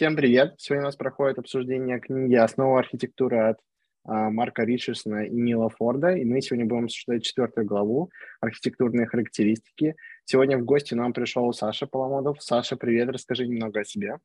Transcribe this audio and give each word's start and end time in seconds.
Всем 0.00 0.16
привет! 0.16 0.54
Сегодня 0.56 0.84
у 0.84 0.86
нас 0.86 0.96
проходит 0.96 1.38
обсуждение 1.38 2.00
книги 2.00 2.34
«Основа 2.34 2.78
архитектуры» 2.78 3.50
от 3.50 3.58
а, 4.04 4.30
Марка 4.30 4.64
Ричардсона 4.64 5.26
и 5.26 5.30
Нила 5.30 5.68
Форда, 5.68 6.12
и 6.16 6.24
мы 6.24 6.40
сегодня 6.40 6.64
будем 6.64 6.84
обсуждать 6.84 7.22
четвертую 7.22 7.66
главу 7.66 8.10
«Архитектурные 8.40 9.06
характеристики». 9.06 9.96
Сегодня 10.24 10.56
в 10.56 10.64
гости 10.64 10.94
нам 10.94 11.12
пришел 11.12 11.52
Саша 11.52 11.86
Поломодов. 11.86 12.42
Саша, 12.42 12.78
привет, 12.78 13.10
расскажи 13.10 13.46
немного 13.46 13.80
о 13.80 13.84
себе. 13.84 14.16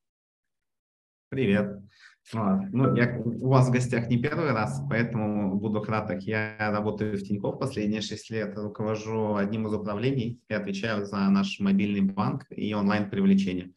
Привет. 1.27 1.81
Ну, 2.31 2.95
я 2.95 3.19
у 3.19 3.49
вас 3.49 3.67
в 3.67 3.73
гостях 3.73 4.07
не 4.07 4.17
первый 4.17 4.53
раз, 4.53 4.81
поэтому 4.89 5.59
буду 5.59 5.81
краток. 5.81 6.21
Я 6.21 6.55
работаю 6.57 7.17
в 7.17 7.21
Тинькофф 7.21 7.59
последние 7.59 7.99
шесть 7.99 8.31
лет, 8.31 8.57
руковожу 8.57 9.35
одним 9.35 9.67
из 9.67 9.73
управлений 9.73 10.39
и 10.47 10.53
отвечаю 10.53 11.05
за 11.05 11.17
наш 11.29 11.59
мобильный 11.59 11.99
банк 11.99 12.45
и 12.49 12.73
онлайн-привлечение. 12.73 13.73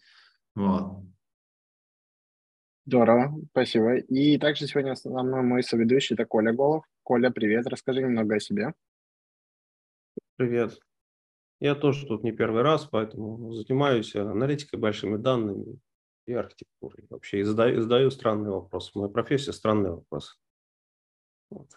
Вот. 0.54 1.02
Здорово, 2.88 3.38
спасибо. 3.50 3.96
И 3.96 4.38
также 4.38 4.66
сегодня 4.66 4.92
основной 4.92 5.42
мой 5.42 5.62
соведущий– 5.62 6.14
это 6.16 6.24
Коля 6.24 6.54
Голов. 6.54 6.86
Коля, 7.02 7.28
привет, 7.28 7.66
расскажи 7.66 8.00
немного 8.00 8.36
о 8.36 8.40
себе. 8.40 8.72
Привет. 10.36 10.80
Я 11.60 11.74
тоже 11.74 12.06
тут 12.06 12.24
не 12.24 12.32
первый 12.32 12.62
раз, 12.62 12.86
поэтому 12.86 13.52
занимаюсь 13.52 14.16
аналитикой 14.16 14.78
большими 14.78 15.18
данными 15.18 15.78
и 16.24 16.32
архитектурой. 16.32 17.04
Вообще 17.10 17.40
и 17.40 17.42
задаю, 17.42 17.82
задаю 17.82 18.10
странные 18.10 18.52
вопросы. 18.52 18.90
Моя 18.94 19.10
профессия– 19.10 19.52
странный 19.52 19.90
вопрос. 19.90 20.40
Вот. 21.50 21.68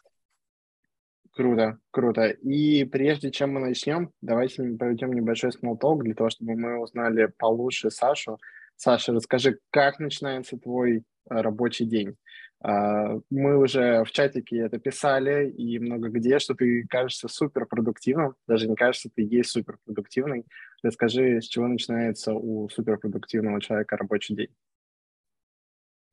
Круто, 1.31 1.77
круто. 1.91 2.27
И 2.27 2.85
прежде 2.85 3.31
чем 3.31 3.55
мы 3.55 3.59
начнем, 3.59 4.13
давайте 4.21 4.63
проведем 4.63 5.11
небольшой 5.11 5.51
смолток 5.51 6.05
для 6.05 6.15
того, 6.15 6.29
чтобы 6.29 6.55
мы 6.55 6.81
узнали 6.81 7.25
получше 7.37 7.91
Сашу. 7.91 8.39
Саша, 8.77 9.11
расскажи, 9.13 9.59
как 9.69 9.99
начинается 9.99 10.57
твой 10.57 11.03
рабочий 11.27 11.85
день? 11.85 12.15
А, 12.63 13.19
мы 13.29 13.57
уже 13.57 14.03
в 14.03 14.11
чатике 14.11 14.57
это 14.57 14.77
писали 14.77 15.49
и 15.49 15.79
много 15.79 16.09
где, 16.09 16.37
что 16.39 16.53
ты 16.53 16.85
кажешься 16.87 17.27
суперпродуктивным, 17.27 18.35
даже 18.47 18.67
не 18.67 18.75
кажется, 18.75 19.09
ты 19.13 19.23
есть 19.23 19.49
суперпродуктивный. 19.49 20.45
Расскажи, 20.83 21.41
с 21.41 21.45
чего 21.45 21.67
начинается 21.67 22.33
у 22.33 22.69
суперпродуктивного 22.69 23.61
человека 23.61 23.97
рабочий 23.97 24.35
день? 24.35 24.49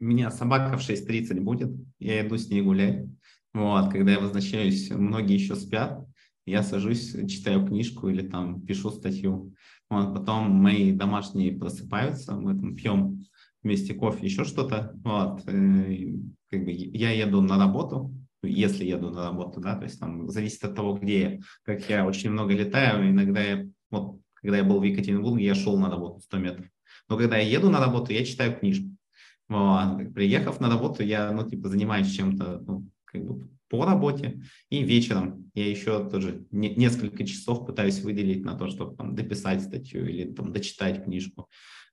У 0.00 0.04
меня 0.04 0.30
собака 0.30 0.78
в 0.78 0.80
6.30 0.80 1.40
будет, 1.40 1.70
я 1.98 2.26
иду 2.26 2.38
с 2.38 2.48
ней 2.48 2.62
гулять. 2.62 3.06
Вот, 3.52 3.92
когда 3.92 4.12
я 4.12 4.20
возвращаюсь, 4.20 4.90
многие 4.90 5.34
еще 5.34 5.54
спят, 5.54 6.06
я 6.46 6.62
сажусь, 6.62 7.12
читаю 7.28 7.66
книжку 7.66 8.08
или 8.08 8.26
там 8.26 8.62
пишу 8.62 8.90
статью. 8.90 9.54
Вот, 9.90 10.14
потом 10.14 10.50
мои 10.50 10.92
домашние 10.92 11.52
просыпаются, 11.52 12.34
мы 12.34 12.54
там 12.54 12.74
пьем 12.74 13.24
вместе 13.68 13.92
кофе, 13.92 14.24
еще 14.24 14.44
что-то. 14.44 14.92
Вот, 15.04 15.42
э, 15.46 16.06
как 16.50 16.64
бы 16.64 16.70
я 16.70 17.10
еду 17.10 17.42
на 17.42 17.58
работу, 17.58 18.14
если 18.42 18.86
еду 18.86 19.10
на 19.10 19.24
работу, 19.24 19.60
да, 19.60 19.76
то 19.76 19.84
есть 19.84 20.00
там 20.00 20.28
зависит 20.28 20.64
от 20.64 20.74
того, 20.74 20.94
где 20.94 21.20
я. 21.20 21.38
Как 21.64 21.88
я 21.90 22.06
очень 22.06 22.30
много 22.30 22.54
летаю, 22.54 23.10
иногда 23.10 23.42
я, 23.42 23.66
вот, 23.90 24.20
когда 24.34 24.56
я 24.56 24.64
был 24.64 24.80
в 24.80 24.84
Екатеринбурге, 24.84 25.44
я 25.44 25.54
шел 25.54 25.78
на 25.78 25.90
работу 25.90 26.20
100 26.20 26.38
метров. 26.38 26.66
Но 27.08 27.18
когда 27.18 27.36
я 27.36 27.46
еду 27.46 27.68
на 27.68 27.80
работу, 27.80 28.12
я 28.12 28.24
читаю 28.24 28.58
книжку. 28.58 28.88
Вот. 29.48 30.14
Приехав 30.14 30.60
на 30.60 30.70
работу, 30.70 31.02
я, 31.02 31.30
ну, 31.32 31.48
типа, 31.48 31.68
занимаюсь 31.68 32.10
чем-то, 32.10 32.62
ну, 32.66 32.86
как 33.04 33.24
бы 33.24 33.48
по 33.68 33.84
работе, 33.84 34.40
и 34.70 34.82
вечером 34.82 35.50
я 35.54 35.68
еще 35.68 36.08
тоже 36.08 36.46
не, 36.50 36.70
несколько 36.74 37.26
часов 37.26 37.66
пытаюсь 37.66 38.00
выделить 38.00 38.42
на 38.44 38.54
то, 38.56 38.68
чтобы 38.68 38.96
там, 38.96 39.14
дописать 39.14 39.62
статью 39.62 40.08
или 40.08 40.32
там, 40.32 40.52
дочитать 40.52 41.04
книжку. 41.04 41.48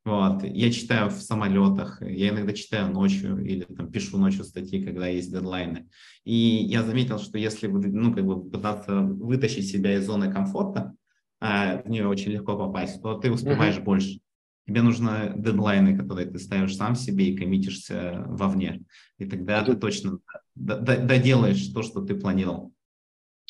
Вот. 0.05 0.43
Я 0.43 0.71
читаю 0.71 1.09
в 1.09 1.13
самолетах, 1.13 1.99
я 2.01 2.29
иногда 2.29 2.53
читаю 2.53 2.93
ночью 2.93 3.43
или 3.43 3.63
там, 3.63 3.91
пишу 3.91 4.19
ночью 4.19 4.43
статьи, 4.43 4.85
когда 4.85 5.07
есть 5.07 5.31
дедлайны. 5.31 5.89
И 6.23 6.33
я 6.35 6.83
заметил, 6.83 7.17
что 7.17 7.39
если 7.39 7.65
ну, 7.65 8.13
как 8.13 8.23
бы 8.23 8.47
пытаться 8.47 9.01
вытащить 9.01 9.67
себя 9.67 9.95
из 9.95 10.05
зоны 10.05 10.31
комфорта, 10.31 10.93
а 11.41 11.81
в 11.81 11.89
нее 11.89 12.07
очень 12.07 12.31
легко 12.31 12.55
попасть, 12.55 13.01
то 13.01 13.15
ты 13.15 13.31
успеваешь 13.31 13.77
mm-hmm. 13.77 13.83
больше. 13.83 14.19
Тебе 14.67 14.83
нужны 14.83 15.33
дедлайны, 15.35 15.97
которые 15.97 16.27
ты 16.27 16.37
ставишь 16.37 16.75
сам 16.75 16.95
себе 16.95 17.29
и 17.29 17.37
коммитишься 17.37 18.23
вовне. 18.27 18.83
И 19.17 19.25
тогда 19.25 19.63
ты 19.63 19.75
точно 19.75 20.19
доделаешь 20.53 21.67
то, 21.67 21.81
что 21.81 22.01
ты 22.01 22.15
планировал. 22.15 22.73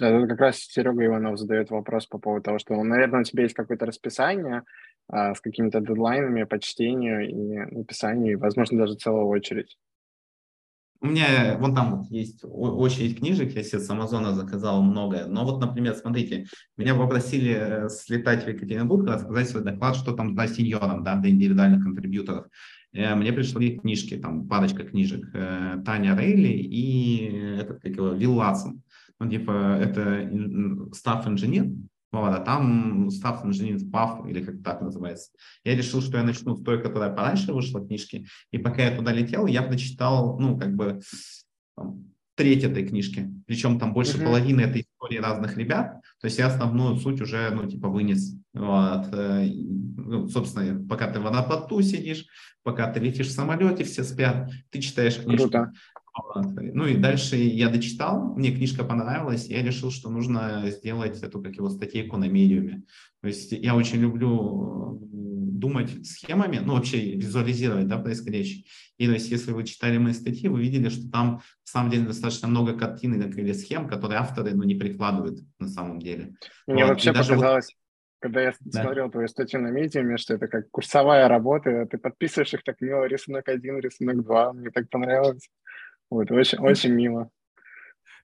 Это 0.01 0.27
как 0.27 0.39
раз 0.39 0.57
Серега 0.57 1.05
Иванов 1.05 1.39
задает 1.39 1.69
вопрос 1.69 2.05
по 2.05 2.17
поводу 2.17 2.43
того, 2.43 2.59
что, 2.59 2.81
наверное, 2.83 3.21
у 3.21 3.23
тебя 3.23 3.43
есть 3.43 3.55
какое-то 3.55 3.85
расписание 3.85 4.57
а, 4.57 4.63
с 5.11 5.39
какими-то 5.39 5.81
дедлайнами 5.81 6.43
по 6.43 6.59
чтению 6.59 7.29
и 7.29 7.75
написанию, 7.75 8.33
и, 8.33 8.35
возможно, 8.35 8.79
даже 8.79 8.95
целая 8.95 9.23
очередь. 9.25 9.77
У 11.01 11.07
меня 11.07 11.57
вон 11.59 11.75
там 11.75 12.01
есть 12.09 12.39
очередь 12.43 13.19
книжек, 13.19 13.53
я 13.53 13.63
себе 13.63 13.79
с 13.79 13.89
Амазона 13.89 14.33
заказал 14.33 14.81
много. 14.81 15.25
Но 15.27 15.45
вот, 15.45 15.59
например, 15.59 15.93
смотрите, 15.93 16.47
меня 16.77 16.95
попросили 16.95 17.53
э, 17.55 17.89
слетать 17.89 18.43
в 18.43 18.47
Екатеринбург, 18.47 19.07
рассказать 19.07 19.49
свой 19.49 19.63
доклад, 19.63 19.95
что 19.95 20.13
там 20.13 20.33
для 20.33 20.47
сеньоров, 20.47 21.03
да, 21.03 21.15
для 21.15 21.29
индивидуальных 21.29 21.83
контрибьюторов. 21.83 22.47
Э, 22.93 23.13
мне 23.13 23.33
пришли 23.33 23.77
книжки, 23.77 24.17
там 24.17 24.47
парочка 24.47 24.83
книжек. 24.83 25.29
Э, 25.35 25.81
Таня 25.85 26.17
Рейли 26.17 26.53
и 26.53 27.57
этот, 27.59 27.81
как 27.81 27.91
его, 27.91 28.09
Вилл 28.13 28.35
Латсон. 28.35 28.81
Ну, 29.19 29.29
типа, 29.29 29.77
это 29.79 30.23
staff 30.91 31.27
инженер, 31.27 31.67
вот, 32.21 32.33
а 32.33 32.39
там 32.39 33.07
staff 33.09 33.45
инженер 33.45 33.77
PAF, 33.91 34.29
или 34.29 34.43
как 34.43 34.63
так 34.63 34.81
называется. 34.81 35.31
Я 35.63 35.75
решил, 35.75 36.01
что 36.01 36.17
я 36.17 36.23
начну 36.23 36.55
с 36.55 36.63
той, 36.63 36.81
которая 36.81 37.13
пораньше 37.13 37.53
вышла 37.53 37.85
книжки, 37.85 38.27
и 38.51 38.57
пока 38.57 38.83
я 38.83 38.95
туда 38.95 39.11
летел, 39.11 39.45
я 39.45 39.61
прочитал, 39.61 40.39
ну, 40.39 40.57
как 40.57 40.75
бы, 40.75 41.01
там, 41.75 42.05
треть 42.35 42.63
этой 42.63 42.85
книжки. 42.85 43.31
Причем 43.47 43.79
там 43.79 43.93
больше 43.93 44.17
mm-hmm. 44.17 44.25
половины 44.25 44.61
этой 44.61 44.81
истории 44.81 45.17
разных 45.17 45.57
ребят. 45.57 46.01
То 46.19 46.25
есть 46.25 46.37
я 46.37 46.47
основную 46.47 46.97
суть 46.97 47.21
уже, 47.21 47.49
ну, 47.51 47.67
типа, 47.67 47.87
вынес. 47.87 48.35
Вот. 48.53 49.07
Э, 49.13 49.47
ну, 49.47 50.27
собственно, 50.27 50.85
пока 50.87 51.09
ты 51.09 51.19
в 51.19 51.27
аэропорту 51.27 51.81
сидишь, 51.81 52.25
пока 52.63 52.91
ты 52.91 52.99
летишь 52.99 53.27
в 53.27 53.31
самолете, 53.31 53.83
все 53.83 54.03
спят, 54.03 54.49
ты 54.69 54.81
читаешь 54.81 55.17
книжку. 55.17 55.49
Круто. 55.49 55.71
Ну 56.35 56.85
и 56.85 56.95
дальше 56.95 57.35
я 57.35 57.69
дочитал, 57.69 58.33
мне 58.35 58.51
книжка 58.51 58.83
понравилась, 58.83 59.47
я 59.47 59.61
решил, 59.61 59.91
что 59.91 60.09
нужно 60.09 60.63
сделать 60.69 61.21
эту, 61.21 61.41
как 61.41 61.55
его, 61.55 61.69
статейку 61.69 62.17
на 62.17 62.25
медиуме. 62.25 62.83
То 63.21 63.27
есть 63.27 63.51
я 63.51 63.75
очень 63.75 63.99
люблю 63.99 64.99
думать 65.01 66.05
схемами, 66.05 66.59
ну 66.63 66.75
вообще 66.75 67.15
визуализировать 67.15 67.87
да, 67.87 67.97
происходящее. 67.97 68.65
И 68.97 69.07
то 69.07 69.13
есть 69.13 69.29
если 69.29 69.51
вы 69.51 69.63
читали 69.63 69.97
мои 69.97 70.13
статьи, 70.13 70.47
вы 70.47 70.61
видели, 70.61 70.89
что 70.89 71.09
там 71.09 71.35
на 71.35 71.41
самом 71.63 71.91
деле 71.91 72.05
достаточно 72.05 72.47
много 72.47 72.77
картинок 72.77 73.37
или 73.37 73.51
схем, 73.53 73.87
которые 73.87 74.19
авторы 74.19 74.53
ну, 74.53 74.63
не 74.63 74.75
прикладывают 74.75 75.39
на 75.59 75.67
самом 75.67 75.99
деле. 75.99 76.35
Мне 76.67 76.83
вот. 76.83 76.91
вообще 76.91 77.13
показалось, 77.13 77.65
вот 77.65 77.85
когда 78.25 78.41
я 78.41 78.53
да. 78.59 78.81
смотрел 78.81 79.11
твою 79.11 79.27
статью 79.27 79.61
на 79.61 79.67
медиуме, 79.67 80.17
что 80.17 80.33
это 80.33 80.47
как 80.47 80.69
курсовая 80.71 81.27
работа, 81.27 81.85
ты 81.85 81.97
подписываешь 81.97 82.53
их 82.53 82.63
так 82.63 82.81
мило, 82.81 83.05
рисунок 83.05 83.47
один, 83.49 83.77
рисунок 83.79 84.23
два, 84.23 84.51
мне 84.53 84.71
так 84.71 84.89
понравилось. 84.89 85.49
Вот, 86.09 86.31
очень, 86.31 86.57
очень 86.59 86.91
мило. 86.91 87.29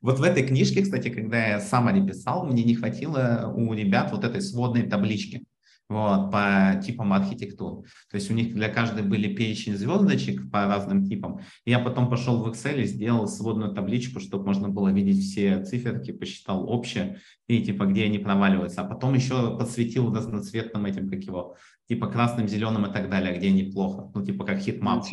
Вот 0.02 0.19
в 0.19 0.24
этой 0.24 0.46
книжке, 0.46 0.81
кстати, 0.81 1.09
когда 1.09 1.47
я 1.47 1.59
сам 1.59 2.08
писал, 2.08 2.46
мне 2.46 2.64
не 2.64 2.75
хватило 2.75 3.53
у 3.56 3.74
ребят 3.74 4.12
вот 4.12 4.24
этой 4.24 4.42
сводной 4.42 4.84
таблички 4.84 5.44
вот, 5.91 6.31
по 6.31 6.81
типам 6.81 7.12
архитектур. 7.12 7.84
То 8.09 8.16
есть 8.16 8.31
у 8.31 8.34
них 8.34 8.53
для 8.53 8.69
каждой 8.69 9.03
были 9.03 9.34
перечень 9.34 9.75
звездочек 9.75 10.50
по 10.50 10.66
разным 10.66 11.06
типам. 11.06 11.41
я 11.66 11.79
потом 11.79 12.09
пошел 12.09 12.41
в 12.41 12.47
Excel 12.47 12.81
и 12.81 12.85
сделал 12.85 13.28
сводную 13.28 13.74
табличку, 13.74 14.22
чтобы 14.22 14.46
можно 14.46 14.69
было 14.69 14.88
видеть 14.88 15.22
все 15.22 15.62
циферки, 15.66 16.12
посчитал 16.12 16.69
общее 16.69 17.19
и 17.47 17.62
типа 17.62 17.85
где 17.85 18.06
они 18.06 18.19
проваливаются. 18.19 18.81
А 18.81 18.85
потом 18.85 19.16
еще 19.16 19.57
подсветил 19.57 20.13
разноцветным 20.16 20.85
этим, 20.85 21.09
как 21.09 21.24
его, 21.24 21.57
типа 21.90 22.07
красным, 22.07 22.47
зеленым 22.47 22.85
и 22.85 22.94
так 22.94 23.09
далее, 23.09 23.38
где 23.38 23.50
они 23.50 23.63
плохо. 23.63 24.09
Ну, 24.16 24.25
типа 24.25 24.46
как 24.46 24.59
heatmap. 24.59 25.03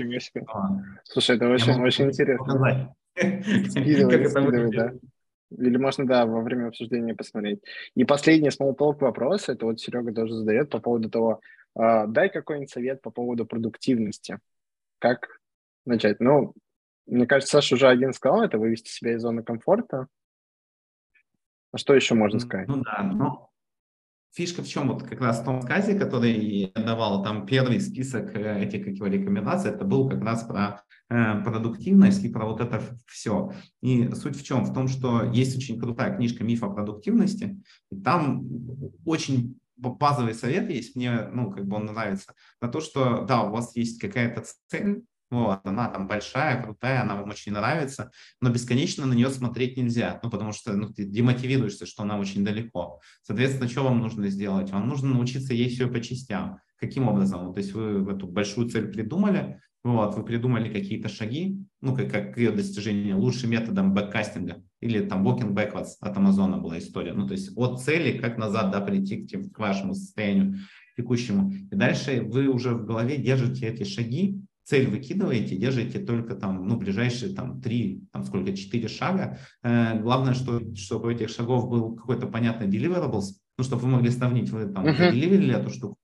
Слушай, 1.02 1.37
это 1.37 1.49
очень, 1.49 1.73
очень 1.82 2.05
интересно. 2.06 2.94
Скидывай, 3.19 4.29
скидывай, 4.29 4.70
да. 4.70 4.93
Или 5.50 5.77
можно, 5.77 6.06
да, 6.06 6.27
во 6.27 6.43
время 6.43 6.69
обсуждения 6.69 7.15
посмотреть. 7.15 7.61
И 7.95 8.05
последний 8.05 8.50
смолтолк 8.50 9.00
вопрос, 9.00 9.49
это 9.49 9.67
вот 9.67 9.81
Серега 9.81 10.12
тоже 10.12 10.35
задает 10.35 10.71
по 10.71 10.79
поводу 10.79 11.09
того, 11.09 11.41
э, 11.75 12.06
дай 12.06 12.29
какой-нибудь 12.29 12.71
совет 12.71 13.00
по 13.00 13.11
поводу 13.11 13.47
продуктивности. 13.47 14.39
Как 14.99 15.41
начать? 15.87 16.21
Ну, 16.21 16.55
мне 17.06 17.27
кажется, 17.27 17.53
Саша 17.53 17.77
уже 17.77 17.89
один 17.89 18.12
сказал, 18.12 18.43
это 18.43 18.59
вывести 18.59 18.91
себя 18.91 19.15
из 19.15 19.23
зоны 19.23 19.43
комфорта. 19.43 20.09
А 21.73 21.79
что 21.79 21.95
еще 21.95 22.15
можно 22.15 22.41
сказать? 22.41 22.69
Ну 22.69 22.83
да, 22.83 23.03
ну, 23.03 23.49
Фишка 24.34 24.62
в 24.62 24.69
чем? 24.69 24.88
Вот 24.88 25.02
как 25.02 25.20
раз 25.20 25.40
в 25.40 25.44
том 25.44 25.62
сказе, 25.62 25.98
который 25.98 26.32
я 26.32 26.82
давал, 26.82 27.22
там 27.22 27.46
первый 27.46 27.80
список 27.80 28.34
э, 28.36 28.64
этих 28.64 28.84
как 28.84 28.94
его, 28.94 29.06
рекомендаций, 29.06 29.70
это 29.70 29.84
был 29.84 30.08
как 30.08 30.22
раз 30.22 30.44
про 30.44 30.82
э, 31.08 31.42
продуктивность 31.42 32.22
и 32.25 32.28
про 32.28 32.46
вот 32.46 32.60
это 32.60 32.82
все. 33.06 33.52
И 33.80 34.10
суть 34.14 34.36
в 34.36 34.44
чем? 34.44 34.64
В 34.64 34.75
том, 34.75 34.88
что 34.88 35.25
есть 35.25 35.56
очень 35.56 35.80
крутая 35.80 36.14
книжка 36.16 36.44
«Миф 36.44 36.62
о 36.62 36.70
продуктивности», 36.70 37.60
и 37.90 37.96
там 37.96 38.46
очень 39.04 39.58
базовый 39.76 40.34
совет 40.34 40.70
есть, 40.70 40.96
мне, 40.96 41.28
ну, 41.32 41.50
как 41.50 41.66
бы 41.66 41.76
он 41.76 41.86
нравится, 41.86 42.34
на 42.60 42.69
то, 42.69 42.80
что, 42.80 43.25
да, 43.25 43.44
у 43.44 43.50
вас 43.50 43.76
есть 43.76 44.00
какая-то 44.00 44.44
цель, 44.66 45.04
Вот, 45.30 45.60
она 45.64 45.88
там 45.88 46.08
большая, 46.08 46.62
крутая, 46.62 47.02
она 47.02 47.16
вам 47.16 47.28
очень 47.28 47.52
нравится, 47.52 48.10
но 48.40 48.48
бесконечно 48.50 49.04
на 49.04 49.12
нее 49.12 49.28
смотреть 49.28 49.76
нельзя, 49.76 50.19
ну, 50.22 50.30
потому 50.30 50.52
что 50.52 50.72
ну, 50.72 50.88
ты 50.88 51.04
демотивируешься, 51.04 51.84
что 51.84 52.02
она 52.02 52.19
очень 52.19 52.44
далеко. 52.44 53.00
Соответственно, 53.22 53.69
что 53.69 53.84
вам 53.84 54.00
нужно 54.00 54.28
сделать? 54.28 54.70
Вам 54.70 54.88
нужно 54.88 55.10
научиться 55.10 55.52
ей 55.52 55.69
все 55.69 55.86
по 55.86 56.00
частям. 56.00 56.60
Каким 56.78 57.08
образом? 57.08 57.46
Вот, 57.46 57.54
то 57.54 57.60
есть 57.60 57.72
вы 57.75 58.10
эту 58.10 58.26
большую 58.26 58.70
цель 58.70 58.88
придумали, 58.88 59.60
вот, 59.84 60.16
вы 60.16 60.25
придумали 60.25 60.72
какие-то 60.72 61.08
шаги, 61.08 61.58
ну, 61.80 61.94
как, 61.94 62.10
как 62.10 62.36
ее 62.38 62.50
достижение, 62.50 63.14
лучшим 63.14 63.50
методом 63.50 63.94
бэккастинга 63.94 64.62
или 64.80 65.00
там 65.00 65.26
walking 65.26 65.54
backwards 65.54 65.92
от 66.00 66.16
Амазона 66.16 66.58
была 66.58 66.78
история. 66.78 67.12
Ну, 67.12 67.26
то 67.26 67.32
есть 67.32 67.52
от 67.56 67.82
цели, 67.82 68.19
как 68.19 68.38
назад, 68.38 68.70
да, 68.70 68.80
прийти 68.80 69.26
к, 69.26 69.52
к 69.52 69.58
вашему 69.58 69.94
состоянию 69.94 70.58
текущему. 70.96 71.52
И 71.52 71.75
дальше 71.75 72.22
вы 72.22 72.48
уже 72.48 72.75
в 72.75 72.84
голове 72.84 73.19
держите 73.19 73.66
эти 73.66 73.84
шаги, 73.84 74.40
цель 74.69 74.87
выкидываете, 74.87 75.56
держите 75.56 75.99
только 75.99 76.35
там, 76.35 76.69
ну, 76.69 76.76
ближайшие 76.76 77.35
там 77.35 77.61
три, 77.62 78.03
там 78.12 78.23
сколько, 78.25 78.55
четыре 78.55 78.88
шага. 78.88 79.38
Э, 79.62 79.99
главное, 79.99 80.35
что, 80.35 80.61
чтобы 80.75 81.09
у 81.09 81.11
этих 81.11 81.31
шагов 81.31 81.70
был 81.70 81.97
какой-то 81.97 82.26
понятный 82.26 82.69
deliverables, 82.69 83.37
ну, 83.56 83.65
чтобы 83.65 83.82
вы 83.82 83.88
могли 83.88 84.11
сравнить, 84.11 84.50
вы 84.50 84.67
там 84.67 84.87
uh-huh. 84.87 85.11
деливерили 85.11 85.56
эту 85.56 85.70
штуку, 85.70 85.97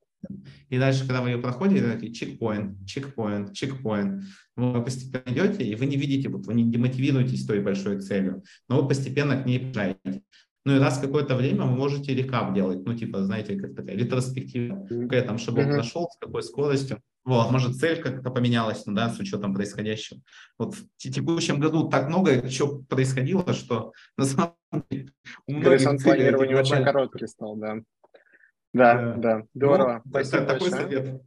и 0.69 0.79
дальше, 0.79 1.01
когда 1.01 1.21
вы 1.21 1.29
ее 1.29 1.37
проходите, 1.37 1.91
такие 1.91 2.11
чекпоинт, 2.11 2.87
чекпоинт, 2.87 3.53
чекпоинт. 3.53 4.23
Вы 4.55 4.83
постепенно 4.83 5.31
идете, 5.31 5.63
и 5.63 5.75
вы 5.75 5.85
не 5.85 5.97
видите, 5.97 6.29
вот 6.29 6.47
вы 6.47 6.55
не 6.55 6.63
демотивируетесь 6.63 7.45
той 7.45 7.61
большой 7.61 8.01
целью, 8.01 8.43
но 8.67 8.81
вы 8.81 8.87
постепенно 8.87 9.41
к 9.41 9.45
ней 9.45 9.59
приезжаете. 9.59 10.23
Ну 10.65 10.75
и 10.75 10.79
раз 10.79 10.97
какое-то 10.97 11.35
время 11.35 11.65
вы 11.65 11.75
можете 11.75 12.15
рекап 12.15 12.53
делать, 12.55 12.83
ну 12.85 12.95
типа, 12.95 13.23
знаете, 13.23 13.55
как 13.55 13.75
такая 13.75 13.95
ретроспектива, 13.95 14.87
какой 14.87 15.21
там 15.21 15.37
шагов 15.37 15.65
mm-hmm. 15.65 15.77
нашел, 15.77 16.09
с 16.09 16.17
какой 16.17 16.41
скоростью. 16.41 17.01
Вот, 17.23 17.51
может, 17.51 17.75
цель 17.75 18.01
как-то 18.01 18.29
поменялась, 18.29 18.85
ну, 18.85 18.93
да, 18.93 19.09
с 19.09 19.19
учетом 19.19 19.53
происходящего. 19.53 20.21
Вот 20.59 20.75
в 20.75 20.85
текущем 20.97 21.59
году 21.59 21.89
так 21.89 22.07
много 22.07 22.47
чего 22.49 22.83
происходило, 22.83 23.51
что 23.53 23.93
на 24.17 24.25
самом 24.25 24.55
деле 24.89 25.11
у 25.47 25.53
многих 25.53 26.03
планирование 26.03 26.57
очень 26.57 26.83
короткий 26.83 27.27
стал, 27.27 27.55
да. 27.55 27.77
Да, 28.73 28.93
да, 28.93 29.15
да. 29.15 29.43
здорово. 29.53 30.01
Ну, 30.03 30.11
Спасибо 30.11 30.45
такой 30.45 30.69
большое. 30.69 30.81
совет. 30.81 31.21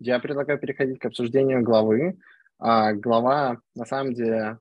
Я 0.00 0.18
предлагаю 0.18 0.58
переходить 0.58 0.98
к 0.98 1.06
обсуждению 1.06 1.62
главы. 1.62 2.18
А, 2.58 2.92
глава, 2.92 3.60
на 3.74 3.84
самом 3.84 4.14
деле, 4.14 4.58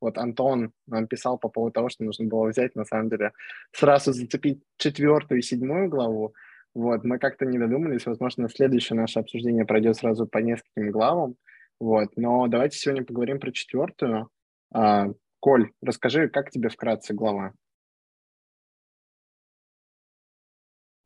вот 0.00 0.18
Антон 0.18 0.72
нам 0.86 1.06
писал 1.06 1.38
по 1.38 1.48
поводу 1.48 1.72
того, 1.72 1.88
что 1.88 2.04
нужно 2.04 2.26
было 2.26 2.48
взять, 2.48 2.74
на 2.74 2.84
самом 2.84 3.08
деле, 3.08 3.32
сразу 3.72 4.12
зацепить 4.12 4.62
четвертую 4.76 5.38
и 5.38 5.42
седьмую 5.42 5.88
главу. 5.88 6.34
Вот, 6.74 7.04
мы 7.04 7.18
как-то 7.18 7.44
не 7.44 7.58
додумались, 7.58 8.06
возможно, 8.06 8.48
следующее 8.48 8.98
наше 8.98 9.20
обсуждение 9.20 9.64
пройдет 9.64 9.96
сразу 9.96 10.26
по 10.26 10.38
нескольким 10.38 10.90
главам. 10.90 11.36
Вот, 11.80 12.10
но 12.16 12.46
давайте 12.48 12.78
сегодня 12.78 13.04
поговорим 13.04 13.40
про 13.40 13.52
четвертую. 13.52 14.28
А, 14.72 15.08
Коль, 15.40 15.70
расскажи, 15.82 16.28
как 16.28 16.50
тебе 16.50 16.68
вкратце 16.68 17.14
глава? 17.14 17.52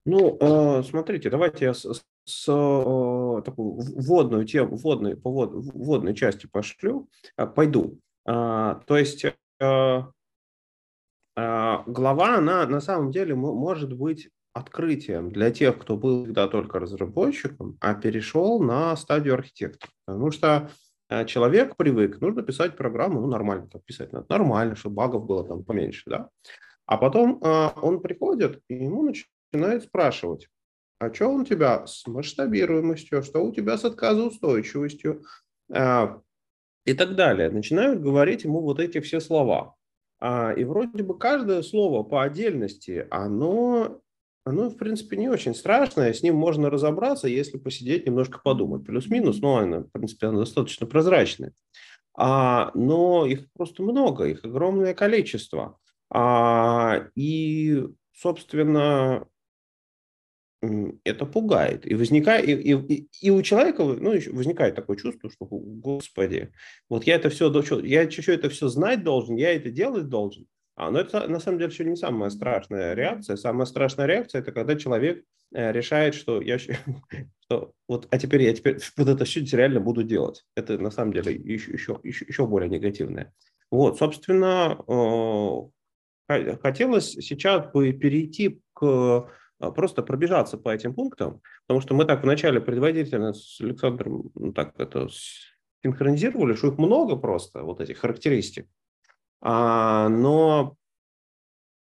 Ну, 0.05 0.37
э, 0.41 0.83
смотрите, 0.83 1.31
давайте 1.31 1.67
я 1.67 1.75
с, 1.75 1.87
с 2.25 2.49
э, 2.49 3.43
такую 3.43 3.75
вводную 3.75 4.45
тему, 4.47 4.77
вводной, 4.77 5.17
по 5.17 5.31
ввод, 5.31 5.53
вводной 5.53 6.15
части 6.15 6.47
пошлю, 6.47 7.09
э, 7.37 7.47
пойду. 7.47 8.01
То 8.25 8.85
есть 8.89 9.27
глава, 11.87 12.37
она 12.37 12.67
на 12.67 12.81
самом 12.81 13.11
деле 13.11 13.35
может 13.35 13.93
быть 13.93 14.31
открытием 14.53 15.31
для 15.31 15.51
тех, 15.51 15.79
кто 15.79 15.97
был 15.97 16.25
всегда 16.25 16.47
только 16.47 16.79
разработчиком, 16.79 17.79
а 17.81 17.95
перешел 17.95 18.61
на 18.61 18.95
стадию 18.97 19.35
архитектора. 19.35 19.91
Потому 20.05 20.31
что 20.31 20.71
человек 21.27 21.77
привык, 21.77 22.21
нужно 22.21 22.43
писать 22.43 22.77
программу, 22.77 23.21
ну, 23.21 23.29
нормально 23.29 23.69
так 23.69 23.83
писать 23.85 24.13
надо, 24.13 24.27
нормально, 24.29 24.77
чтобы 24.77 24.97
багов 24.97 25.25
было 25.27 25.45
там 25.47 25.65
поменьше, 25.65 26.03
да. 26.07 26.29
А 26.87 26.99
потом 26.99 27.41
он 27.43 28.01
приходит, 28.01 28.61
и 28.69 28.75
ему 28.75 29.03
начинает 29.03 29.85
спрашивать, 29.85 30.49
а 30.99 31.13
что 31.13 31.29
у 31.29 31.45
тебя 31.45 31.87
с 31.87 32.07
масштабируемостью, 32.07 33.23
что 33.23 33.41
у 33.45 33.53
тебя 33.53 33.79
с 33.79 33.85
отказоустойчивостью 33.85 35.23
а, 35.73 36.21
и 36.85 36.95
так 36.95 37.15
далее. 37.17 37.51
Начинают 37.51 38.01
говорить 38.01 38.45
ему 38.45 38.61
вот 38.61 38.81
эти 38.81 39.01
все 39.01 39.21
слова. 39.21 39.77
А, 40.21 40.53
и 40.53 40.65
вроде 40.65 41.03
бы 41.03 41.19
каждое 41.19 41.63
слово 41.63 42.03
по 42.03 42.23
отдельности, 42.23 43.07
оно, 43.11 44.01
оно, 44.45 44.71
в 44.71 44.77
принципе, 44.77 45.17
не 45.17 45.29
очень 45.29 45.55
страшное, 45.55 46.13
с 46.13 46.23
ним 46.23 46.37
можно 46.37 46.71
разобраться, 46.71 47.29
если 47.29 47.59
посидеть 47.59 48.07
немножко 48.07 48.41
подумать. 48.43 48.85
Плюс-минус, 48.87 49.41
но 49.41 49.57
оно, 49.59 49.81
в 49.81 49.91
принципе, 49.91 50.29
оно 50.29 50.41
достаточно 50.41 50.87
прозрачное. 50.87 51.53
А, 52.15 52.71
но 52.75 53.27
их 53.27 53.51
просто 53.53 53.83
много, 53.83 54.25
их 54.27 54.45
огромное 54.45 54.95
количество. 54.95 55.79
А, 56.11 57.09
и, 57.15 57.85
собственно, 58.13 59.27
это 61.05 61.27
пугает. 61.27 61.87
И 61.87 61.95
возникает, 61.95 62.49
и, 62.49 62.53
и, 62.53 63.09
и 63.21 63.31
у 63.31 63.43
человека 63.43 63.85
ну, 63.85 64.13
возникает 64.33 64.75
такое 64.75 64.97
чувство, 64.97 65.31
что, 65.31 65.47
господи, 65.47 66.53
вот 66.89 67.05
я 67.05 67.17
это 67.17 67.31
все, 67.31 67.51
я 67.81 68.03
еще 68.03 68.35
это 68.35 68.49
все 68.49 68.69
знать 68.69 69.03
должен, 69.03 69.37
я 69.37 69.55
это 69.55 69.71
делать 69.71 70.09
должен. 70.09 70.47
А, 70.77 70.91
но 70.91 71.01
это 71.01 71.29
на 71.29 71.41
самом 71.41 71.59
деле 71.59 71.71
еще 71.71 71.85
не 71.85 71.97
самая 71.97 72.31
страшная 72.31 72.95
реакция. 72.95 73.37
Самая 73.37 73.67
страшная 73.67 74.07
реакция 74.07 74.41
это 74.41 74.53
когда 74.53 74.77
человек 74.77 75.25
э, 75.53 75.73
решает, 75.73 76.15
что 76.15 76.41
я 76.41 76.59
что 77.41 77.73
вот, 77.89 78.07
а 78.11 78.19
теперь 78.19 78.43
я 78.43 78.55
теперь 78.55 78.79
вот 78.97 79.09
это 79.09 79.25
все 79.25 79.41
реально 79.41 79.81
буду 79.81 80.03
делать. 80.05 80.45
Это 80.55 80.79
на 80.79 80.91
самом 80.91 81.13
деле 81.13 81.35
еще, 81.35 81.73
еще, 81.73 81.99
еще, 82.03 82.25
еще 82.27 82.47
более 82.47 82.71
негативное. 82.71 83.35
Вот, 83.71 83.99
собственно, 83.99 84.79
э, 86.29 86.57
хотелось 86.63 87.11
сейчас 87.11 87.71
бы 87.73 87.93
перейти 87.93 88.61
к 88.75 89.29
просто 89.71 90.03
пробежаться 90.03 90.59
по 90.59 90.71
этим 90.71 90.95
пунктам, 90.95 91.41
потому 91.67 91.81
что 91.81 91.95
мы 91.95 92.05
так 92.05 92.23
вначале 92.23 92.61
предводительно 92.61 93.33
с 93.33 93.61
Александром 93.61 94.31
ну, 94.35 94.53
так 94.53 94.79
это 94.79 95.09
синхронизировали, 95.83 96.55
что 96.55 96.69
их 96.69 96.79
много 96.79 97.17
просто, 97.17 97.63
вот 97.63 97.81
этих 97.81 97.99
характеристик. 97.99 98.69
А, 99.41 100.09
но 100.09 100.77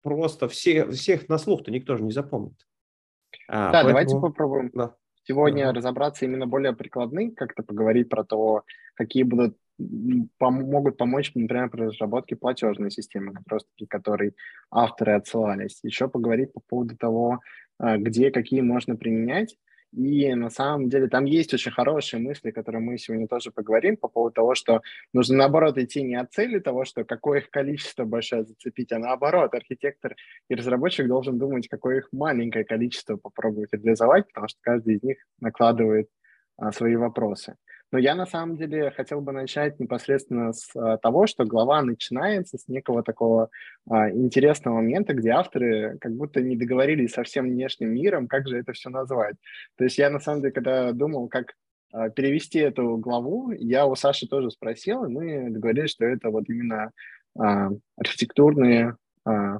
просто 0.02 0.48
все, 0.48 0.90
всех 0.92 1.30
на 1.30 1.38
слух-то 1.38 1.72
никто 1.72 1.96
же 1.96 2.04
не 2.04 2.12
запомнит. 2.12 2.68
А, 3.48 3.72
да, 3.72 3.84
поэтому... 3.84 3.90
давайте 3.90 4.20
попробуем 4.20 4.72
да. 4.74 4.96
сегодня 5.24 5.66
да. 5.66 5.74
разобраться 5.74 6.26
именно 6.26 6.48
более 6.48 6.74
прикладных, 6.74 7.36
как-то 7.36 7.64
поговорить 7.64 8.10
про 8.10 8.24
то, 8.24 8.64
какие 8.96 9.24
будут 9.24 9.58
пом- 9.80 10.66
могут 10.66 10.98
помочь, 10.98 11.32
например, 11.36 11.70
при 11.70 11.84
разработке 11.84 12.36
платежной 12.36 12.92
системы, 12.92 13.34
как 13.34 13.48
раз 13.48 13.64
таки 13.66 13.86
которой 13.86 14.36
авторы 14.72 15.14
отсылались. 15.14 15.80
Еще 15.84 16.08
поговорить 16.08 16.54
по 16.54 16.60
поводу 16.60 16.98
того, 16.98 17.40
а, 17.78 17.98
где 17.98 18.32
какие 18.32 18.62
можно 18.62 18.96
применять. 18.96 19.56
И 19.92 20.32
на 20.36 20.52
самом 20.52 20.88
деле 20.88 21.08
там 21.08 21.26
есть 21.26 21.54
очень 21.54 21.72
хорошие 21.72 22.22
мысли, 22.22 22.52
которые 22.52 22.82
мы 22.82 23.00
сегодня 23.00 23.28
тоже 23.28 23.52
поговорим 23.52 23.98
по 23.98 24.08
поводу 24.08 24.36
того, 24.36 24.54
что 24.54 24.82
нужно 25.14 25.38
наоборот 25.38 25.80
идти 25.80 26.04
не 26.04 26.16
от 26.16 26.32
цели 26.32 26.60
того, 26.60 26.86
что 26.86 27.04
какое 27.06 27.40
их 27.40 27.50
количество 27.50 28.06
большое 28.06 28.44
зацепить, 28.44 28.92
а 28.92 29.00
наоборот, 29.00 29.56
архитектор 29.56 30.16
и 30.48 30.56
разработчик 30.56 31.08
должен 31.08 31.40
думать, 31.40 31.68
какое 31.68 31.98
их 31.98 32.10
маленькое 32.12 32.66
количество 32.66 33.18
попробовать 33.18 33.74
реализовать, 33.74 34.28
потому 34.28 34.48
что 34.48 34.60
каждый 34.62 34.98
из 34.98 35.04
них 35.04 35.18
накладывает 35.40 36.08
а, 36.58 36.72
свои 36.72 36.96
вопросы. 36.96 37.56
Но 37.92 37.98
я 37.98 38.16
на 38.16 38.26
самом 38.26 38.56
деле 38.58 38.92
хотел 38.92 39.22
бы 39.22 39.32
начать 39.32 39.80
непосредственно 39.80 40.54
с 40.54 40.70
а, 40.76 40.98
того, 40.98 41.26
что 41.28 41.46
глава 41.46 41.82
начинается 41.82 42.58
с 42.58 42.68
некого 42.68 43.04
такого 43.04 43.50
а, 43.90 44.12
интересного 44.12 44.76
момента, 44.76 45.14
где 45.14 45.32
авторы 45.32 45.98
как 46.00 46.16
будто 46.16 46.42
не 46.42 46.56
договорились 46.56 47.14
со 47.14 47.24
всем 47.24 47.46
внешним 47.46 47.94
миром, 47.94 48.28
как 48.28 48.48
же 48.48 48.58
это 48.58 48.74
все 48.74 48.90
назвать. 48.90 49.36
То 49.78 49.86
есть 49.86 49.98
я 49.98 50.10
на 50.10 50.20
самом 50.20 50.42
деле, 50.42 50.54
когда 50.54 50.92
думал, 50.92 51.28
как 51.30 51.54
а, 51.92 52.10
перевести 52.10 52.60
эту 52.60 52.98
главу, 52.98 53.52
я 53.52 53.86
у 53.86 53.96
Саши 53.96 54.28
тоже 54.28 54.52
спросил, 54.52 55.06
и 55.06 55.10
мы 55.10 55.50
договорились, 55.50 55.92
что 55.92 56.06
это 56.06 56.30
вот 56.30 56.48
именно 56.48 56.92
а, 57.38 57.70
архитектурные 57.98 58.96
а, 59.26 59.60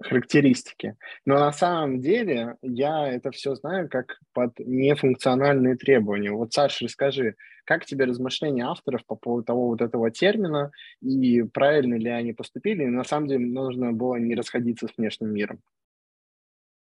характеристики. 0.00 0.96
Но 1.24 1.34
на 1.34 1.52
самом 1.52 2.00
деле 2.00 2.56
я 2.62 3.08
это 3.08 3.30
все 3.30 3.54
знаю 3.56 3.88
как 3.88 4.18
под 4.32 4.58
нефункциональные 4.58 5.76
требования. 5.76 6.30
Вот, 6.30 6.52
Саша, 6.52 6.84
расскажи, 6.84 7.34
как 7.64 7.84
тебе 7.84 8.04
размышления 8.04 8.64
авторов 8.64 9.04
по 9.06 9.16
поводу 9.16 9.44
того 9.44 9.68
вот 9.68 9.80
этого 9.80 10.10
термина 10.10 10.70
и 11.00 11.42
правильно 11.42 11.94
ли 11.94 12.08
они 12.08 12.32
поступили? 12.32 12.84
И 12.84 12.88
на 12.88 13.04
самом 13.04 13.28
деле 13.28 13.46
нужно 13.46 13.92
было 13.92 14.16
не 14.16 14.34
расходиться 14.34 14.86
с 14.86 14.96
внешним 14.96 15.32
миром. 15.32 15.60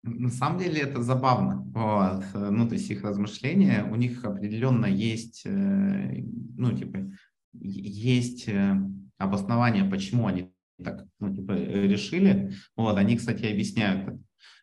На 0.03 0.29
самом 0.29 0.59
деле 0.59 0.81
это 0.81 1.01
забавно. 1.01 1.63
Вот. 1.73 2.23
Ну, 2.33 2.67
то 2.67 2.73
есть 2.75 2.89
их 2.89 3.03
размышления, 3.03 3.85
у 3.89 3.95
них 3.95 4.23
определенно 4.23 4.85
есть, 4.85 5.45
э, 5.45 6.21
ну, 6.57 6.71
типа, 6.71 7.11
есть 7.51 8.47
э, 8.47 8.75
обоснование, 9.17 9.83
почему 9.83 10.27
они 10.27 10.53
так 10.83 11.05
ну, 11.19 11.33
типа, 11.33 11.53
решили. 11.53 12.51
Вот, 12.75 12.97
они, 12.97 13.17
кстати, 13.17 13.45
объясняют 13.45 14.07
это. 14.07 14.19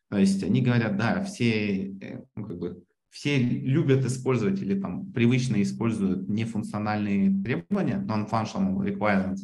То 0.08 0.18
есть 0.18 0.42
они 0.42 0.62
говорят, 0.62 0.96
да, 0.96 1.23
все, 1.25 1.88
э, 2.00 2.20
ну, 2.37 2.46
как 2.46 2.58
бы, 2.58 2.82
все 3.11 3.38
любят 3.38 4.04
использовать 4.04 4.61
или 4.61 4.78
там 4.78 5.11
привычно 5.12 5.61
используют 5.62 6.28
нефункциональные 6.28 7.42
требования, 7.42 8.04
non-functional 8.06 8.76
requirements, 8.85 9.40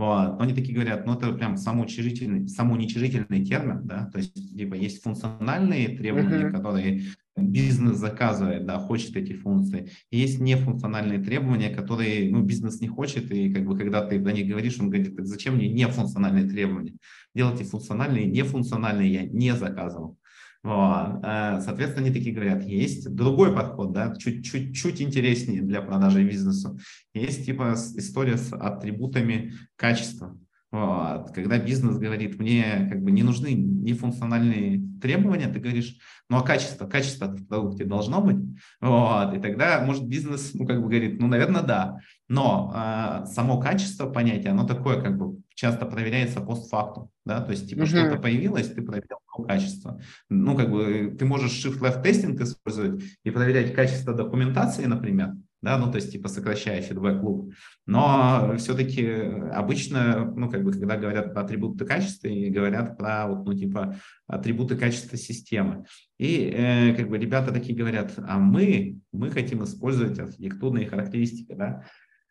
вот. 0.00 0.38
Но 0.38 0.40
они 0.40 0.54
такие 0.54 0.74
говорят, 0.74 1.04
ну 1.04 1.12
это 1.12 1.30
прям 1.32 1.58
самоуничижительный, 1.58 2.48
самоуничижительный 2.48 3.44
термин, 3.44 3.86
да, 3.86 4.06
то 4.10 4.16
есть 4.16 4.34
либо 4.54 4.74
есть 4.74 5.02
функциональные 5.02 5.98
требования, 5.98 6.46
uh-huh. 6.46 6.52
которые 6.52 7.02
бизнес 7.40 7.96
заказывает, 7.96 8.66
да, 8.66 8.78
хочет 8.78 9.16
эти 9.16 9.32
функции. 9.32 9.90
Есть 10.10 10.40
нефункциональные 10.40 11.18
требования, 11.18 11.70
которые, 11.70 12.30
ну, 12.30 12.42
бизнес 12.42 12.80
не 12.80 12.88
хочет, 12.88 13.30
и 13.30 13.52
как 13.52 13.64
бы 13.64 13.76
когда 13.76 14.04
ты 14.06 14.18
до 14.18 14.32
них 14.32 14.48
говоришь, 14.48 14.78
он 14.80 14.90
говорит, 14.90 15.14
зачем 15.26 15.56
мне 15.56 15.68
нефункциональные 15.68 16.48
требования? 16.48 16.94
Делайте 17.34 17.64
функциональные, 17.64 18.26
нефункциональные 18.26 19.12
я 19.12 19.22
не 19.24 19.54
заказывал. 19.54 20.18
Вот. 20.62 21.20
Э, 21.22 21.60
соответственно, 21.64 22.06
они 22.06 22.14
такие 22.14 22.34
говорят, 22.34 22.62
есть 22.64 23.14
другой 23.14 23.54
подход, 23.54 23.92
да, 23.92 24.14
чуть-чуть 24.16 25.00
интереснее 25.00 25.62
для 25.62 25.80
продажи 25.80 26.22
бизнесу. 26.22 26.78
Есть 27.14 27.46
типа 27.46 27.74
история 27.96 28.36
с 28.36 28.52
атрибутами 28.52 29.54
качества. 29.76 30.36
Вот. 30.70 31.32
Когда 31.32 31.58
бизнес 31.58 31.98
говорит, 31.98 32.38
мне 32.38 32.88
как 32.90 33.02
бы 33.02 33.10
не 33.10 33.24
нужны 33.24 33.52
нефункциональные 33.54 34.80
требования, 35.00 35.48
ты 35.48 35.58
говоришь, 35.58 35.96
ну 36.28 36.38
а 36.38 36.42
качество, 36.42 36.86
качество 36.86 37.26
в 37.26 37.46
продукте 37.46 37.84
должно 37.84 38.20
быть. 38.20 38.36
Вот. 38.80 39.34
И 39.34 39.40
тогда, 39.40 39.84
может, 39.84 40.06
бизнес, 40.06 40.52
ну, 40.54 40.66
как 40.66 40.76
бы 40.76 40.88
говорит, 40.88 41.20
ну, 41.20 41.26
наверное, 41.26 41.62
да. 41.62 41.98
Но 42.28 42.72
э, 42.74 43.26
само 43.26 43.60
качество 43.60 44.08
понятия, 44.08 44.50
оно 44.50 44.64
такое, 44.64 45.00
как 45.02 45.18
бы, 45.18 45.40
часто 45.54 45.86
проверяется 45.86 46.40
постфактум, 46.40 47.10
да, 47.24 47.40
то 47.40 47.50
есть, 47.50 47.68
типа, 47.68 47.84
что-то 47.84 48.16
появилось, 48.16 48.72
ты 48.72 48.82
проверил 48.82 49.18
качество. 49.46 50.00
Ну, 50.28 50.56
как 50.56 50.70
бы, 50.70 51.16
ты 51.18 51.24
можешь 51.24 51.64
shift-left 51.64 52.02
тестинг 52.02 52.40
использовать 52.40 53.02
и 53.24 53.30
проверять 53.30 53.74
качество 53.74 54.14
документации, 54.14 54.84
например, 54.84 55.34
да, 55.62 55.76
ну, 55.76 55.90
то 55.90 55.96
есть, 55.96 56.12
типа, 56.12 56.28
сокращая 56.28 56.80
фидбэк 56.80 57.22
луп. 57.22 57.52
Но 57.86 58.54
все-таки 58.56 59.06
обычно, 59.52 60.32
ну, 60.34 60.48
как 60.50 60.64
бы, 60.64 60.72
когда 60.72 60.96
говорят 60.96 61.34
про 61.34 61.42
атрибуты 61.42 61.84
качества, 61.84 62.28
и 62.28 62.48
говорят 62.48 62.96
про, 62.96 63.26
вот, 63.28 63.44
ну, 63.44 63.54
типа, 63.54 63.96
атрибуты 64.26 64.76
качества 64.76 65.18
системы. 65.18 65.84
И, 66.18 66.50
э, 66.54 66.94
как 66.94 67.08
бы, 67.08 67.18
ребята 67.18 67.52
такие 67.52 67.76
говорят, 67.76 68.12
а 68.16 68.38
мы, 68.38 68.98
мы 69.12 69.30
хотим 69.30 69.62
использовать 69.64 70.18
архитектурные 70.18 70.86
характеристики, 70.86 71.52
да, 71.52 71.84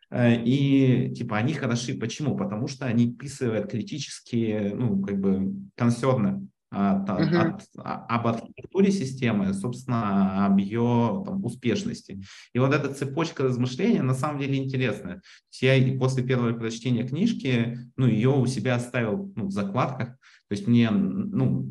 э, 0.10 0.42
и 0.44 1.14
типа 1.14 1.38
они 1.38 1.54
хороши. 1.54 1.94
Почему? 1.94 2.36
Потому 2.36 2.68
что 2.68 2.86
они 2.86 3.14
вписывают 3.14 3.70
критические, 3.70 4.74
ну, 4.74 5.02
как 5.02 5.20
бы, 5.20 5.54
консерны 5.76 6.48
от, 6.72 7.10
uh-huh. 7.10 7.38
от, 7.38 7.64
а, 7.78 8.06
об 8.08 8.28
архитектуре 8.28 8.92
системы, 8.92 9.54
собственно, 9.54 10.46
об 10.46 10.58
ее 10.58 11.24
там, 11.26 11.44
успешности. 11.44 12.22
И 12.54 12.60
вот 12.60 12.74
эта 12.74 12.94
цепочка 12.94 13.44
размышления 13.44 14.04
на 14.04 14.14
самом 14.14 14.40
деле 14.40 14.58
интересная. 14.58 15.22
Я 15.62 16.00
после 16.00 16.24
первого 16.24 16.54
прочтения 16.54 17.08
книжки, 17.08 17.80
ну, 17.98 18.06
ее 18.06 18.30
у 18.30 18.46
себя 18.46 18.76
оставил 18.76 19.32
ну, 19.36 19.48
в 19.48 19.52
закладках. 19.52 20.10
То 20.10 20.56
есть 20.56 20.68
мне, 20.68 20.92
ну, 20.92 21.68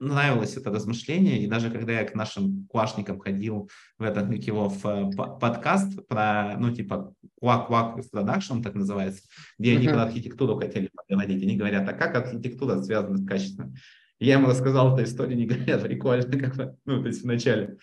нравилось 0.00 0.56
это 0.56 0.70
размышление, 0.70 1.42
и 1.42 1.46
даже 1.46 1.70
когда 1.70 1.92
я 1.92 2.04
к 2.04 2.14
нашим 2.14 2.66
куашникам 2.66 3.20
ходил 3.20 3.70
в 3.98 4.02
этот, 4.02 4.28
как 4.28 4.42
его, 4.42 4.68
в 4.68 5.38
подкаст 5.38 6.06
про, 6.08 6.56
ну, 6.58 6.72
типа, 6.72 7.12
Quack 7.42 7.68
Quack 7.68 8.02
Production, 8.12 8.62
так 8.62 8.74
называется, 8.74 9.22
где 9.58 9.74
uh-huh. 9.74 9.76
они 9.76 9.88
про 9.88 10.02
архитектуру 10.02 10.56
хотели 10.56 10.90
поговорить, 10.94 11.42
они 11.42 11.56
говорят, 11.56 11.88
а 11.88 11.92
как 11.92 12.16
архитектура 12.16 12.80
связана 12.82 13.18
с 13.18 13.26
качеством? 13.26 13.74
Я 14.18 14.34
ему 14.34 14.48
рассказал 14.48 14.94
эту 14.94 15.04
историю, 15.04 15.36
не 15.36 15.46
говоря, 15.46 15.78
прикольно, 15.78 16.38
как 16.38 16.56
бы, 16.56 16.76
ну, 16.84 17.02
то 17.02 17.08
есть 17.08 17.22
вначале. 17.22 17.78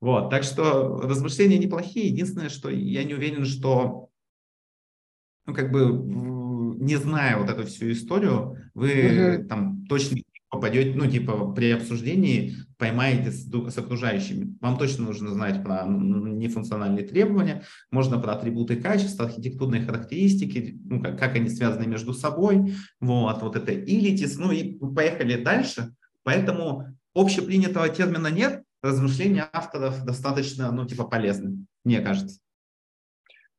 Вот, 0.00 0.30
так 0.30 0.44
что 0.44 1.00
размышления 1.00 1.58
неплохие. 1.58 2.08
Единственное, 2.08 2.48
что 2.48 2.70
я 2.70 3.04
не 3.04 3.14
уверен, 3.14 3.44
что, 3.44 4.08
ну, 5.46 5.54
как 5.54 5.70
бы, 5.70 5.90
не 6.80 6.96
зная 6.96 7.36
вот 7.36 7.50
эту 7.50 7.66
всю 7.66 7.90
историю, 7.92 8.56
вы 8.74 8.90
uh-huh. 8.90 9.44
там 9.44 9.84
точно 9.86 10.16
попадете, 10.50 10.98
ну, 10.98 11.08
типа, 11.08 11.52
при 11.52 11.70
обсуждении 11.70 12.56
поймаете 12.76 13.30
с, 13.30 13.48
с 13.48 13.78
окружающими. 13.78 14.56
Вам 14.60 14.78
точно 14.78 15.04
нужно 15.04 15.30
знать 15.30 15.62
про 15.62 15.84
нефункциональные 15.86 17.06
требования, 17.06 17.62
можно 17.90 18.18
про 18.18 18.32
атрибуты 18.32 18.76
качества, 18.76 19.26
архитектурные 19.26 19.82
характеристики, 19.82 20.78
ну, 20.84 21.00
как, 21.00 21.18
как 21.18 21.36
они 21.36 21.48
связаны 21.48 21.86
между 21.86 22.12
собой, 22.12 22.74
вот, 23.00 23.42
вот 23.42 23.56
это 23.56 23.72
илитис, 23.72 24.36
ну, 24.38 24.50
и 24.50 24.76
поехали 24.78 25.42
дальше. 25.42 25.94
Поэтому 26.24 26.86
общепринятого 27.14 27.88
термина 27.88 28.26
нет, 28.26 28.64
размышления 28.82 29.48
авторов 29.52 30.04
достаточно, 30.04 30.72
ну, 30.72 30.84
типа, 30.84 31.04
полезны, 31.04 31.64
мне 31.84 32.00
кажется. 32.00 32.40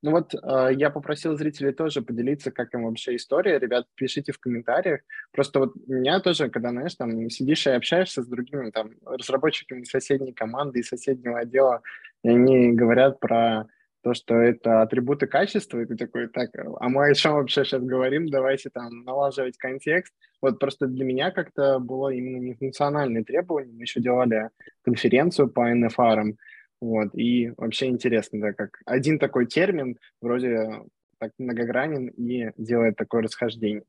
Ну 0.03 0.11
вот 0.11 0.33
э, 0.33 0.69
я 0.73 0.89
попросил 0.89 1.37
зрителей 1.37 1.73
тоже 1.73 2.01
поделиться, 2.01 2.51
как 2.51 2.73
им 2.73 2.85
вообще 2.85 3.15
история. 3.15 3.59
Ребят, 3.59 3.85
пишите 3.95 4.31
в 4.31 4.39
комментариях. 4.39 5.01
Просто 5.31 5.59
вот 5.59 5.73
меня 5.87 6.19
тоже, 6.19 6.49
когда, 6.49 6.71
знаешь, 6.71 6.95
там 6.95 7.29
сидишь 7.29 7.67
и 7.67 7.71
общаешься 7.71 8.23
с 8.23 8.27
другими 8.27 8.71
там 8.71 8.91
разработчиками 9.05 9.83
соседней 9.83 10.33
команды 10.33 10.79
и 10.79 10.83
соседнего 10.83 11.39
отдела, 11.39 11.81
и 12.23 12.29
они 12.29 12.71
говорят 12.71 13.19
про 13.19 13.67
то, 14.03 14.13
что 14.15 14.35
это 14.35 14.81
атрибуты 14.81 15.27
качества, 15.27 15.79
и 15.79 15.85
ты 15.85 15.95
такой, 15.95 16.27
так, 16.27 16.49
а 16.55 16.89
мы 16.89 17.11
о 17.11 17.13
чем 17.13 17.33
вообще 17.33 17.63
сейчас 17.63 17.83
говорим, 17.83 18.29
давайте 18.29 18.69
там 18.69 19.03
налаживать 19.03 19.57
контекст. 19.57 20.13
Вот 20.41 20.57
просто 20.57 20.87
для 20.87 21.05
меня 21.05 21.29
как-то 21.29 21.77
было 21.77 22.09
именно 22.09 22.37
не 22.37 22.55
функциональные 22.55 23.23
требования, 23.23 23.71
мы 23.71 23.83
еще 23.83 24.01
делали 24.01 24.49
конференцию 24.83 25.49
по 25.49 25.71
NFR, 25.71 26.33
вот, 26.81 27.09
и 27.13 27.53
вообще 27.57 27.87
интересно, 27.87 28.41
да, 28.41 28.53
как 28.53 28.81
один 28.85 29.19
такой 29.19 29.45
термин 29.45 29.97
вроде 30.19 30.81
так 31.19 31.31
многогранен 31.37 32.07
и 32.07 32.49
делает 32.57 32.95
такое 32.95 33.21
расхождение. 33.21 33.83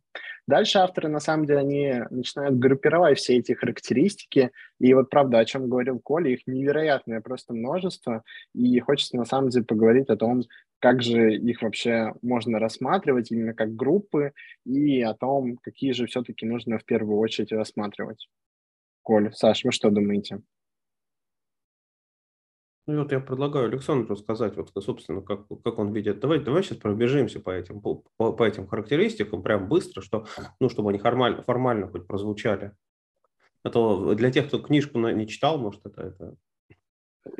Дальше 0.47 0.79
авторы, 0.79 1.09
на 1.09 1.19
самом 1.19 1.47
деле, 1.47 1.61
они 1.61 2.03
начинают 2.11 2.59
группировать 2.59 3.19
все 3.19 3.39
эти 3.39 3.53
характеристики, 3.53 4.51
и 4.79 4.93
вот 4.93 5.09
правда, 5.09 5.39
о 5.39 5.45
чем 5.47 5.71
говорил 5.71 5.99
Коля, 5.99 6.31
их 6.31 6.47
невероятное 6.47 7.23
просто 7.23 7.55
множество, 7.55 8.23
и 8.55 8.79
хочется 8.81 9.17
на 9.17 9.25
самом 9.25 9.49
деле 9.49 9.65
поговорить 9.65 10.11
о 10.11 10.17
том, 10.17 10.43
как 10.79 11.01
же 11.01 11.35
их 11.35 11.63
вообще 11.63 12.13
можно 12.21 12.59
рассматривать 12.59 13.31
именно 13.31 13.55
как 13.55 13.75
группы, 13.75 14.33
и 14.67 15.01
о 15.01 15.15
том, 15.15 15.57
какие 15.63 15.93
же 15.93 16.07
все-таки 16.07 16.45
нужно 16.45 16.79
в 16.79 16.85
первую 16.85 17.19
очередь 17.19 17.53
рассматривать. 17.53 18.29
Коль, 19.03 19.33
Саш, 19.33 19.65
вы 19.65 19.73
что 19.73 19.91
думаете? 19.91 20.43
Ну, 22.87 23.03
вот 23.03 23.12
я 23.12 23.21
предлагаю 23.21 23.67
Александру 23.67 24.17
сказать, 24.17 24.57
вот, 24.57 24.73
собственно, 24.83 25.21
как, 25.21 25.47
как 25.62 25.79
он 25.79 25.93
видит. 25.93 26.19
Давай, 26.19 26.41
давай 26.41 26.65
сейчас 26.65 26.79
пробежимся 26.79 27.39
по 27.39 27.51
этим, 27.51 27.81
по, 27.81 28.03
по 28.17 28.43
этим 28.43 28.67
характеристикам 28.67 29.43
прям 29.43 29.69
быстро, 29.69 30.03
что, 30.03 30.27
ну, 30.59 30.69
чтобы 30.69 30.91
они 30.91 30.99
формально, 30.99 31.43
формально 31.43 31.89
хоть 31.89 32.09
прозвучали. 32.09 32.73
А 33.62 33.71
то 33.71 34.15
для 34.15 34.33
тех, 34.33 34.49
кто 34.49 34.59
книжку 34.59 34.99
не 34.99 35.29
читал, 35.29 35.59
может, 35.59 35.87
это, 35.87 36.03
это 36.03 36.37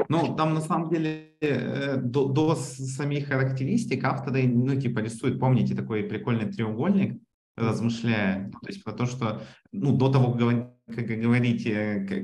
ну, 0.09 0.37
там 0.37 0.55
на 0.55 0.61
самом 0.61 0.91
деле 0.91 1.33
э, 1.41 1.97
до, 1.97 2.29
до 2.29 2.55
самих 2.55 3.29
характеристик 3.29 4.05
авторы, 4.05 4.47
ну, 4.47 4.81
типа 4.81 5.01
рисуют, 5.01 5.41
помните, 5.41 5.75
такой 5.75 6.05
прикольный 6.05 6.51
треугольник, 6.51 7.21
размышляя, 7.57 8.51
ну, 8.53 8.59
то 8.61 8.69
есть 8.69 8.83
про 8.83 8.93
то, 8.93 9.07
что, 9.07 9.43
ну, 9.73 9.97
до 9.97 10.11
того, 10.11 10.33
как 10.33 11.07
говорить, 11.07 11.65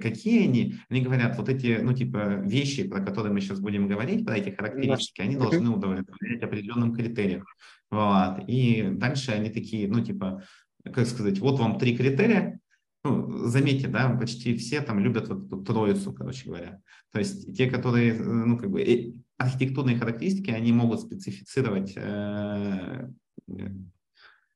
какие 0.03 0.45
они, 0.45 0.77
они 0.89 1.01
говорят, 1.03 1.37
вот 1.37 1.49
эти, 1.49 1.79
ну, 1.83 1.93
типа, 1.93 2.43
вещи, 2.45 2.89
про 2.89 3.01
которые 3.01 3.33
мы 3.33 3.41
сейчас 3.41 3.61
будем 3.61 3.89
говорить, 3.89 4.25
про 4.25 4.39
эти 4.39 4.51
характеристики, 4.51 5.21
они 5.21 5.37
должны 5.37 5.71
удовлетворять 5.71 6.43
определенным 6.43 6.95
критериям. 6.95 7.45
Вот. 7.91 8.45
И 8.47 8.89
дальше 8.93 9.33
они 9.33 9.51
такие, 9.51 9.89
ну, 9.89 10.05
типа, 10.05 10.43
как 10.85 11.07
сказать, 11.07 11.39
вот 11.39 11.59
вам 11.59 11.79
три 11.79 11.97
критерия, 11.97 12.61
ну, 13.05 13.47
заметьте, 13.47 13.89
да, 13.89 14.11
почти 14.11 14.57
все 14.57 14.81
там 14.81 14.99
любят 14.99 15.29
вот 15.29 15.47
эту 15.47 15.63
троицу, 15.63 16.13
короче 16.13 16.47
говоря. 16.47 16.81
То 17.13 17.21
есть 17.21 17.57
те, 17.57 17.71
которые, 17.71 18.15
ну, 18.15 18.59
как 18.59 18.71
бы, 18.71 18.83
э, 18.83 19.13
архитектурные 19.37 19.99
характеристики, 19.99 20.51
они 20.51 20.73
могут 20.73 21.01
специфицировать 21.01 21.93
э, 21.97 23.09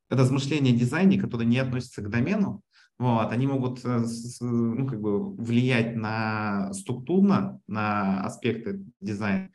размышления 0.09 0.73
дизайне, 0.73 1.21
которые 1.21 1.49
не 1.49 1.59
относятся 1.59 2.03
к 2.03 2.11
домену, 2.11 2.63
вот, 2.99 3.33
они 3.33 3.49
могут 3.49 3.85
э, 3.85 4.05
ну, 4.41 4.87
как 4.87 5.01
бы 5.01 5.35
влиять 5.35 5.97
на 5.97 6.73
структурно, 6.73 7.61
на 7.67 8.21
аспекты 8.25 8.85
дизайна, 9.01 9.51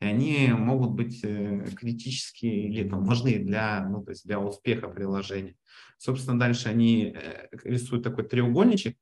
и 0.00 0.04
они 0.04 0.52
могут 0.52 0.92
быть 0.92 1.20
э, 1.24 1.66
критически 1.74 2.46
или 2.46 2.88
там, 2.88 3.04
важны 3.04 3.38
для, 3.40 3.88
ну, 3.88 4.04
то 4.04 4.10
есть 4.10 4.24
для 4.24 4.38
успеха 4.38 4.88
приложения. 4.88 5.56
Собственно, 5.98 6.38
дальше 6.38 6.68
они 6.68 7.12
э, 7.16 7.48
рисуют 7.64 8.04
такой 8.04 8.22
треугольничек, 8.24 8.96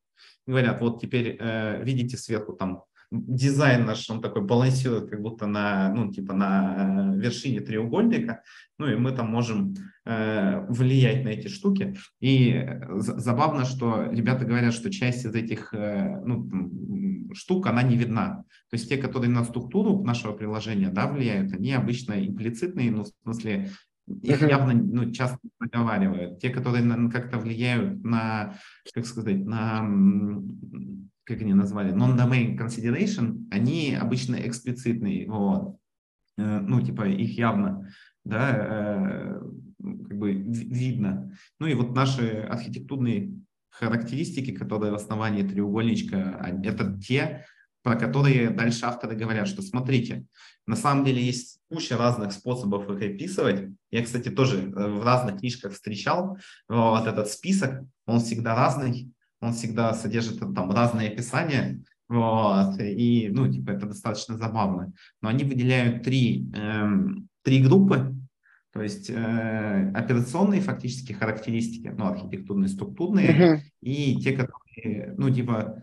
говорят, 0.46 0.80
вот 0.80 1.00
теперь 1.00 1.38
видите 1.84 2.16
сверху 2.16 2.54
там 2.54 2.84
дизайн 3.10 3.86
наш, 3.86 4.08
он 4.08 4.20
такой 4.20 4.42
балансирует 4.42 5.10
как 5.10 5.20
будто 5.20 5.46
на, 5.46 5.92
ну, 5.92 6.12
типа 6.12 6.32
на 6.32 7.12
вершине 7.16 7.60
треугольника, 7.60 8.42
ну 8.78 8.86
и 8.86 8.96
мы 8.96 9.12
там 9.12 9.30
можем 9.30 9.74
э, 10.04 10.64
влиять 10.68 11.24
на 11.24 11.30
эти 11.30 11.48
штуки. 11.48 11.96
И 12.20 12.64
забавно, 12.98 13.64
что 13.64 14.10
ребята 14.10 14.44
говорят, 14.44 14.72
что 14.72 14.90
часть 14.90 15.24
из 15.24 15.34
этих, 15.34 15.74
э, 15.74 16.20
ну, 16.24 17.32
штук, 17.34 17.66
она 17.66 17.82
не 17.82 17.96
видна. 17.96 18.44
То 18.70 18.76
есть 18.76 18.88
те, 18.88 18.96
которые 18.96 19.30
на 19.30 19.44
структуру 19.44 20.02
нашего 20.04 20.32
приложения 20.32 20.88
да, 20.88 21.08
влияют, 21.08 21.52
они 21.52 21.72
обычно 21.72 22.24
имплицитные, 22.24 22.92
ну, 22.92 23.04
в 23.04 23.08
смысле, 23.24 23.70
их 24.06 24.42
явно 24.42 24.74
ну, 24.74 25.10
часто 25.12 25.38
проговаривают. 25.58 26.40
Те, 26.40 26.50
которые 26.50 26.84
как-то 27.10 27.38
влияют 27.38 28.02
на, 28.04 28.54
как 28.92 29.06
сказать, 29.06 29.44
на, 29.44 29.82
как 31.30 31.42
они 31.42 31.54
назвали, 31.54 31.94
non-domain 31.94 32.58
consideration, 32.58 33.46
они 33.50 33.94
обычно 33.94 34.34
эксплицитные. 34.34 35.30
Вот. 35.30 35.76
Э, 36.36 36.60
ну, 36.60 36.80
типа, 36.80 37.08
их 37.08 37.38
явно 37.38 37.88
да, 38.24 38.54
э, 38.56 39.40
как 39.78 40.18
бы 40.18 40.32
видно. 40.32 41.32
Ну 41.58 41.66
и 41.66 41.74
вот 41.74 41.94
наши 41.94 42.46
архитектурные 42.50 43.32
характеристики, 43.70 44.50
которые 44.50 44.92
в 44.92 44.96
основании 44.96 45.46
треугольничка, 45.46 46.58
это 46.64 46.98
те, 47.00 47.46
про 47.82 47.94
которые 47.94 48.50
дальше 48.50 48.84
авторы 48.84 49.16
говорят, 49.16 49.48
что 49.48 49.62
смотрите, 49.62 50.26
на 50.66 50.76
самом 50.76 51.04
деле 51.04 51.22
есть 51.22 51.60
куча 51.70 51.96
разных 51.96 52.32
способов 52.32 52.90
их 52.90 53.14
описывать. 53.14 53.70
Я, 53.90 54.04
кстати, 54.04 54.30
тоже 54.30 54.58
э, 54.58 54.68
в 54.70 55.04
разных 55.04 55.38
книжках 55.38 55.72
встречал 55.72 56.36
вот 56.68 57.06
этот 57.06 57.28
список, 57.28 57.84
он 58.06 58.20
всегда 58.20 58.56
разный, 58.56 59.12
он 59.40 59.52
всегда 59.52 59.94
содержит 59.94 60.40
там 60.54 60.70
разные 60.70 61.10
описания, 61.10 61.82
вот, 62.08 62.80
и, 62.80 63.28
ну, 63.30 63.50
типа, 63.50 63.70
это 63.70 63.86
достаточно 63.86 64.36
забавно. 64.36 64.92
Но 65.22 65.28
они 65.28 65.44
выделяют 65.44 66.02
три, 66.02 66.50
эм, 66.54 67.28
три 67.42 67.62
группы, 67.62 68.16
то 68.72 68.82
есть 68.82 69.10
э, 69.10 69.92
операционные 69.94 70.60
фактически 70.60 71.12
характеристики, 71.12 71.88
ну, 71.88 72.06
архитектурные, 72.06 72.68
структурные, 72.68 73.28
uh-huh. 73.30 73.60
и 73.80 74.16
те, 74.16 74.32
которые, 74.32 75.14
ну, 75.16 75.30
типа, 75.30 75.82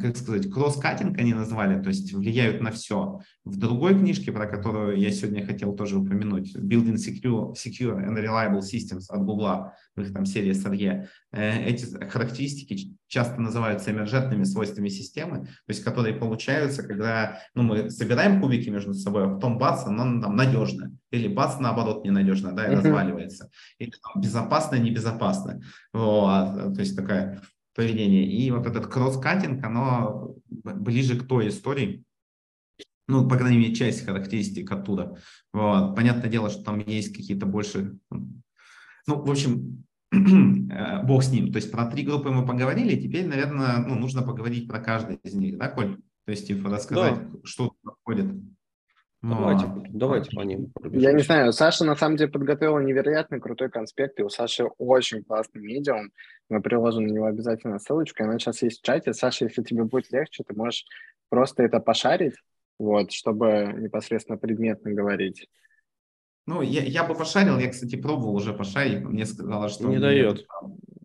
как 0.00 0.16
сказать, 0.16 0.48
кросс-катинг 0.50 1.18
они 1.18 1.34
назвали, 1.34 1.82
то 1.82 1.88
есть 1.88 2.12
влияют 2.12 2.62
на 2.62 2.70
все. 2.70 3.20
В 3.44 3.56
другой 3.56 3.98
книжке, 3.98 4.30
про 4.30 4.46
которую 4.46 4.96
я 4.96 5.10
сегодня 5.10 5.44
хотел 5.44 5.74
тоже 5.74 5.98
упомянуть, 5.98 6.54
Building 6.56 6.96
Secure, 6.96 7.54
Secure 7.54 8.06
and 8.06 8.16
Reliable 8.16 8.60
Systems 8.60 9.06
от 9.08 9.24
Google, 9.24 9.72
в 9.96 10.02
их 10.02 10.12
там 10.12 10.24
серии 10.24 10.52
SRE, 10.52 11.06
э, 11.32 11.64
эти 11.64 11.84
характеристики 12.08 12.96
часто 13.08 13.40
называются 13.40 13.90
эмержентными 13.90 14.44
свойствами 14.44 14.88
системы, 14.88 15.46
то 15.46 15.68
есть 15.68 15.82
которые 15.82 16.14
получаются, 16.14 16.84
когда 16.84 17.40
ну, 17.54 17.62
мы 17.62 17.90
собираем 17.90 18.40
кубики 18.40 18.68
между 18.68 18.94
собой, 18.94 19.24
а 19.24 19.28
потом 19.34 19.58
бац, 19.58 19.84
оно 19.84 20.20
там 20.20 20.36
надежно, 20.36 20.92
или 21.10 21.26
бац, 21.26 21.58
наоборот, 21.58 22.04
ненадежно, 22.04 22.52
да, 22.52 22.66
и 22.66 22.70
uh-huh. 22.70 22.76
разваливается. 22.76 23.50
Или 23.78 23.90
там, 23.90 24.22
безопасно, 24.22 24.76
небезопасно. 24.76 25.60
Вот, 25.92 26.74
то 26.74 26.78
есть 26.78 26.94
такая 26.94 27.42
поведения. 27.76 28.24
И 28.24 28.50
вот 28.50 28.66
этот 28.66 28.86
кросс-катинг, 28.86 29.64
оно 29.64 30.34
ближе 30.48 31.18
к 31.18 31.26
той 31.28 31.48
истории, 31.48 32.04
ну, 33.08 33.28
по 33.28 33.36
крайней 33.36 33.58
мере, 33.58 33.74
часть 33.74 34.04
характеристик 34.04 34.70
оттуда. 34.72 35.16
Вот. 35.52 35.94
Понятное 35.94 36.28
дело, 36.28 36.50
что 36.50 36.64
там 36.64 36.80
есть 36.80 37.14
какие-то 37.14 37.46
больше... 37.46 37.98
Ну, 38.10 39.22
в 39.22 39.30
общем, 39.30 39.84
э, 40.12 41.02
бог 41.04 41.22
с 41.22 41.30
ним. 41.30 41.52
То 41.52 41.58
есть 41.58 41.70
про 41.70 41.86
три 41.86 42.02
группы 42.02 42.30
мы 42.30 42.44
поговорили, 42.44 43.00
теперь, 43.00 43.26
наверное, 43.26 43.78
ну, 43.86 43.94
нужно 43.94 44.22
поговорить 44.22 44.66
про 44.66 44.80
каждый 44.80 45.16
из 45.22 45.34
них, 45.34 45.58
да, 45.58 45.68
Коль? 45.68 45.96
То 46.24 46.32
есть, 46.32 46.48
типа, 46.48 46.68
рассказать, 46.68 47.14
да. 47.14 47.38
что 47.44 47.72
происходит. 47.82 48.34
Давайте, 49.22 49.66
вот. 49.66 49.86
давайте 49.90 50.30
по 50.36 50.40
ним. 50.42 50.72
Я 50.90 51.12
не 51.12 51.22
знаю, 51.22 51.52
Саша 51.52 51.84
на 51.84 51.96
самом 51.96 52.16
деле 52.16 52.30
подготовила 52.30 52.78
невероятно 52.80 53.40
крутой 53.40 53.70
конспект, 53.70 54.18
и 54.20 54.22
у 54.22 54.28
Саши 54.28 54.64
очень 54.78 55.24
классный 55.24 55.62
медиум. 55.62 56.10
Мы 56.48 56.62
приложим 56.62 57.06
на 57.06 57.12
него 57.12 57.26
обязательно 57.26 57.78
ссылочку, 57.78 58.22
она 58.22 58.38
сейчас 58.38 58.62
есть 58.62 58.80
в 58.80 58.84
чате. 58.84 59.12
Саша, 59.12 59.46
если 59.46 59.62
тебе 59.62 59.84
будет 59.84 60.12
легче, 60.12 60.44
ты 60.44 60.54
можешь 60.54 60.84
просто 61.28 61.62
это 61.64 61.80
пошарить, 61.80 62.34
вот, 62.78 63.12
чтобы 63.12 63.74
непосредственно 63.76 64.38
предметно 64.38 64.92
говорить. 64.92 65.48
Ну, 66.46 66.62
я, 66.62 66.82
я 66.84 67.02
бы 67.02 67.14
пошарил, 67.16 67.58
я, 67.58 67.68
кстати, 67.68 67.96
пробовал 67.96 68.36
уже 68.36 68.52
пошарить, 68.52 69.02
мне 69.02 69.26
сказала, 69.26 69.68
что... 69.68 69.88
Не 69.88 69.98
дает. 69.98 70.46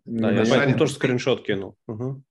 Да, 0.04 0.30
я 0.30 0.44
поэтому 0.48 0.78
тоже 0.78 0.92
скриншот 0.92 1.44
кинул. 1.44 1.76
Угу. 1.88 2.22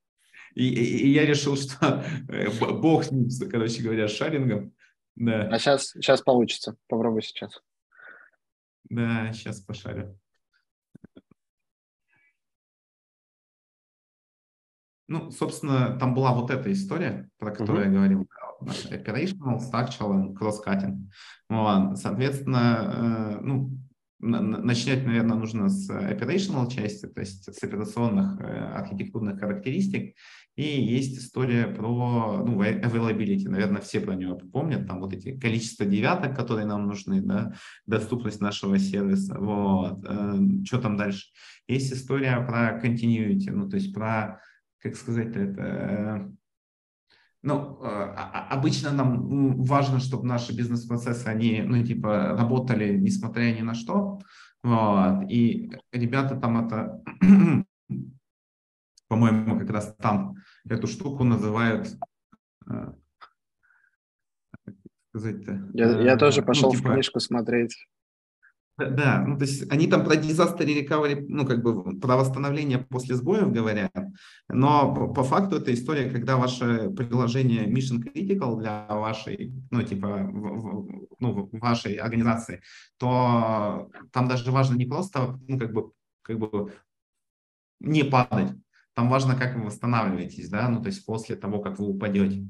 И, 0.55 0.67
и, 0.67 1.07
и 1.07 1.09
я 1.09 1.25
решил, 1.25 1.55
что 1.57 2.03
э, 2.29 2.49
бог 2.49 3.03
с 3.03 3.11
ним, 3.11 3.27
короче 3.49 3.81
говоря, 3.81 4.07
с 4.07 4.11
шарингом. 4.11 4.73
Да. 5.15 5.49
А 5.49 5.59
сейчас, 5.59 5.87
сейчас 5.89 6.21
получится. 6.21 6.75
Попробуй 6.87 7.21
сейчас. 7.21 7.61
Да, 8.89 9.31
сейчас 9.33 9.61
пошарю. 9.61 10.17
Ну, 15.11 15.29
собственно, 15.29 15.97
там 15.99 16.13
была 16.13 16.33
вот 16.33 16.51
эта 16.51 16.71
история, 16.71 17.29
про 17.37 17.51
которую 17.51 17.85
uh-huh. 17.85 17.89
я 17.89 17.93
говорил. 17.93 18.27
Operational, 18.61 19.59
structural, 19.59 20.33
cross-cutting. 20.33 21.09
Вот. 21.49 21.97
Соответственно, 21.97 22.93
э, 22.95 23.39
ну, 23.41 23.77
начать, 24.19 25.05
наверное, 25.05 25.35
нужно 25.35 25.67
с 25.67 25.89
operational 25.89 26.71
части, 26.71 27.07
то 27.07 27.19
есть 27.19 27.43
с 27.53 27.61
операционных 27.61 28.39
э, 28.39 28.45
архитектурных 28.45 29.37
характеристик. 29.37 30.15
И 30.55 30.63
есть 30.63 31.17
история 31.17 31.67
про 31.67 32.41
ну, 32.47 32.61
availability. 32.61 33.49
Наверное, 33.49 33.81
все 33.81 33.99
про 33.99 34.15
нее 34.15 34.37
помнят. 34.53 34.87
Там 34.87 35.01
вот 35.01 35.11
эти 35.11 35.37
количество 35.37 35.85
девяток, 35.85 36.37
которые 36.37 36.65
нам 36.65 36.87
нужны, 36.87 37.19
да, 37.21 37.53
доступность 37.85 38.39
нашего 38.39 38.79
сервиса. 38.79 39.37
Вот. 39.37 40.05
Э, 40.07 40.39
что 40.63 40.77
там 40.79 40.95
дальше? 40.95 41.25
Есть 41.67 41.91
история 41.91 42.39
про 42.47 42.79
continuity, 42.81 43.51
ну, 43.51 43.67
то 43.67 43.75
есть 43.75 43.93
про, 43.93 44.39
как 44.81 44.95
сказать 44.95 45.35
это, 45.35 45.61
э, 45.61 46.29
ну, 47.43 47.79
э, 47.81 47.87
а, 47.87 48.31
а, 48.33 48.53
обычно 48.53 48.91
нам 48.91 49.63
важно, 49.63 49.99
чтобы 49.99 50.27
наши 50.27 50.55
бизнес-процессы, 50.55 51.27
они, 51.27 51.61
ну, 51.61 51.83
типа, 51.83 52.35
работали 52.37 52.97
несмотря 52.97 53.53
ни 53.53 53.61
на 53.61 53.73
что. 53.73 54.19
Вот. 54.63 55.29
И 55.29 55.71
ребята 55.91 56.35
там 56.35 56.65
это 56.65 57.01
по-моему, 59.11 59.59
как 59.59 59.69
раз 59.69 59.93
там 59.97 60.35
эту 60.69 60.87
штуку 60.87 61.25
называют 61.25 61.89
э, 62.69 62.93
сказать-то? 65.09 65.69
Я, 65.73 65.99
я 65.99 66.15
тоже 66.15 66.39
э, 66.39 66.45
пошел 66.45 66.71
ну, 66.71 66.77
типа, 66.77 66.89
в 66.89 66.93
книжку 66.93 67.19
смотреть. 67.19 67.75
Да, 68.89 69.23
ну 69.25 69.37
то 69.37 69.45
есть 69.45 69.71
они 69.71 69.87
там 69.87 70.03
про 70.03 70.15
disaster 70.15 70.65
recovery, 70.65 71.25
ну 71.27 71.45
как 71.45 71.61
бы 71.61 71.99
про 71.99 72.17
восстановление 72.17 72.79
после 72.79 73.15
сбоев 73.15 73.51
говорят, 73.51 73.91
но 74.49 74.93
по, 74.93 75.13
по 75.13 75.23
факту 75.23 75.57
это 75.57 75.73
история, 75.73 76.09
когда 76.09 76.37
ваше 76.37 76.89
приложение 76.89 77.67
mission 77.67 78.01
critical 78.01 78.57
для 78.59 78.87
вашей, 78.87 79.53
ну 79.69 79.83
типа, 79.83 80.07
в, 80.07 80.85
в, 80.85 81.07
ну, 81.19 81.49
вашей 81.53 81.95
организации, 81.95 82.61
то 82.97 83.89
там 84.11 84.27
даже 84.27 84.51
важно 84.51 84.75
не 84.75 84.85
просто, 84.85 85.39
ну 85.47 85.59
как 85.59 85.73
бы, 85.73 85.91
как 86.21 86.39
бы 86.39 86.73
не 87.79 88.03
падать, 88.03 88.53
там 88.93 89.09
важно, 89.09 89.35
как 89.35 89.55
вы 89.55 89.65
восстанавливаетесь, 89.65 90.49
да, 90.49 90.67
ну, 90.69 90.81
то 90.81 90.87
есть 90.87 91.05
после 91.05 91.35
того, 91.35 91.59
как 91.59 91.79
вы 91.79 91.87
упадете. 91.87 92.49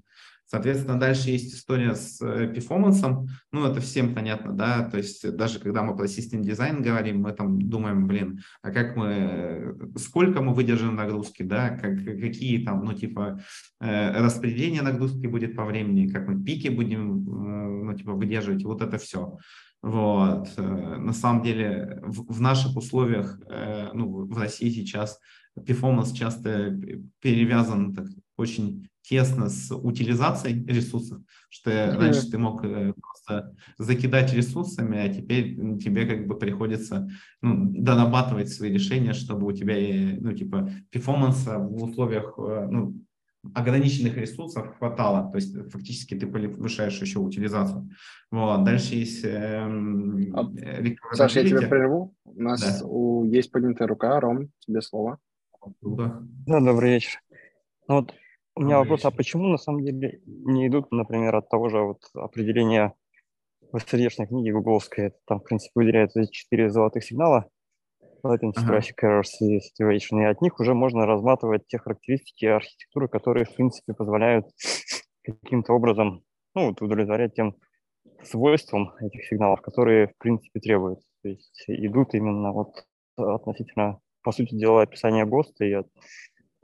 Соответственно, 0.51 0.99
дальше 0.99 1.29
есть 1.29 1.55
история 1.55 1.95
с 1.95 2.21
э, 2.21 2.51
перформансом. 2.53 3.29
Ну, 3.53 3.65
это 3.65 3.79
всем 3.79 4.13
понятно, 4.13 4.51
да, 4.51 4.83
то 4.83 4.97
есть 4.97 5.37
даже 5.37 5.59
когда 5.59 5.81
мы 5.81 5.95
про 5.95 6.09
систем 6.09 6.41
дизайн 6.41 6.81
говорим, 6.81 7.21
мы 7.21 7.31
там 7.31 7.61
думаем, 7.69 8.05
блин, 8.05 8.41
а 8.61 8.71
как 8.71 8.97
мы, 8.97 9.77
сколько 9.95 10.41
мы 10.41 10.53
выдержим 10.53 10.97
нагрузки, 10.97 11.43
да, 11.43 11.69
как, 11.69 12.03
какие 12.03 12.65
там, 12.65 12.83
ну, 12.83 12.91
типа, 12.91 13.39
э, 13.79 14.21
распределение 14.21 14.81
нагрузки 14.81 15.25
будет 15.25 15.55
по 15.55 15.63
времени, 15.63 16.09
как 16.09 16.27
мы 16.27 16.43
пики 16.43 16.67
будем, 16.67 17.19
э, 17.21 17.85
ну, 17.85 17.93
типа, 17.93 18.11
выдерживать, 18.11 18.65
вот 18.65 18.81
это 18.81 18.97
все. 18.97 19.37
Вот. 19.81 20.49
На 20.57 21.13
самом 21.13 21.43
деле 21.43 22.01
в, 22.03 22.33
в 22.33 22.41
наших 22.41 22.75
условиях, 22.75 23.39
ну, 23.93 24.25
в 24.27 24.37
России 24.37 24.69
сейчас 24.69 25.17
перформанс 25.65 26.11
часто 26.11 26.77
перевязан 27.19 27.93
так, 27.95 28.05
очень 28.37 28.89
тесно 29.01 29.49
с 29.49 29.73
утилизацией 29.75 30.65
ресурсов, 30.65 31.21
что 31.49 31.71
mm-hmm. 31.71 31.97
раньше 31.97 32.29
ты 32.29 32.37
мог 32.37 32.63
э, 32.63 32.93
просто 32.93 33.55
закидать 33.77 34.33
ресурсами, 34.33 34.97
а 34.97 35.09
теперь 35.09 35.55
тебе 35.79 36.05
как 36.05 36.27
бы 36.27 36.37
приходится 36.37 37.09
ну, 37.41 37.71
дорабатывать 37.71 38.49
свои 38.49 38.71
решения, 38.71 39.13
чтобы 39.13 39.47
у 39.47 39.51
тебя, 39.51 39.75
ну, 40.19 40.33
типа, 40.33 40.69
перформанса 40.91 41.57
в 41.57 41.83
условиях, 41.83 42.35
э, 42.37 42.67
ну, 42.69 42.95
ограниченных 43.55 44.17
ресурсов 44.17 44.77
хватало, 44.77 45.31
то 45.31 45.37
есть 45.37 45.55
фактически 45.71 46.13
ты 46.13 46.27
повышаешь 46.27 47.01
еще 47.01 47.19
утилизацию. 47.19 47.89
Вот. 48.29 48.63
Дальше 48.63 48.95
есть... 48.95 49.25
Эм, 49.25 50.33
э, 50.35 50.95
Саша, 51.13 51.41
я 51.41 51.49
тебя 51.49 51.67
прерву. 51.67 52.13
У 52.23 52.41
нас 52.41 52.61
да. 52.61 52.85
у, 52.85 53.25
есть 53.25 53.51
поднятая 53.51 53.87
рука. 53.87 54.19
Ром, 54.19 54.51
тебе 54.59 54.81
слово. 54.81 55.17
Да, 55.81 56.59
добрый 56.59 56.93
вечер. 56.93 57.19
Ну, 57.87 57.95
вот 57.95 58.13
у 58.55 58.61
меня 58.61 58.79
вопрос, 58.79 59.05
а 59.05 59.11
почему 59.11 59.47
на 59.47 59.57
самом 59.57 59.83
деле 59.83 60.21
не 60.25 60.67
идут, 60.67 60.91
например, 60.91 61.35
от 61.35 61.49
того 61.49 61.69
же 61.69 61.79
вот 61.79 61.99
определения 62.13 62.93
в 63.71 63.77
SRE 63.77 64.25
книги 64.27 64.51
гугловской, 64.51 65.13
там, 65.25 65.39
в 65.39 65.43
принципе, 65.43 65.71
выделяют 65.75 66.15
эти 66.15 66.31
четыре 66.31 66.69
золотых 66.69 67.03
сигнала, 67.03 67.49
latency 68.23 68.53
ага. 68.57 68.77
traffic 68.77 68.95
errors 69.03 69.31
и 69.39 69.59
situation, 69.59 70.21
и 70.21 70.25
от 70.25 70.41
них 70.41 70.59
уже 70.59 70.73
можно 70.73 71.05
разматывать 71.05 71.65
те 71.67 71.77
характеристики 71.77 72.45
архитектуры, 72.45 73.07
которые, 73.07 73.45
в 73.45 73.55
принципе, 73.55 73.93
позволяют 73.93 74.47
каким-то 75.23 75.73
образом 75.73 76.23
ну, 76.53 76.67
вот, 76.67 76.81
удовлетворять 76.81 77.33
тем 77.33 77.55
свойствам 78.23 78.93
этих 78.99 79.25
сигналов, 79.25 79.61
которые, 79.61 80.07
в 80.07 80.17
принципе, 80.17 80.59
требуются. 80.59 81.07
То 81.23 81.29
есть 81.29 81.63
идут 81.67 82.13
именно 82.13 82.51
вот 82.51 82.85
относительно, 83.17 83.99
по 84.23 84.31
сути 84.31 84.55
дела, 84.55 84.83
описания 84.83 85.25
ГОСТа, 85.25 85.65
и 85.65 85.73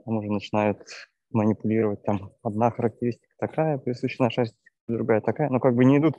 там 0.04 0.16
уже 0.18 0.30
начинают 0.30 0.80
манипулировать, 1.30 2.02
там 2.02 2.32
одна 2.42 2.70
характеристика 2.70 3.32
такая, 3.38 3.78
присуща 3.78 4.24
архитектуре, 4.24 4.58
другая 4.88 5.20
такая, 5.20 5.50
но 5.50 5.60
как 5.60 5.74
бы 5.74 5.84
не 5.84 5.98
идут, 5.98 6.16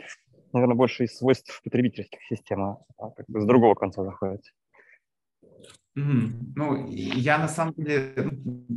наверное, 0.53 0.75
больше 0.75 1.05
из 1.05 1.17
свойств 1.17 1.61
потребительских 1.63 2.19
систем, 2.29 2.61
а, 2.63 2.77
как 3.15 3.25
бы 3.27 3.41
с 3.41 3.45
другого 3.45 3.75
конца 3.75 4.03
заходят. 4.03 4.41
Ну, 5.95 6.87
я 6.91 7.37
на 7.39 7.47
самом 7.47 7.73
деле 7.75 8.13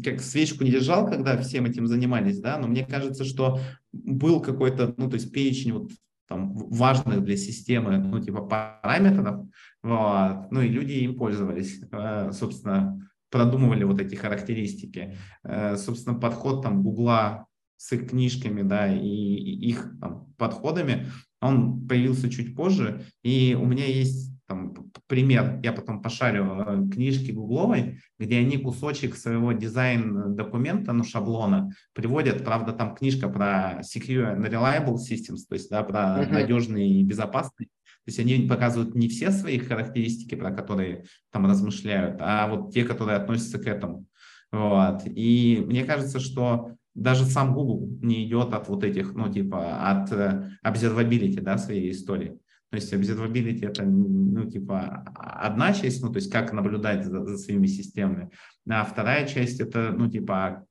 как 0.03 0.21
свечку 0.21 0.65
не 0.65 0.71
держал, 0.71 1.09
когда 1.09 1.41
всем 1.41 1.67
этим 1.67 1.87
занимались, 1.87 2.41
да, 2.41 2.59
но 2.59 2.67
мне 2.67 2.85
кажется, 2.85 3.25
что 3.25 3.61
был 3.93 4.41
какой-то, 4.41 4.95
ну, 4.97 5.09
то 5.09 5.15
есть 5.15 5.33
перечень 5.33 5.73
вот 5.73 5.91
там 6.27 6.55
важных 6.55 7.23
для 7.23 7.37
системы, 7.37 7.99
ну, 7.99 8.19
типа 8.21 8.43
параметров, 8.43 9.47
вот, 9.83 10.51
ну, 10.51 10.63
и 10.63 10.69
люди 10.69 10.93
им 10.93 11.17
пользовались, 11.17 11.81
э, 11.93 12.33
собственно, 12.33 13.09
продумывали 13.33 13.83
вот 13.83 14.01
эти 14.01 14.15
характеристики. 14.15 15.17
Э, 15.43 15.77
собственно, 15.77 16.17
подход 16.17 16.63
там 16.63 16.83
Гугла 16.83 17.47
с 17.77 17.91
их 17.93 18.11
книжками, 18.11 18.63
да, 18.63 18.95
и 18.95 19.09
их 19.09 19.91
там, 20.01 20.33
подходами, 20.37 21.07
он 21.41 21.89
появился 21.89 22.31
чуть 22.31 22.55
позже, 22.55 23.05
и 23.25 23.59
у 23.61 23.67
меня 23.67 23.87
есть 23.87 24.31
там, 24.47 24.75
пример, 25.09 25.61
я 25.63 25.73
потом 25.73 26.03
пошарю 26.03 26.45
э, 26.45 26.91
книжки 26.93 27.33
гугловой, 27.33 27.99
где 28.19 28.39
они 28.39 28.59
кусочек 28.59 29.17
своего 29.17 29.53
дизайн-документа, 29.53 30.93
ну, 30.93 31.05
шаблона, 31.05 31.71
приводят, 31.95 32.45
правда, 32.45 32.73
там 32.73 32.95
книжка 32.95 33.29
про 33.29 33.81
secure 33.81 34.37
and 34.37 34.49
reliable 34.49 34.97
systems, 34.97 35.41
то 35.49 35.55
есть, 35.55 35.71
да, 35.71 35.83
про 35.83 36.23
uh-huh. 36.23 36.33
надежные 36.33 37.01
и 37.01 37.03
безопасные. 37.03 37.69
То 38.05 38.09
есть 38.09 38.19
они 38.19 38.49
показывают 38.49 38.95
не 38.95 39.09
все 39.09 39.31
свои 39.31 39.59
характеристики, 39.59 40.35
про 40.35 40.51
которые 40.51 41.05
там 41.31 41.47
размышляют, 41.47 42.17
а 42.21 42.49
вот 42.49 42.73
те, 42.73 42.85
которые 42.85 43.17
относятся 43.17 43.59
к 43.59 43.67
этому. 43.67 44.07
Вот. 44.51 45.03
И 45.07 45.63
мне 45.67 45.85
кажется, 45.85 46.19
что 46.19 46.77
даже 46.95 47.25
сам 47.25 47.55
Google 47.55 47.89
не 48.03 48.27
идет 48.27 48.53
от 48.53 48.69
вот 48.69 48.85
этих, 48.85 49.15
ну, 49.15 49.33
типа, 49.33 49.91
от 49.91 50.13
э, 50.13 50.51
observability, 50.65 51.41
да, 51.41 51.57
своей 51.59 51.91
истории. 51.91 52.39
То 52.71 52.77
есть 52.77 52.93
observability 52.93 53.67
это, 53.67 53.85
ну, 53.85 54.51
типа, 54.51 55.05
одна 55.15 55.73
часть, 55.73 56.03
ну, 56.03 56.11
то 56.11 56.17
есть 56.17 56.31
как 56.31 56.53
наблюдать 56.53 57.05
за, 57.05 57.25
за 57.25 57.39
своими 57.39 57.67
системами, 57.67 58.31
а 58.69 58.85
вторая 58.85 59.27
часть 59.27 59.61
это, 59.61 59.95
ну, 59.97 60.11
типа, 60.11 60.67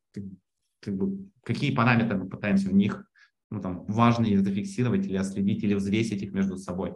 как 0.82 0.96
бы, 0.96 1.30
какие 1.44 1.74
параметры 1.74 2.18
мы 2.18 2.28
пытаемся 2.28 2.70
в 2.70 2.74
них, 2.74 3.06
ну, 3.50 3.62
там, 3.62 3.86
важные 3.86 4.40
зафиксировать 4.40 5.06
или 5.06 5.18
отследить, 5.18 5.64
или 5.64 5.74
взвесить 5.74 6.22
их 6.22 6.34
между 6.34 6.58
собой. 6.58 6.96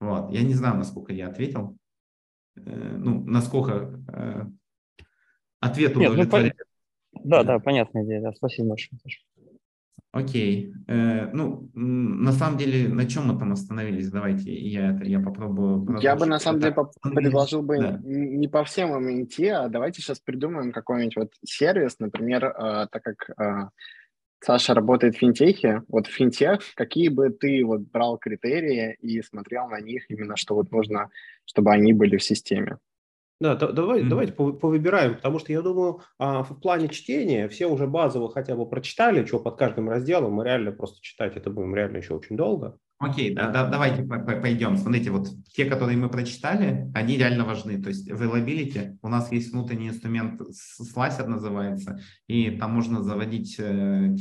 Вот. 0.00 0.32
Я 0.32 0.42
не 0.42 0.54
знаю, 0.54 0.76
насколько 0.76 1.12
я 1.12 1.28
ответил, 1.28 1.76
э, 2.56 2.60
ну, 2.98 3.24
насколько 3.24 4.02
э, 4.08 4.44
ответ 5.60 5.96
удовлетворяет. 5.96 6.56
Ну, 7.12 7.20
по... 7.22 7.28
Да, 7.28 7.44
да, 7.44 7.58
понятная 7.58 8.04
идея, 8.04 8.22
да, 8.22 8.32
спасибо 8.32 8.68
большое. 8.68 8.98
Окей. 10.12 10.72
Э, 10.86 11.30
ну, 11.32 11.70
на 11.74 12.32
самом 12.32 12.56
деле, 12.58 12.88
на 12.88 13.06
чем 13.06 13.26
мы 13.28 13.38
там 13.38 13.52
остановились? 13.52 14.10
Давайте 14.10 14.52
я 14.52 14.92
это 14.92 15.04
я 15.04 15.20
попробую. 15.20 15.98
Я 16.00 16.14
бы 16.14 16.26
на 16.26 16.38
самом 16.38 16.60
деле 16.60 16.74
предложил 17.02 17.62
бы 17.62 17.78
да. 17.78 18.00
не 18.04 18.46
по 18.46 18.64
всем 18.64 18.96
им 18.96 19.24
идти, 19.24 19.48
а 19.48 19.68
давайте 19.68 20.02
сейчас 20.02 20.20
придумаем 20.20 20.70
какой-нибудь 20.70 21.16
вот 21.16 21.32
сервис, 21.44 21.98
например, 21.98 22.54
так 22.92 23.02
как 23.02 23.70
Саша 24.44 24.74
работает 24.74 25.14
в 25.14 25.18
финтехе, 25.18 25.82
вот 25.88 26.06
в 26.06 26.10
финтех, 26.10 26.60
какие 26.74 27.08
бы 27.08 27.30
ты 27.30 27.64
вот 27.64 27.80
брал 27.80 28.18
критерии 28.18 28.94
и 29.00 29.22
смотрел 29.22 29.68
на 29.68 29.80
них 29.80 30.04
именно, 30.10 30.36
что 30.36 30.54
вот 30.54 30.70
нужно, 30.70 31.08
чтобы 31.46 31.72
они 31.72 31.94
были 31.94 32.18
в 32.18 32.22
системе? 32.22 32.76
Да, 33.40 33.56
то, 33.56 33.72
давай, 33.72 34.02
mm-hmm. 34.02 34.08
давайте 34.08 34.32
повыбираем, 34.34 35.16
потому 35.16 35.38
что 35.38 35.52
я 35.52 35.62
думаю, 35.62 36.02
а, 36.18 36.42
в 36.42 36.60
плане 36.60 36.88
чтения 36.88 37.48
все 37.48 37.66
уже 37.66 37.86
базово 37.86 38.30
хотя 38.30 38.54
бы 38.54 38.68
прочитали, 38.68 39.24
что 39.24 39.40
под 39.40 39.56
каждым 39.56 39.88
разделом, 39.88 40.34
мы 40.34 40.44
реально 40.44 40.72
просто 40.72 41.00
читать 41.00 41.36
это 41.36 41.50
будем 41.50 41.74
реально 41.74 41.96
еще 41.96 42.14
очень 42.14 42.36
долго. 42.36 42.78
Окей, 43.04 43.34
да, 43.34 43.50
да, 43.50 43.68
давайте 43.68 44.02
пойдем. 44.02 44.76
Смотрите, 44.76 45.10
вот 45.10 45.28
те, 45.52 45.64
которые 45.66 45.98
мы 45.98 46.08
прочитали, 46.08 46.90
они 46.94 47.16
реально 47.16 47.44
важны. 47.44 47.82
То 47.82 47.88
есть 47.88 48.10
availability, 48.10 48.96
у 49.02 49.08
нас 49.08 49.30
есть 49.32 49.52
внутренний 49.52 49.88
инструмент, 49.88 50.40
slicer 50.40 51.26
называется, 51.26 52.00
и 52.26 52.50
там 52.50 52.72
можно 52.72 53.02
заводить 53.02 53.56
э, 53.58 54.16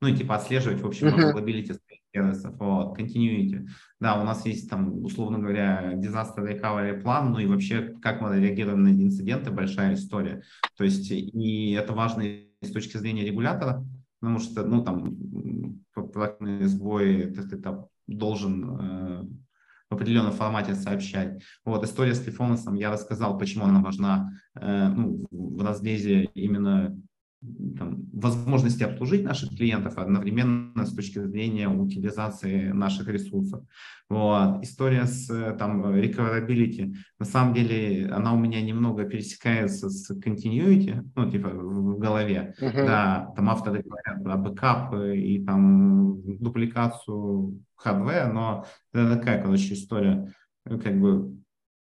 ну 0.00 0.08
и 0.08 0.16
типа 0.16 0.36
отслеживать, 0.36 0.82
в 0.82 0.86
общем, 0.86 1.06
uh-huh. 1.06 1.32
availability 1.32 1.78
сервисов, 2.14 2.54
вот, 2.58 2.98
continuity. 2.98 3.66
Да, 4.00 4.20
у 4.20 4.24
нас 4.24 4.46
есть 4.46 4.70
там, 4.70 5.02
условно 5.02 5.38
говоря, 5.38 5.94
disaster 5.94 6.38
recovery 6.38 7.00
план, 7.00 7.32
ну 7.32 7.38
и 7.38 7.46
вообще, 7.46 7.94
как 8.02 8.20
мы 8.20 8.38
реагируем 8.38 8.82
на 8.82 8.88
инциденты, 8.88 9.50
большая 9.50 9.94
история. 9.94 10.42
То 10.76 10.84
есть, 10.84 11.10
и 11.10 11.72
это 11.72 11.92
важно 11.92 12.24
с 12.60 12.70
точки 12.70 12.98
зрения 12.98 13.24
регулятора, 13.24 13.84
потому 14.20 14.38
что, 14.38 14.64
ну, 14.64 14.84
там, 14.84 15.16
ты, 15.94 17.42
ты 17.42 17.56
там 17.56 17.86
должен 18.06 18.64
э, 18.64 19.22
в 19.90 19.94
определенном 19.94 20.32
формате 20.32 20.74
сообщать. 20.74 21.42
Вот, 21.64 21.84
история 21.84 22.14
с 22.14 22.20
performance 22.20 22.62
ом, 22.62 22.74
я 22.74 22.90
рассказал, 22.90 23.38
почему 23.38 23.64
она 23.64 23.80
важна 23.80 24.30
э, 24.54 24.88
ну, 24.88 25.26
в 25.30 25.62
разрезе 25.62 26.24
именно 26.34 26.96
там, 27.78 28.04
возможности 28.12 28.82
обслужить 28.82 29.24
наших 29.24 29.56
клиентов 29.56 29.98
одновременно 29.98 30.86
с 30.86 30.94
точки 30.94 31.18
зрения 31.18 31.68
утилизации 31.68 32.70
наших 32.70 33.08
ресурсов. 33.08 33.62
Вот. 34.08 34.62
История 34.62 35.06
с 35.06 35.26
там, 35.58 35.84
recoverability, 35.84 36.94
на 37.18 37.26
самом 37.26 37.54
деле, 37.54 38.08
она 38.08 38.32
у 38.32 38.38
меня 38.38 38.60
немного 38.62 39.04
пересекается 39.04 39.88
с 39.88 40.10
continuity, 40.10 41.02
ну, 41.16 41.30
типа, 41.30 41.48
в, 41.48 41.98
голове. 41.98 42.54
Uh-huh. 42.60 42.86
Да, 42.86 43.32
там 43.36 43.48
авторы 43.48 43.82
говорят 43.82 44.22
про 44.22 44.36
бэкап 44.36 44.94
и 44.94 45.44
там 45.44 46.20
дупликацию 46.38 47.62
hardware, 47.84 48.32
но 48.32 48.66
это 48.92 49.16
такая, 49.16 49.42
короче, 49.42 49.74
история, 49.74 50.32
как 50.64 51.00
бы 51.00 51.43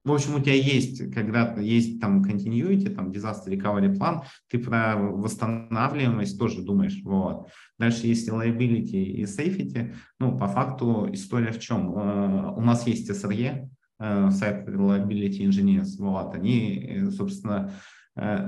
в 0.07 0.13
общем, 0.13 0.35
у 0.35 0.39
тебя 0.39 0.55
есть, 0.55 1.13
когда 1.13 1.53
есть 1.59 1.99
там 1.99 2.23
continuity, 2.23 2.89
там 2.89 3.11
disaster 3.11 3.47
recovery 3.47 3.95
план, 3.95 4.23
ты 4.49 4.57
про 4.57 4.95
восстанавливаемость 4.95 6.39
тоже 6.39 6.61
думаешь. 6.61 7.01
Вот. 7.03 7.49
Дальше 7.77 8.07
есть 8.07 8.29
liability 8.29 9.03
и 9.03 9.23
safety. 9.23 9.93
Ну, 10.19 10.37
по 10.37 10.47
факту 10.47 11.09
история 11.11 11.51
в 11.51 11.59
чем? 11.59 11.93
Э, 11.97 12.53
у 12.55 12.61
нас 12.61 12.87
есть 12.87 13.09
SRE, 13.09 13.69
э, 13.99 14.29
Site 14.29 14.65
Reliability 14.65 15.47
Engineers, 15.47 15.97
вот, 15.99 16.33
они, 16.33 16.85
э, 16.87 17.11
собственно, 17.11 17.71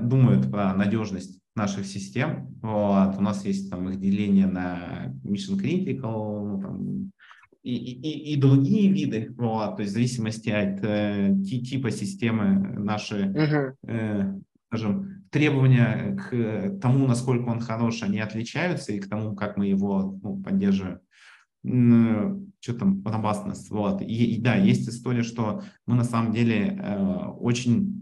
думают 0.02 0.50
про 0.50 0.74
надежность 0.74 1.40
наших 1.54 1.86
систем. 1.86 2.58
Вот. 2.60 3.16
У 3.16 3.20
нас 3.20 3.44
есть 3.44 3.70
там 3.70 3.88
их 3.88 4.00
деление 4.00 4.46
на 4.46 5.14
mission 5.24 5.56
critical, 5.60 6.60
там, 6.60 6.99
и, 7.62 7.74
и, 7.74 8.32
и 8.32 8.36
другие 8.36 8.90
виды, 8.90 9.34
вот, 9.36 9.76
то 9.76 9.82
есть 9.82 9.92
в 9.92 9.94
зависимости 9.94 10.48
от 10.48 10.82
э, 10.82 11.34
типа 11.44 11.90
системы 11.90 12.58
наши, 12.78 13.16
uh-huh. 13.16 13.74
э, 13.86 14.40
скажем, 14.68 15.24
требования 15.30 16.16
к 16.16 16.80
тому, 16.80 17.06
насколько 17.06 17.48
он 17.48 17.60
хорош, 17.60 18.02
они 18.02 18.18
отличаются, 18.18 18.92
и 18.92 19.00
к 19.00 19.08
тому, 19.08 19.34
как 19.34 19.56
мы 19.56 19.66
его 19.66 20.18
ну, 20.22 20.42
поддерживаем. 20.42 21.00
Что 21.62 22.74
там, 22.74 23.02
robustness, 23.02 23.66
вот. 23.70 24.00
И, 24.02 24.34
и 24.34 24.40
да, 24.40 24.54
есть 24.54 24.88
история, 24.88 25.22
что 25.22 25.62
мы 25.86 25.94
на 25.94 26.04
самом 26.04 26.32
деле 26.32 26.78
э, 26.78 27.26
очень 27.38 27.99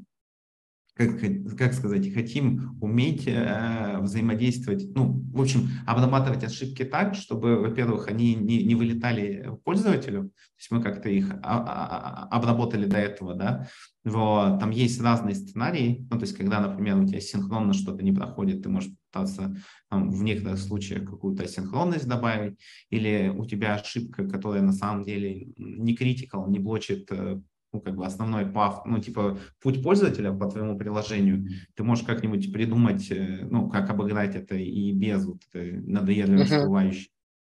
как, 0.98 1.20
как 1.56 1.74
сказать, 1.74 2.12
хотим 2.12 2.76
уметь 2.80 3.28
э, 3.28 3.98
взаимодействовать, 4.00 4.84
ну, 4.96 5.24
в 5.32 5.40
общем, 5.40 5.68
обрабатывать 5.87 6.42
ошибки 6.42 6.84
так, 6.84 7.14
чтобы, 7.14 7.61
во-первых, 7.61 8.08
они 8.08 8.34
не, 8.34 8.64
не 8.64 8.74
вылетали 8.74 9.48
пользователю, 9.64 10.24
то 10.24 10.58
есть 10.58 10.70
мы 10.72 10.82
как-то 10.82 11.08
их 11.08 11.30
а, 11.30 11.38
а, 11.42 12.26
а, 12.26 12.37
обработали 12.37 12.87
до 12.87 12.96
этого, 12.96 13.34
да, 13.34 13.68
вот, 14.04 14.58
там 14.58 14.70
есть 14.70 15.00
разные 15.00 15.37
сценарии, 15.37 16.04
ну, 16.11 16.18
то 16.18 16.24
есть 16.24 16.37
когда, 16.37 16.61
например, 16.61 16.98
у 16.98 17.06
тебя 17.06 17.20
синхронно 17.20 17.74
что-то 17.74 18.02
не 18.02 18.12
проходит, 18.12 18.64
ты 18.64 18.68
можешь 18.68 18.90
пытаться 19.12 19.54
там, 19.90 20.11
в 20.11 20.24
некоторых 20.24 20.58
случаях 20.58 21.08
какую-то 21.08 21.44
асинхронность 21.44 22.08
добавить, 22.08 22.58
или 22.90 23.32
у 23.34 23.44
тебя 23.44 23.76
ошибка, 23.76 24.26
которая 24.26 24.62
на 24.62 24.72
самом 24.72 25.04
деле 25.04 25.52
не 25.56 25.94
критикал, 25.94 26.48
не 26.50 26.58
блочит 26.58 27.06
э, 27.12 27.40
ну, 27.72 27.81
как 27.81 27.96
бы 27.96 28.07
основной 28.07 28.46
паф, 28.46 28.83
ну, 28.87 28.98
типа, 28.98 29.38
путь 29.61 29.83
пользователя 29.83 30.33
по 30.33 30.48
твоему 30.50 30.78
приложению, 30.78 31.48
ты 31.74 31.85
можешь 31.85 32.04
как-нибудь 32.04 32.52
придумать, 32.52 33.11
э, 33.11 33.46
ну, 33.50 33.68
как 33.68 33.90
обыграть 33.90 34.35
это 34.35 34.54
и 34.54 34.92
без 34.92 35.24
вот 35.24 35.42
этой 35.52 35.81
надоедливой 35.83 36.44
uh-huh. 36.44 36.94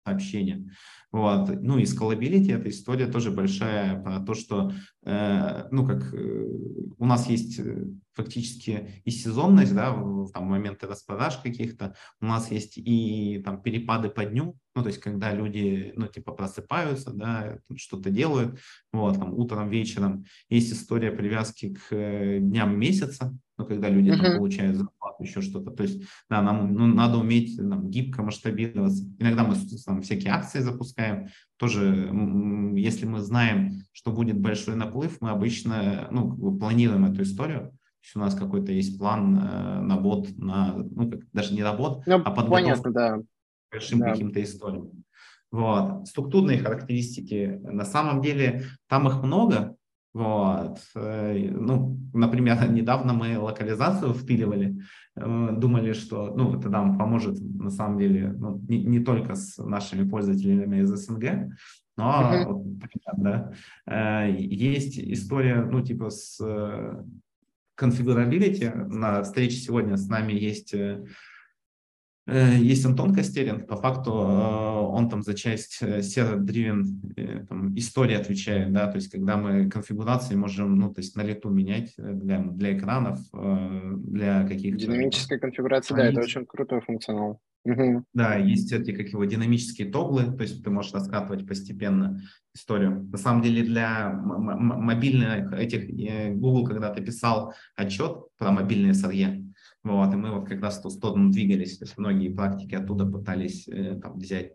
сообщения. 0.07 0.71
Вот. 1.13 1.63
Ну 1.63 1.79
и 1.79 1.85
scalability– 1.85 2.53
эта 2.59 2.71
история 2.71 3.07
тоже 3.07 3.31
большая 3.31 4.03
про 4.03 4.19
то, 4.19 4.35
что 4.35 4.73
э, 5.05 5.69
ну, 5.71 5.87
как, 5.87 6.13
э, 6.13 6.45
у 6.99 7.07
нас 7.07 7.29
есть 7.29 7.61
э, 7.61 7.85
фактически 8.15 9.03
и 9.05 9.11
сезонность, 9.11 9.75
да, 9.75 9.93
в, 9.93 10.33
там, 10.33 10.47
моменты 10.47 10.89
распродаж 10.89 11.37
каких-то, 11.39 11.95
у 12.21 12.27
нас 12.27 12.51
есть 12.51 12.79
и 12.79 13.41
там 13.45 13.63
перепады 13.63 14.09
по 14.09 14.25
дню, 14.25 14.57
ну, 14.75 14.83
то 14.83 14.89
есть, 14.89 15.01
когда 15.01 15.33
люди, 15.33 15.93
ну, 15.97 16.09
типа, 16.09 16.33
просыпаются, 16.33 17.13
да, 17.13 17.59
что-то 17.77 18.11
делают, 18.11 18.59
вот, 18.93 19.19
там, 19.19 19.33
утром, 19.35 19.69
вечером. 19.71 20.25
Есть 20.49 20.73
история 20.73 21.13
привязки 21.13 21.75
к 21.75 21.95
э, 21.95 22.39
дням 22.41 22.79
месяца, 22.79 23.37
ну, 23.57 23.67
когда 23.67 23.89
люди 23.89 24.11
uh-huh. 24.11 24.21
там, 24.21 24.37
получают 24.39 24.77
зарплату, 24.77 25.23
еще 25.23 25.41
что-то. 25.43 25.71
То 25.71 25.85
есть, 25.85 26.03
да, 26.29 26.43
нам 26.43 26.75
ну, 26.75 26.87
надо 26.87 27.19
уметь 27.19 27.57
нам, 27.57 27.89
гибко 27.89 28.23
масштабироваться. 28.23 29.05
Иногда 29.19 29.45
мы 29.45 29.55
там, 29.85 30.03
всякие 30.03 30.33
акции 30.33 30.59
запускаем. 30.59 31.29
Тоже, 31.57 32.11
если 32.75 33.07
мы 33.07 33.21
знаем, 33.21 33.85
что 33.93 34.11
будет 34.11 34.41
большой 34.41 34.75
наплыв, 34.75 35.19
мы 35.21 35.31
обычно 35.31 36.09
ну, 36.11 36.59
планируем 36.59 37.05
эту 37.05 37.23
историю. 37.23 37.71
То 38.05 38.07
есть 38.07 38.17
у 38.17 38.19
нас 38.19 38.35
какой-то 38.35 38.73
есть 38.73 38.99
план 38.99 39.39
э, 39.39 39.81
на 39.81 39.97
бот, 39.97 40.37
на, 40.37 40.75
ну, 40.77 41.11
как, 41.11 41.21
даже 41.33 41.55
не 41.55 41.63
на 41.63 41.73
бот, 41.73 42.03
ну, 42.07 42.21
а 42.23 42.31
подготовку 42.33 42.91
да. 42.91 43.23
Большим 43.75 43.99
да. 44.01 44.11
каким-то 44.11 44.43
историям. 44.43 45.05
Вот. 45.51 46.09
Структурные 46.09 46.59
характеристики, 46.59 47.61
на 47.63 47.85
самом 47.85 48.21
деле, 48.23 48.65
там 48.89 49.07
их 49.07 49.23
много, 49.23 49.77
вот. 50.15 50.79
Э, 50.95 51.51
ну, 51.51 51.99
например, 52.13 52.57
недавно 52.71 53.13
мы 53.13 53.39
локализацию 53.39 54.15
впиливали, 54.15 54.81
э, 55.17 55.49
думали, 55.57 55.93
что 55.93 56.33
ну, 56.35 56.57
это 56.57 56.71
нам 56.71 56.97
поможет 56.97 57.37
на 57.41 57.71
самом 57.71 57.99
деле 57.99 58.33
ну, 58.33 58.61
не, 58.69 58.85
не 58.85 59.01
только 59.01 59.35
с 59.35 59.59
нашими 59.59 60.09
пользователями 60.09 60.83
из 60.83 60.91
СНГ, 60.91 61.57
но 61.97 62.33
uh-huh. 62.33 62.45
вот, 62.47 62.65
да, 63.17 63.53
э, 63.87 64.37
есть 64.39 64.99
история, 64.99 65.65
ну, 65.65 65.81
типа 65.83 66.11
с 66.11 66.41
configurability. 67.77 68.73
На 68.73 69.25
встрече 69.25 69.57
сегодня 69.57 69.97
с 69.97 70.09
нами 70.09 70.33
есть 70.33 70.73
есть 72.27 72.87
Антон 72.87 73.15
Костерин, 73.15 73.67
по 73.67 73.77
факту 73.77 74.11
э, 74.13 74.15
он 74.15 75.11
там 75.11 75.23
за 75.23 75.35
часть 75.35 75.79
э, 75.83 76.01
там, 77.49 77.77
истории 77.77 78.15
отвечает, 78.15 78.73
да, 78.73 78.87
то 78.87 78.97
есть 78.97 79.11
когда 79.11 79.37
мы 79.37 79.69
конфигурации 79.69 80.35
можем, 80.35 80.77
ну, 80.77 80.93
то 80.93 81.01
есть 81.01 81.17
на 81.17 81.23
лету 81.23 81.51
менять 81.51 81.93
для, 81.99 82.39
для 82.39 82.79
экранов, 82.79 83.19
для 83.31 84.47
каких-то... 84.49 84.79
Динамическая 84.79 85.39
конфигурация, 85.39 85.97
да, 85.97 86.07
это 86.07 86.21
очень 86.21 86.47
крутой 86.47 86.81
функционал. 86.81 87.41
Угу. 87.65 88.05
Да, 88.13 88.37
есть 88.37 88.73
эти, 88.73 88.93
как 88.93 89.09
его, 89.09 89.25
динамические 89.25 89.91
тоглы, 89.91 90.25
то 90.25 90.43
есть 90.43 90.63
ты 90.63 90.71
можешь 90.71 90.93
раскатывать 90.93 91.47
постепенно 91.47 92.21
историю. 92.55 93.09
На 93.11 93.19
самом 93.19 93.43
деле 93.43 93.63
для 93.63 94.13
мобильных 94.13 95.53
этих, 95.53 95.89
Google 96.39 96.65
когда-то 96.65 97.03
писал 97.03 97.55
отчет 97.75 98.19
про 98.39 98.51
мобильные 98.51 98.93
SRE, 98.93 99.44
вот, 99.93 100.13
и 100.13 100.17
мы 100.17 100.33
вот 100.33 100.49
как 100.49 100.61
раз 100.63 100.79
в 100.79 100.83
ту 100.83 100.91
сторону 100.91 101.31
двигались, 101.31 101.79
то 101.79 101.85
есть 101.85 101.99
многие 101.99 102.31
практики 102.31 102.75
оттуда 102.75 103.05
пытались 103.05 103.69
э, 103.69 104.01
там 104.01 104.19
взять. 104.19 104.55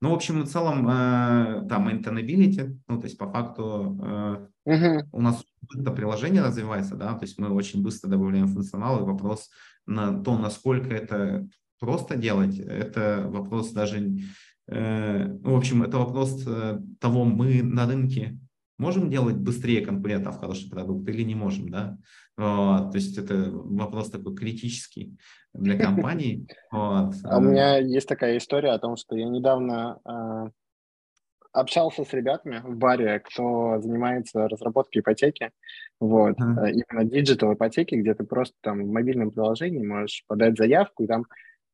Ну, 0.00 0.10
в 0.10 0.14
общем, 0.14 0.42
в 0.42 0.48
целом, 0.48 0.88
э, 0.88 1.66
там, 1.68 1.88
maintainability, 1.88 2.78
ну, 2.88 2.98
то 2.98 3.06
есть 3.06 3.18
по 3.18 3.30
факту 3.30 3.98
э, 4.02 4.46
uh-huh. 4.66 5.04
у 5.12 5.20
нас 5.20 5.44
это 5.78 5.90
приложение 5.90 6.42
развивается, 6.42 6.96
да, 6.96 7.12
то 7.12 7.24
есть 7.24 7.38
мы 7.38 7.50
очень 7.50 7.82
быстро 7.82 8.08
добавляем 8.08 8.48
функционал, 8.48 9.00
и 9.00 9.06
вопрос 9.06 9.50
на 9.86 10.22
то, 10.22 10.38
насколько 10.38 10.88
это 10.94 11.46
просто 11.78 12.16
делать, 12.16 12.58
это 12.58 13.26
вопрос 13.28 13.72
даже, 13.72 14.18
э, 14.68 15.26
ну, 15.26 15.54
в 15.54 15.56
общем, 15.56 15.82
это 15.82 15.98
вопрос 15.98 16.42
э, 16.46 16.80
того, 16.98 17.24
мы 17.24 17.62
на 17.62 17.86
рынке 17.86 18.38
можем 18.80 19.10
делать 19.10 19.36
быстрее 19.36 19.84
конкурентов 19.84 20.40
хороший 20.40 20.70
продукт 20.70 21.08
или 21.08 21.22
не 21.22 21.34
можем, 21.34 21.68
да? 21.68 21.98
Вот, 22.36 22.92
то 22.92 22.96
есть 22.96 23.18
это 23.18 23.50
вопрос 23.50 24.10
такой 24.10 24.34
критический 24.34 25.16
для 25.52 25.78
компаний. 25.78 26.48
Вот. 26.72 27.14
А 27.24 27.38
у 27.38 27.40
меня 27.40 27.78
есть 27.78 28.08
такая 28.08 28.38
история 28.38 28.70
о 28.70 28.78
том, 28.78 28.96
что 28.96 29.16
я 29.16 29.26
недавно 29.26 29.98
э, 30.04 30.50
общался 31.52 32.04
с 32.04 32.12
ребятами 32.12 32.62
в 32.64 32.76
баре, 32.76 33.20
кто 33.20 33.80
занимается 33.80 34.48
разработкой 34.48 35.02
ипотеки, 35.02 35.50
вот, 35.98 36.38
uh-huh. 36.40 36.70
именно 36.70 37.04
digital 37.04 37.52
ипотеки, 37.52 37.96
где 37.96 38.14
ты 38.14 38.24
просто 38.24 38.54
там 38.62 38.82
в 38.82 38.90
мобильном 38.90 39.32
приложении 39.32 39.84
можешь 39.84 40.24
подать 40.26 40.56
заявку, 40.56 41.02
и 41.02 41.06
там 41.06 41.26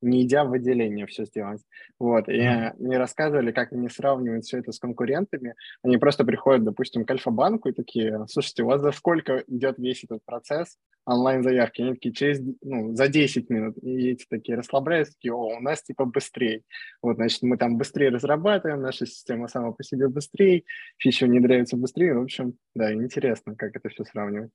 не 0.02 0.22
идя 0.22 0.44
в 0.44 0.52
отделение 0.52 1.06
все 1.06 1.24
сделать. 1.24 1.62
Вот. 1.98 2.28
И 2.28 2.38
мм. 2.38 2.74
мне 2.78 2.98
рассказывали, 2.98 3.52
как 3.52 3.72
они 3.72 3.88
сравнивают 3.88 4.44
все 4.44 4.58
это 4.58 4.72
с 4.72 4.78
конкурентами. 4.78 5.54
Они 5.82 5.96
просто 5.96 6.24
приходят, 6.24 6.64
допустим, 6.64 7.04
к 7.04 7.10
Альфа-банку 7.10 7.68
и 7.68 7.72
такие, 7.72 8.26
слушайте, 8.28 8.62
у 8.62 8.66
вас 8.66 8.80
за 8.82 8.92
сколько 8.92 9.44
идет 9.46 9.78
весь 9.78 10.04
этот 10.04 10.24
процесс 10.24 10.76
онлайн-заявки? 11.06 11.82
Они 11.82 11.94
такие, 11.94 12.14
через, 12.14 12.40
ну, 12.62 12.94
за 12.94 13.08
10 13.08 13.48
минут. 13.50 13.76
И 13.82 14.10
эти 14.10 14.26
такие 14.28 14.58
расслабляются, 14.58 15.14
такие, 15.14 15.32
о, 15.32 15.56
у 15.56 15.60
нас 15.60 15.82
типа 15.82 16.04
быстрее. 16.04 16.62
Вот, 17.00 17.16
значит, 17.16 17.42
мы 17.42 17.56
там 17.56 17.78
быстрее 17.78 18.10
разрабатываем, 18.10 18.82
наша 18.82 19.06
система 19.06 19.48
сама 19.48 19.72
по 19.72 19.82
себе 19.82 20.08
быстрее, 20.08 20.64
фичи 20.98 21.24
внедряются 21.24 21.76
быстрее. 21.76 22.14
В 22.14 22.22
общем, 22.22 22.54
да, 22.74 22.92
интересно, 22.92 23.54
как 23.56 23.76
это 23.76 23.88
все 23.88 24.04
сравнивать. 24.04 24.50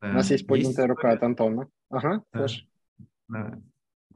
Да. 0.00 0.10
У 0.10 0.12
нас 0.14 0.30
есть 0.30 0.46
поднятая 0.46 0.86
есть... 0.86 0.88
рука 0.88 1.12
от 1.12 1.22
Антона. 1.22 1.68
Ага, 1.90 2.22
да. 2.32 2.46
Да. 3.28 3.62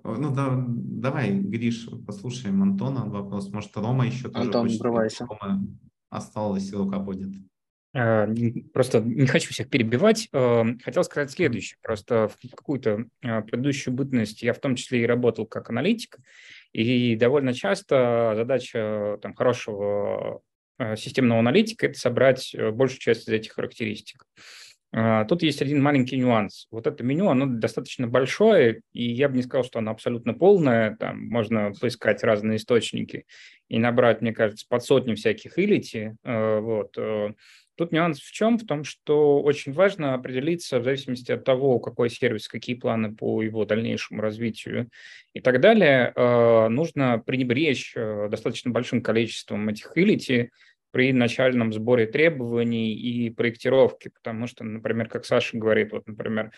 Ну, 0.06 0.34
да, 0.34 0.64
давай, 0.66 1.32
Гриш, 1.32 1.88
послушаем 2.06 2.62
Антона 2.62 3.04
вопрос. 3.04 3.52
Может, 3.52 3.76
Рома 3.76 4.06
еще 4.06 4.28
тоже 4.28 4.46
Антон, 4.46 4.68
хочет, 4.68 5.20
Рома 5.20 5.66
осталась 6.10 6.72
рука 6.72 6.98
будет. 6.98 7.30
А, 7.94 8.28
просто 8.72 9.00
не 9.00 9.26
хочу 9.26 9.50
всех 9.50 9.70
перебивать. 9.70 10.28
А, 10.32 10.64
хотел 10.84 11.02
сказать 11.04 11.30
следующее. 11.30 11.78
Просто 11.82 12.28
в 12.28 12.50
какую-то 12.54 13.06
а, 13.24 13.42
предыдущую 13.42 13.94
бытность 13.94 14.42
я 14.42 14.52
в 14.52 14.58
том 14.58 14.76
числе 14.76 15.02
и 15.02 15.06
работал 15.06 15.46
как 15.46 15.70
аналитик, 15.70 16.18
и 16.72 17.16
довольно 17.16 17.54
часто 17.54 18.34
задача 18.36 19.18
там, 19.22 19.34
хорошего 19.34 20.42
системного 20.96 21.40
аналитика– 21.40 21.86
это 21.88 21.98
собрать 21.98 22.54
большую 22.72 23.00
часть 23.00 23.28
из 23.28 23.32
этих 23.32 23.52
характеристик. 23.52 24.26
Тут 25.28 25.42
есть 25.42 25.62
один 25.62 25.82
маленький 25.82 26.16
нюанс. 26.16 26.66
Вот 26.70 26.86
это 26.86 27.04
меню, 27.04 27.28
оно 27.28 27.46
достаточно 27.46 28.06
большое, 28.06 28.80
и 28.92 29.10
я 29.10 29.28
бы 29.28 29.36
не 29.36 29.42
сказал, 29.42 29.64
что 29.64 29.78
оно 29.80 29.90
абсолютно 29.90 30.32
полное. 30.32 30.96
Там 30.96 31.28
можно 31.28 31.72
поискать 31.80 32.22
разные 32.22 32.56
источники 32.56 33.24
и 33.68 33.78
набрать, 33.78 34.20
мне 34.20 34.32
кажется, 34.32 34.66
под 34.68 34.84
сотню 34.84 35.16
всяких 35.16 35.58
илити. 35.58 36.16
А, 36.24 36.60
вот. 36.60 36.96
Э. 36.98 37.32
Тут 37.76 37.92
нюанс 37.92 38.20
в 38.20 38.32
чем? 38.32 38.56
В 38.56 38.64
том, 38.64 38.84
что 38.84 39.42
очень 39.42 39.72
важно 39.72 40.14
определиться 40.14 40.80
в 40.80 40.84
зависимости 40.84 41.30
от 41.32 41.44
того, 41.44 41.78
какой 41.78 42.08
сервис, 42.08 42.48
какие 42.48 42.74
планы 42.74 43.14
по 43.14 43.42
его 43.42 43.66
дальнейшему 43.66 44.22
развитию 44.22 44.88
и 45.34 45.40
так 45.40 45.60
далее. 45.60 46.12
А, 46.16 46.68
нужно 46.68 47.18
пренебречь 47.18 47.92
э, 47.94 48.28
достаточно 48.30 48.70
большим 48.70 49.02
количеством 49.02 49.68
этих 49.68 49.92
илити, 49.94 50.50
при 50.96 51.12
начальном 51.12 51.74
сборе 51.74 52.06
требований 52.06 52.94
и 52.94 53.28
проектировке, 53.28 54.08
потому 54.08 54.46
что, 54.46 54.64
например, 54.64 55.10
как 55.10 55.26
Саша 55.26 55.58
говорит, 55.58 55.92
вот, 55.92 56.06
например, 56.06 56.52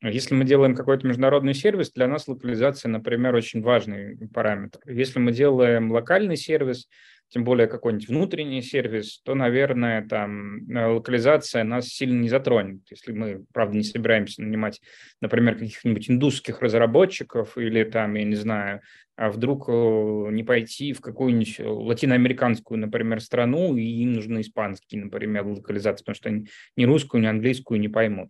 если 0.00 0.32
мы 0.32 0.44
делаем 0.44 0.76
какой-то 0.76 1.08
международный 1.08 1.54
сервис, 1.54 1.90
для 1.90 2.06
нас 2.06 2.28
локализация, 2.28 2.88
например, 2.88 3.34
очень 3.34 3.62
важный 3.62 4.16
параметр. 4.32 4.78
Если 4.86 5.18
мы 5.18 5.32
делаем 5.32 5.90
локальный 5.90 6.36
сервис, 6.36 6.88
тем 7.30 7.44
более 7.44 7.68
какой-нибудь 7.68 8.08
внутренний 8.08 8.60
сервис, 8.60 9.20
то, 9.24 9.34
наверное, 9.34 10.06
там 10.06 10.68
э, 10.68 10.86
локализация 10.86 11.64
нас 11.64 11.86
сильно 11.86 12.20
не 12.20 12.28
затронет. 12.28 12.80
Если 12.90 13.12
мы, 13.12 13.44
правда, 13.52 13.76
не 13.76 13.84
собираемся 13.84 14.42
нанимать, 14.42 14.80
например, 15.20 15.54
каких-нибудь 15.56 16.10
индусских 16.10 16.60
разработчиков 16.60 17.56
или 17.56 17.84
там, 17.84 18.14
я 18.14 18.24
не 18.24 18.34
знаю, 18.34 18.82
а 19.16 19.30
вдруг 19.30 19.68
э, 19.68 19.72
не 19.72 20.42
пойти 20.42 20.92
в 20.92 21.00
какую-нибудь 21.00 21.60
латиноамериканскую, 21.60 22.80
например, 22.80 23.20
страну, 23.20 23.76
и 23.76 23.82
им 23.82 24.12
нужны 24.14 24.40
испанские, 24.40 25.04
например, 25.04 25.46
локализации, 25.46 26.02
потому 26.02 26.16
что 26.16 26.28
они 26.30 26.48
ни 26.76 26.84
русскую, 26.84 27.22
ни 27.22 27.26
английскую 27.26 27.78
не 27.78 27.88
поймут. 27.88 28.28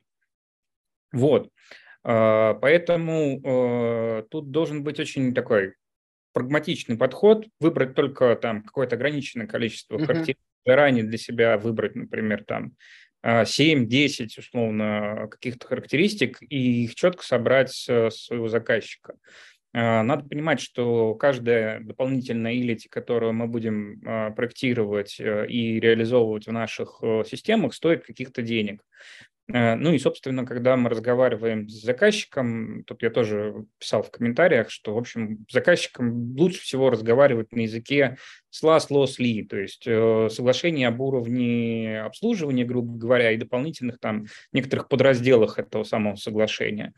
Вот. 1.13 1.51
А, 2.03 2.55
поэтому 2.55 3.41
э, 3.43 4.25
тут 4.31 4.51
должен 4.51 4.85
быть 4.85 5.01
очень 5.01 5.35
такой 5.35 5.75
прагматичный 6.33 6.97
подход, 6.97 7.47
выбрать 7.61 7.95
только 7.95 8.37
там 8.37 8.63
какое-то 8.63 8.97
ограниченное 8.97 9.47
количество 9.47 9.97
uh-huh. 9.97 10.07
характеристик, 10.07 10.45
заранее 10.65 11.05
для 11.05 11.19
себя 11.19 11.59
выбрать, 11.59 11.95
например, 11.95 12.45
там 12.45 12.73
7-10 13.25 14.29
а, 14.37 14.41
условно 14.41 15.29
каких-то 15.31 15.67
характеристик 15.67 16.39
и 16.43 16.85
их 16.85 16.95
четко 16.95 17.25
собрать 17.25 17.73
с 17.73 18.11
своего 18.11 18.49
заказчика. 18.49 19.15
А, 19.73 20.03
надо 20.03 20.29
понимать, 20.29 20.61
что 20.61 21.15
каждая 21.15 21.81
дополнительная 21.81 22.55
илити, 22.55 22.89
которую 22.89 23.35
мы 23.35 23.47
будем 23.47 24.03
а, 24.05 24.31
проектировать 24.31 25.21
э, 25.21 25.47
и 25.47 25.79
реализовывать 25.79 26.47
в 26.47 26.53
наших 26.53 26.99
э, 27.03 27.23
системах, 27.25 27.73
стоит 27.75 28.05
каких-то 28.05 28.43
денег. 28.43 28.83
Э, 29.53 29.75
ну 29.75 29.93
и, 29.93 29.99
собственно, 29.99 30.45
когда 30.45 30.77
мы 30.77 30.91
разговариваем 30.91 31.69
с 31.69 31.83
заказчиком, 31.83 32.85
тут 32.85 33.03
я 33.03 33.11
тоже 33.11 33.67
писал 33.79 34.03
в 34.03 34.11
комментариях, 34.11 34.71
что, 34.71 34.95
в 34.95 34.99
общем, 34.99 35.45
с 35.49 35.53
заказчиком 35.53 36.37
лучше 36.37 36.63
всего 36.63 36.91
разговаривать 36.91 37.53
на 37.53 37.61
языке 37.61 38.17
SLA, 38.53 38.79
SLO, 38.79 39.05
SLI, 39.05 39.47
то 39.47 39.59
есть 39.59 39.87
э, 39.87 40.29
соглашение 40.31 40.89
об 40.89 41.01
уровне 41.01 42.01
обслуживания, 42.03 42.65
грубо 42.65 42.97
говоря, 42.97 43.33
и 43.33 43.37
дополнительных 43.37 43.99
там 43.99 44.27
некоторых 44.53 44.89
подразделах 44.89 45.59
этого 45.59 45.85
самого 45.85 46.17
соглашения. 46.17 46.93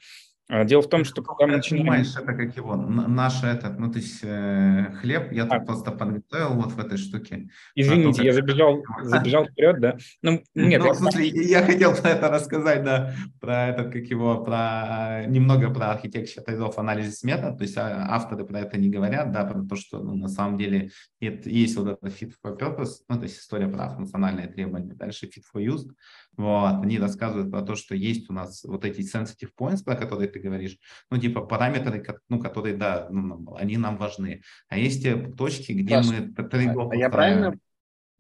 А, 0.54 0.64
дело 0.64 0.82
в 0.82 0.88
том, 0.90 1.02
что 1.06 1.22
когда 1.22 1.46
мы 1.46 1.56
начинаем... 1.56 1.86
Понимаешь, 1.86 2.14
это 2.14 2.34
как 2.34 2.54
его, 2.54 2.76
наш 2.76 3.42
этот, 3.42 3.78
ну, 3.78 3.90
то 3.90 3.98
есть 3.98 4.20
э, 4.22 4.92
хлеб, 5.00 5.32
я 5.32 5.44
а. 5.44 5.46
тут 5.46 5.66
просто 5.66 5.92
подготовил 5.92 6.60
вот 6.60 6.72
в 6.72 6.78
этой 6.78 6.98
штуке. 6.98 7.48
Извините, 7.74 8.18
то, 8.18 8.22
я 8.22 8.34
забежал, 8.34 8.82
забежал 9.02 9.46
вперед, 9.46 9.80
да? 9.80 9.96
Ну, 10.20 10.42
нет, 10.54 10.80
ну, 10.80 10.88
я... 10.88 10.92
в 10.92 10.96
смысле, 10.96 11.26
я 11.26 11.64
хотел 11.64 11.96
про 11.96 12.10
это 12.10 12.28
рассказать, 12.28 12.84
да, 12.84 13.14
про 13.40 13.68
этот, 13.68 13.94
как 13.94 14.02
его, 14.04 14.44
про 14.44 15.24
немного 15.26 15.70
про 15.72 15.92
архитектуру 15.92 16.44
трейдов, 16.44 16.78
анализ 16.78 17.22
метод, 17.22 17.56
то 17.56 17.64
есть 17.64 17.78
а, 17.78 18.08
авторы 18.10 18.44
про 18.44 18.60
это 18.60 18.76
не 18.76 18.90
говорят, 18.90 19.32
да, 19.32 19.46
про 19.46 19.62
то, 19.62 19.74
что 19.74 20.00
ну, 20.00 20.16
на 20.16 20.28
самом 20.28 20.58
деле 20.58 20.90
это, 21.18 21.48
есть 21.48 21.78
вот 21.78 21.88
это 21.88 22.08
fit 22.08 22.34
for 22.44 22.58
purpose, 22.58 22.96
ну, 23.08 23.16
то 23.16 23.22
есть 23.22 23.38
история 23.38 23.68
про 23.68 23.88
функциональные 23.88 24.48
требования, 24.48 24.92
дальше 24.92 25.24
fit 25.24 25.44
for 25.50 25.64
use, 25.64 25.88
вот, 26.36 26.82
они 26.82 26.98
рассказывают 26.98 27.50
про 27.50 27.62
то, 27.62 27.74
что 27.74 27.94
есть 27.94 28.30
у 28.30 28.32
нас 28.32 28.64
вот 28.64 28.84
эти 28.84 29.00
sensitive 29.00 29.50
points, 29.58 29.84
про 29.84 29.96
которые 29.96 30.28
ты 30.28 30.40
говоришь, 30.40 30.78
ну, 31.10 31.18
типа 31.18 31.42
параметры, 31.42 32.04
ну, 32.28 32.40
которые, 32.40 32.76
да, 32.76 33.08
ну, 33.10 33.54
они 33.56 33.76
нам 33.76 33.96
важны. 33.96 34.42
А 34.68 34.78
есть 34.78 35.02
те 35.02 35.16
точки, 35.16 35.72
где 35.72 36.02
Саша, 36.02 36.32
мы 36.36 36.88
а 36.90 36.96
я 36.96 37.10
правильно 37.10 37.54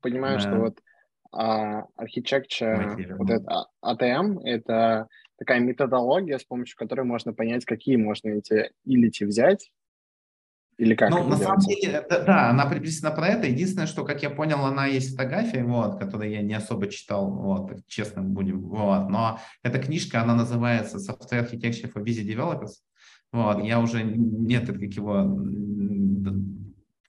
понимаю, 0.00 0.38
да. 0.38 0.40
что 0.40 0.56
вот 0.56 0.78
а, 1.32 1.86
architecture, 1.96 3.16
вот 3.16 3.30
это 3.30 3.66
ATM, 3.82 4.40
а, 4.42 4.48
это 4.48 5.08
такая 5.38 5.60
методология, 5.60 6.38
с 6.38 6.44
помощью 6.44 6.76
которой 6.76 7.06
можно 7.06 7.32
понять, 7.32 7.64
какие 7.64 7.96
можно 7.96 8.28
эти 8.28 8.72
илити 8.84 9.24
взять, 9.24 9.70
или 10.78 10.94
как? 10.94 11.10
Ну, 11.10 11.18
на 11.18 11.36
делается? 11.36 11.44
самом 11.44 11.60
деле, 11.60 12.06
да, 12.08 12.24
да, 12.24 12.50
она 12.50 12.66
приблизительно 12.66 13.10
про 13.10 13.28
это. 13.28 13.46
Единственное, 13.46 13.86
что, 13.86 14.04
как 14.04 14.22
я 14.22 14.30
понял, 14.30 14.64
она 14.64 14.86
есть 14.86 15.12
фотография, 15.12 15.64
вот, 15.64 15.98
которую 15.98 16.30
я 16.30 16.42
не 16.42 16.54
особо 16.54 16.88
читал, 16.88 17.30
вот, 17.30 17.72
честно 17.86 18.22
будем, 18.22 18.60
вот. 18.60 19.08
Но 19.08 19.38
эта 19.62 19.78
книжка, 19.78 20.22
она 20.22 20.34
называется 20.34 20.98
Software 20.98 21.48
Architecture 21.48 21.92
for 21.92 22.02
Busy 22.02 22.26
Developers. 22.26 22.72
Вот, 23.32 23.64
я 23.64 23.80
уже 23.80 24.02
нет 24.02 24.66
как 24.66 24.76
его 24.76 25.38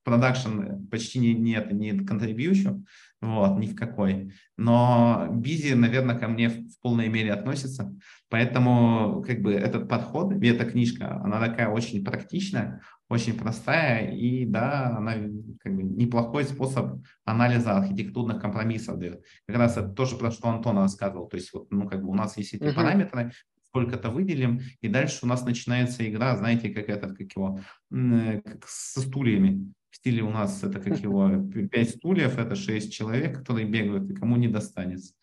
продакшн 0.03 0.85
почти 0.91 1.19
не, 1.19 1.33
нет, 1.33 1.71
не 1.71 1.91
контрибьющу, 1.91 2.85
вот, 3.21 3.57
ни 3.57 3.67
в 3.67 3.75
какой. 3.75 4.33
Но 4.57 5.27
Бизи, 5.31 5.73
наверное, 5.73 6.17
ко 6.17 6.27
мне 6.27 6.49
в 6.49 6.79
полной 6.81 7.07
мере 7.07 7.31
относится, 7.33 7.93
поэтому 8.33 9.23
как 9.27 9.43
бы 9.43 9.53
этот 9.53 9.87
подход, 9.87 10.33
эта 10.41 10.65
книжка, 10.65 11.21
она 11.23 11.39
такая 11.39 11.69
очень 11.69 12.03
практичная, 12.03 12.81
очень 13.07 13.37
простая, 13.37 14.09
и 14.09 14.43
да, 14.47 14.97
она 14.97 15.13
как 15.59 15.75
бы 15.75 15.83
неплохой 15.83 16.43
способ 16.45 17.03
анализа 17.25 17.77
архитектурных 17.77 18.41
компромиссов 18.41 18.97
дает. 18.97 19.23
Как 19.45 19.57
раз 19.57 19.77
это 19.77 19.89
тоже 19.89 20.15
про 20.15 20.31
что 20.31 20.49
Антон 20.49 20.79
рассказывал, 20.79 21.27
то 21.27 21.37
есть 21.37 21.53
вот, 21.53 21.69
ну, 21.69 21.87
как 21.87 22.01
бы 22.01 22.09
у 22.09 22.15
нас 22.15 22.35
есть 22.35 22.55
эти 22.55 22.63
uh-huh. 22.63 22.73
параметры, 22.73 23.33
сколько-то 23.67 24.09
выделим, 24.09 24.61
и 24.81 24.87
дальше 24.87 25.19
у 25.21 25.27
нас 25.27 25.45
начинается 25.45 26.03
игра, 26.09 26.35
знаете, 26.35 26.69
как 26.69 26.89
это, 26.89 27.09
как 27.09 27.31
его, 27.35 27.59
как 27.91 28.67
со 28.67 29.01
стульями. 29.01 29.71
В 29.91 29.97
стиле 29.97 30.23
у 30.23 30.31
нас 30.31 30.63
это 30.63 30.79
как 30.79 30.97
его, 30.97 31.29
пять 31.71 31.91
стульев, 31.91 32.39
это 32.39 32.55
шесть 32.55 32.91
человек, 32.93 33.37
которые 33.37 33.67
бегают, 33.67 34.09
и 34.09 34.15
кому 34.15 34.37
не 34.37 34.47
достанется. 34.47 35.13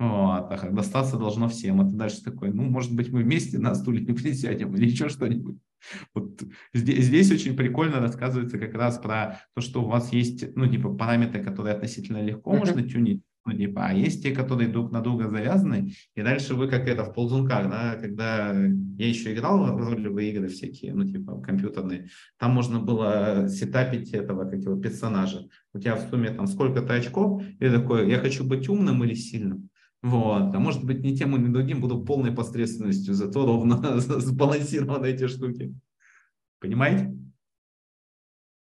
Вот, 0.00 0.50
а 0.50 0.70
достаться 0.70 1.18
должно 1.18 1.46
всем. 1.48 1.82
Это 1.82 1.90
дальше 1.90 2.22
такой, 2.24 2.50
ну, 2.54 2.62
может 2.62 2.96
быть, 2.96 3.12
мы 3.12 3.22
вместе 3.22 3.58
на 3.58 3.74
стуле 3.74 4.00
не 4.00 4.14
присядем 4.14 4.74
или 4.74 4.86
еще 4.86 5.10
что-нибудь. 5.10 5.58
Вот 6.14 6.42
здесь, 6.72 7.04
здесь 7.04 7.30
очень 7.30 7.54
прикольно 7.54 8.00
рассказывается 8.00 8.58
как 8.58 8.72
раз 8.72 8.96
про 8.98 9.42
то, 9.54 9.60
что 9.60 9.82
у 9.82 9.88
вас 9.88 10.10
есть, 10.10 10.56
ну, 10.56 10.66
типа, 10.66 10.94
параметры, 10.94 11.44
которые 11.44 11.74
относительно 11.74 12.22
легко 12.22 12.54
uh-huh. 12.54 12.60
можно 12.60 12.82
тюнить, 12.82 13.22
ну, 13.44 13.52
типа, 13.52 13.88
а 13.88 13.92
есть 13.92 14.22
те, 14.22 14.30
которые 14.30 14.68
друг 14.68 14.90
на 14.90 15.02
друга 15.02 15.28
завязаны, 15.28 15.92
и 16.14 16.22
дальше 16.22 16.54
вы 16.54 16.68
как 16.68 16.88
это 16.88 17.04
в 17.04 17.12
ползунках, 17.12 17.68
да, 17.70 17.96
когда 17.96 18.54
я 18.54 19.06
еще 19.06 19.34
играл 19.34 19.74
в 19.74 19.88
ролевые 19.88 20.30
игры 20.30 20.48
всякие, 20.48 20.94
ну, 20.94 21.04
типа, 21.04 21.40
компьютерные, 21.40 22.08
там 22.38 22.52
можно 22.52 22.80
было 22.80 23.48
сетапить 23.48 24.12
этого, 24.12 24.48
как 24.48 24.60
его, 24.60 24.76
персонажа. 24.76 25.46
У 25.74 25.78
тебя 25.78 25.96
в 25.96 26.08
сумме 26.08 26.30
там 26.30 26.46
сколько-то 26.46 26.94
очков, 26.94 27.42
и 27.58 27.68
такой, 27.68 28.10
я 28.10 28.18
хочу 28.18 28.44
быть 28.44 28.68
умным 28.68 29.04
или 29.04 29.14
сильным. 29.14 29.69
Вот. 30.02 30.54
А 30.54 30.58
может 30.58 30.84
быть, 30.84 31.00
ни 31.00 31.14
тем, 31.14 31.32
ни 31.42 31.52
другим 31.52 31.80
буду 31.80 32.04
полной 32.04 32.32
посредственностью, 32.32 33.14
зато 33.14 33.44
ровно 33.44 33.76
сбалансированы 34.00 35.06
эти 35.06 35.26
штуки. 35.26 35.74
Понимаете? 36.58 37.16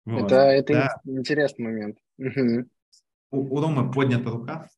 Вот. 0.04 0.24
Это, 0.24 0.36
это 0.36 0.72
да. 0.72 1.00
интересный 1.04 1.64
момент. 1.64 1.98
Угу. 2.18 2.68
У, 3.30 3.56
у 3.56 3.60
Ромы 3.60 3.92
поднята 3.92 4.30
рука. 4.30 4.68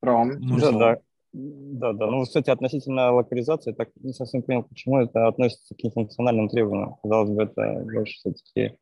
Ром. 0.00 0.38
Может... 0.40 0.72
Да, 0.72 0.78
да. 0.78 1.00
Да, 1.34 1.92
да. 1.94 2.10
Ну, 2.10 2.22
кстати, 2.24 2.50
относительно 2.50 3.12
локализации, 3.12 3.72
так 3.72 3.88
не 3.96 4.12
совсем 4.12 4.42
понял, 4.42 4.64
почему 4.64 4.98
это 4.98 5.28
относится 5.28 5.74
к 5.74 5.82
нефункциональным 5.82 6.48
требованиям. 6.50 6.96
Казалось 7.02 7.30
бы, 7.30 7.42
это 7.44 7.84
больше 7.90 8.14
все-таки 8.14 8.76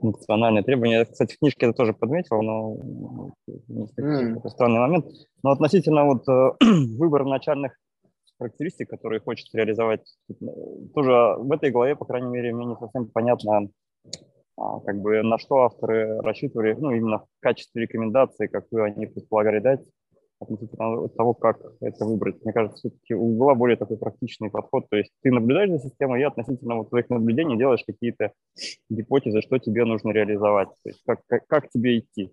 функциональные 0.00 0.62
требования. 0.62 0.98
Я, 0.98 1.04
кстати, 1.04 1.34
в 1.34 1.38
книжке 1.38 1.66
это 1.66 1.74
тоже 1.74 1.92
подметил, 1.92 2.42
но 2.42 3.32
mm. 3.48 4.48
странный 4.48 4.80
момент. 4.80 5.06
Но 5.42 5.50
относительно 5.50 6.04
вот 6.04 6.28
э, 6.28 6.52
выбора 6.98 7.24
начальных 7.24 7.72
характеристик, 8.38 8.88
которые 8.88 9.20
хочет 9.20 9.52
реализовать, 9.54 10.16
тоже 10.94 11.36
в 11.38 11.50
этой 11.52 11.70
главе, 11.70 11.96
по 11.96 12.04
крайней 12.04 12.28
мере, 12.28 12.54
мне 12.54 12.66
не 12.66 12.76
совсем 12.76 13.08
понятно, 13.08 13.68
а, 14.56 14.80
как 14.80 15.00
бы 15.00 15.22
на 15.22 15.38
что 15.38 15.62
авторы 15.62 16.20
рассчитывали, 16.20 16.74
ну, 16.74 16.92
именно 16.92 17.18
в 17.18 17.26
качестве 17.40 17.82
рекомендации, 17.82 18.46
какую 18.46 18.84
они 18.84 19.06
предполагали 19.06 19.60
дать 19.60 19.80
относительно 20.40 21.08
того, 21.08 21.34
как 21.34 21.60
это 21.80 22.04
выбрать. 22.04 22.42
Мне 22.44 22.52
кажется, 22.52 22.78
все-таки 22.78 23.14
у 23.14 23.26
Гугла 23.26 23.54
более 23.54 23.76
такой 23.76 23.98
практичный 23.98 24.50
подход. 24.50 24.88
То 24.88 24.96
есть 24.96 25.10
ты 25.22 25.30
наблюдаешь 25.30 25.70
за 25.70 25.78
системой 25.78 26.20
и 26.20 26.24
относительно 26.24 26.76
вот 26.76 26.90
твоих 26.90 27.08
наблюдений 27.10 27.56
делаешь 27.56 27.84
какие-то 27.86 28.32
гипотезы, 28.88 29.40
что 29.42 29.58
тебе 29.58 29.84
нужно 29.84 30.10
реализовать. 30.10 30.68
То 30.82 30.90
есть 30.90 31.02
как, 31.04 31.20
как, 31.26 31.46
как 31.46 31.70
тебе 31.70 31.98
идти. 31.98 32.32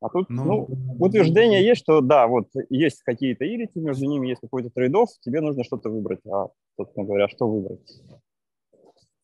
А 0.00 0.08
тут 0.08 0.30
ну, 0.30 0.68
ну, 0.68 0.96
утверждение 1.00 1.64
есть, 1.64 1.80
что 1.80 2.00
да, 2.00 2.28
вот 2.28 2.48
есть 2.70 3.02
какие-то 3.02 3.44
ирити, 3.44 3.78
между 3.78 4.06
ними 4.06 4.28
есть 4.28 4.40
какой-то 4.40 4.70
трейд 4.70 4.94
тебе 5.20 5.40
нужно 5.40 5.64
что-то 5.64 5.90
выбрать. 5.90 6.20
А, 6.30 6.48
собственно 6.76 7.04
говоря, 7.04 7.28
что 7.28 7.48
выбрать? 7.48 7.80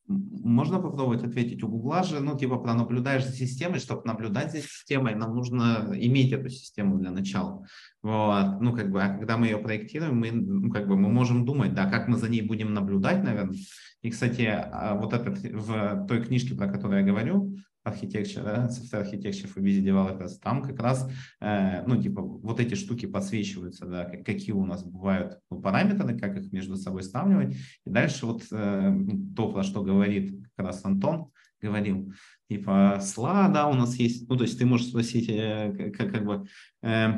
Можно 0.07 0.81
попробовать 0.81 1.25
ответить 1.25 1.63
у 1.63 1.69
Гугла 1.69 2.03
же, 2.03 2.21
ну, 2.21 2.37
типа, 2.37 2.59
пронаблюдаешь 2.59 3.25
за 3.25 3.33
системой, 3.33 3.79
чтобы 3.79 4.03
наблюдать 4.05 4.53
за 4.53 4.59
системой, 4.59 5.15
нам 5.15 5.35
нужно 5.35 5.89
иметь 5.95 6.33
эту 6.33 6.51
систему 6.51 6.99
для 6.99 7.11
начала. 7.11 7.67
Вот. 8.03 8.61
Ну, 8.61 8.75
как 8.75 8.91
бы, 8.91 9.03
а 9.03 9.17
когда 9.17 9.39
мы 9.39 9.47
ее 9.47 9.57
проектируем, 9.57 10.19
мы, 10.19 10.31
ну, 10.31 10.71
как 10.71 10.89
бы, 10.89 10.97
мы 10.97 11.09
можем 11.09 11.47
думать, 11.47 11.75
да, 11.75 11.91
как 11.91 12.07
мы 12.09 12.19
за 12.19 12.29
ней 12.29 12.43
будем 12.43 12.75
наблюдать, 12.75 13.25
наверное. 13.25 13.57
И, 14.03 14.11
кстати, 14.11 14.43
а 14.43 14.95
вот 14.95 15.15
этот 15.15 15.39
в 15.39 16.07
той 16.07 16.23
книжке, 16.23 16.55
про 16.55 16.69
которую 16.69 17.01
я 17.01 17.07
говорю, 17.07 17.57
architecture, 17.85 18.43
да, 18.43 18.69
software 18.69 19.03
architecture 19.03 19.47
for 19.47 19.63
busy 19.63 19.83
developers, 19.83 20.39
там 20.43 20.63
как 20.63 20.81
раз, 20.81 21.09
э, 21.41 21.83
ну, 21.87 22.01
типа, 22.01 22.23
вот 22.23 22.61
эти 22.61 22.75
штуки 22.75 23.07
подсвечиваются, 23.07 23.87
да, 23.87 24.05
какие 24.05 24.53
у 24.53 24.65
нас 24.65 24.83
бывают 24.83 25.39
ну, 25.51 25.61
параметры, 25.61 26.19
как 26.19 26.37
их 26.37 26.53
между 26.53 26.77
собой 26.77 27.03
сравнивать. 27.03 27.57
И 27.85 27.91
дальше 27.91 28.27
вот 28.27 28.45
э, 28.51 28.99
то, 29.37 29.53
про 29.53 29.63
что 29.63 29.83
говорит 29.83 30.35
как 30.57 30.67
раз 30.67 30.85
Антон, 30.85 31.31
говорил, 31.61 32.13
типа, 32.49 32.99
сла, 33.03 33.49
да, 33.49 33.69
у 33.69 33.75
нас 33.75 33.97
есть, 33.97 34.29
ну, 34.29 34.37
то 34.37 34.45
есть 34.45 34.59
ты 34.59 34.67
можешь 34.67 34.89
спросить, 34.89 35.29
э, 35.29 35.93
как, 35.97 36.13
как 36.13 36.25
бы, 36.25 36.47
э, 36.83 37.13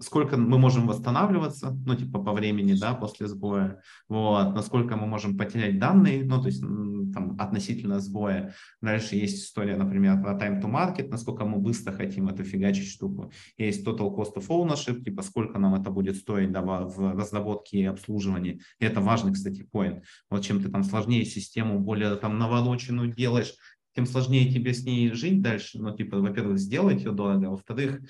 сколько 0.00 0.36
мы 0.36 0.58
можем 0.58 0.86
восстанавливаться, 0.86 1.76
ну, 1.86 1.94
типа 1.94 2.22
по 2.22 2.32
времени, 2.32 2.74
да, 2.74 2.94
после 2.94 3.28
сбоя, 3.28 3.80
вот, 4.08 4.54
насколько 4.54 4.96
мы 4.96 5.06
можем 5.06 5.36
потерять 5.36 5.78
данные, 5.78 6.24
ну, 6.24 6.40
то 6.40 6.48
есть 6.48 6.60
там 6.60 7.36
относительно 7.38 8.00
сбоя. 8.00 8.54
Дальше 8.80 9.16
есть 9.16 9.44
история, 9.44 9.76
например, 9.76 10.20
про 10.22 10.36
time 10.36 10.60
to 10.60 10.70
market, 10.70 11.08
насколько 11.08 11.44
мы 11.44 11.58
быстро 11.58 11.92
хотим 11.92 12.28
эту 12.28 12.44
фигачить 12.44 12.88
штуку. 12.88 13.32
Есть 13.58 13.86
total 13.86 14.14
cost 14.14 14.34
of 14.36 14.48
ownership, 14.48 15.02
типа 15.02 15.22
сколько 15.22 15.58
нам 15.58 15.74
это 15.74 15.90
будет 15.90 16.16
стоить 16.16 16.50
да, 16.50 16.62
в 16.62 17.14
разработке 17.14 17.78
и 17.78 17.84
обслуживании. 17.84 18.60
И 18.78 18.84
это 18.84 19.00
важный, 19.00 19.32
кстати, 19.32 19.66
point. 19.72 20.02
Вот 20.30 20.42
чем 20.42 20.62
ты 20.62 20.68
там 20.68 20.82
сложнее 20.82 21.24
систему, 21.24 21.78
более 21.78 22.16
там 22.16 22.38
навороченную 22.38 23.12
делаешь, 23.12 23.54
тем 23.94 24.06
сложнее 24.06 24.50
тебе 24.52 24.72
с 24.72 24.84
ней 24.84 25.12
жить 25.12 25.42
дальше. 25.42 25.78
Ну, 25.80 25.94
типа, 25.94 26.18
во-первых, 26.18 26.58
сделать 26.58 27.02
ее 27.02 27.12
дорого, 27.12 27.48
а 27.48 27.50
во-вторых, 27.50 28.00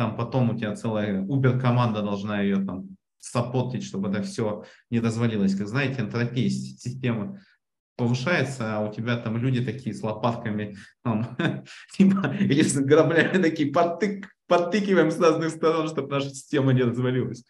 там 0.00 0.16
потом 0.16 0.48
у 0.48 0.58
тебя 0.58 0.74
целая 0.74 1.20
Uber-команда 1.20 2.00
должна 2.00 2.40
ее 2.40 2.64
там 2.64 2.96
саппортить, 3.18 3.84
чтобы 3.84 4.08
это 4.08 4.22
все 4.22 4.64
не 4.88 4.98
развалилось. 4.98 5.54
Как 5.54 5.68
знаете, 5.68 6.00
энтропия 6.00 6.48
системы 6.48 7.38
повышается, 7.96 8.78
а 8.78 8.80
у 8.80 8.90
тебя 8.90 9.18
там 9.18 9.36
люди 9.36 9.62
такие 9.62 9.94
с 9.94 10.02
лопатками, 10.02 10.78
там, 11.04 11.36
типа, 11.98 12.34
или 12.40 12.62
с 12.62 12.80
граблями 12.80 13.42
такие, 13.42 13.70
подтык, 13.70 14.30
подтыкиваем 14.46 15.10
с 15.10 15.20
разных 15.20 15.50
сторон, 15.50 15.86
чтобы 15.86 16.08
наша 16.08 16.30
система 16.30 16.72
не 16.72 16.80
развалилась. 16.80 17.44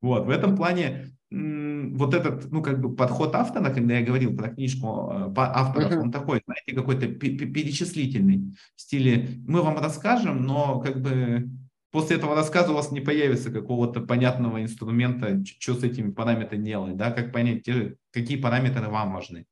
Вот, 0.00 0.24
в 0.24 0.30
этом 0.30 0.56
плане 0.56 1.10
вот 1.30 2.14
этот, 2.14 2.50
ну, 2.50 2.62
как 2.62 2.80
бы 2.80 2.96
подход 2.96 3.34
автора, 3.34 3.74
когда 3.74 3.98
я 3.98 4.06
говорил 4.06 4.34
про 4.34 4.48
книжку 4.48 5.12
э, 5.12 5.32
авторов, 5.36 5.92
uh-huh. 5.92 6.00
он 6.00 6.10
такой, 6.10 6.42
знаете, 6.46 6.72
какой-то 6.72 7.08
перечислительный 7.08 8.56
в 8.74 8.80
стиле 8.80 9.28
мы 9.46 9.60
вам 9.60 9.78
расскажем, 9.78 10.44
но 10.44 10.80
как 10.80 11.02
бы 11.02 11.50
после 11.90 12.16
этого 12.16 12.34
рассказа 12.34 12.72
у 12.72 12.74
вас 12.74 12.92
не 12.92 13.00
появится 13.00 13.50
какого-то 13.50 14.00
понятного 14.00 14.62
инструмента, 14.62 15.42
что 15.44 15.74
с 15.74 15.82
этими 15.82 16.10
параметрами 16.10 16.64
делать, 16.64 16.96
да, 16.96 17.10
как 17.10 17.32
понять, 17.32 17.68
какие 18.12 18.40
параметры 18.40 18.88
вам 18.88 19.12
важны. 19.12 19.46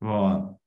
Вот. 0.00 0.58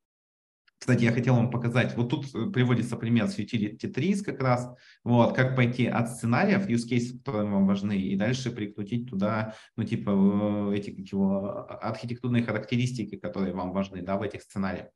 Кстати, 0.78 1.04
я 1.04 1.12
хотел 1.12 1.36
вам 1.36 1.50
показать, 1.50 1.96
вот 1.96 2.10
тут 2.10 2.26
э, 2.36 2.52
приводится 2.52 2.96
пример 2.96 3.28
с 3.28 3.40
Utility 3.40 3.92
Trees 3.92 4.22
как 4.22 4.40
раз, 4.40 4.70
вот, 5.04 5.36
как 5.36 5.56
пойти 5.56 5.88
от 5.88 6.10
сценариев, 6.10 6.68
use 6.70 6.88
cases, 6.88 7.18
которые 7.18 7.50
вам 7.50 7.66
важны, 7.66 7.98
и 7.98 8.16
дальше 8.16 8.52
прикрутить 8.52 9.10
туда, 9.10 9.56
ну, 9.78 9.84
типа, 9.84 10.72
эти, 10.76 10.92
как 10.92 11.08
его, 11.12 11.66
а, 11.68 11.90
архитектурные 11.90 12.44
характеристики, 12.44 13.16
которые 13.16 13.56
вам 13.56 13.72
важны, 13.72 14.04
да, 14.04 14.18
в 14.18 14.22
этих 14.22 14.44
сценариях. 14.44 14.90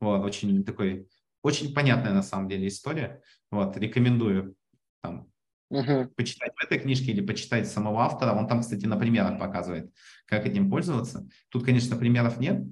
Вот, 0.00 0.22
очень 0.24 0.62
такой, 0.62 1.08
очень 1.42 1.72
понятная 1.72 2.12
на 2.12 2.22
самом 2.22 2.48
деле 2.48 2.68
история. 2.68 3.22
Вот, 3.50 3.76
рекомендую 3.78 4.56
там 5.00 5.29
uh-huh. 5.72 6.06
почитать 6.16 6.52
в 6.56 6.64
этой 6.64 6.78
книжке 6.78 7.12
или 7.12 7.20
почитать 7.20 7.68
самого 7.68 8.02
автора. 8.02 8.32
Он 8.32 8.46
там, 8.46 8.60
кстати, 8.60 8.86
на 8.86 8.96
примерах 8.96 9.38
показывает, 9.38 9.92
как 10.26 10.46
этим 10.46 10.70
пользоваться. 10.70 11.28
Тут, 11.48 11.64
конечно, 11.64 11.96
примеров 11.96 12.38
нет, 12.38 12.64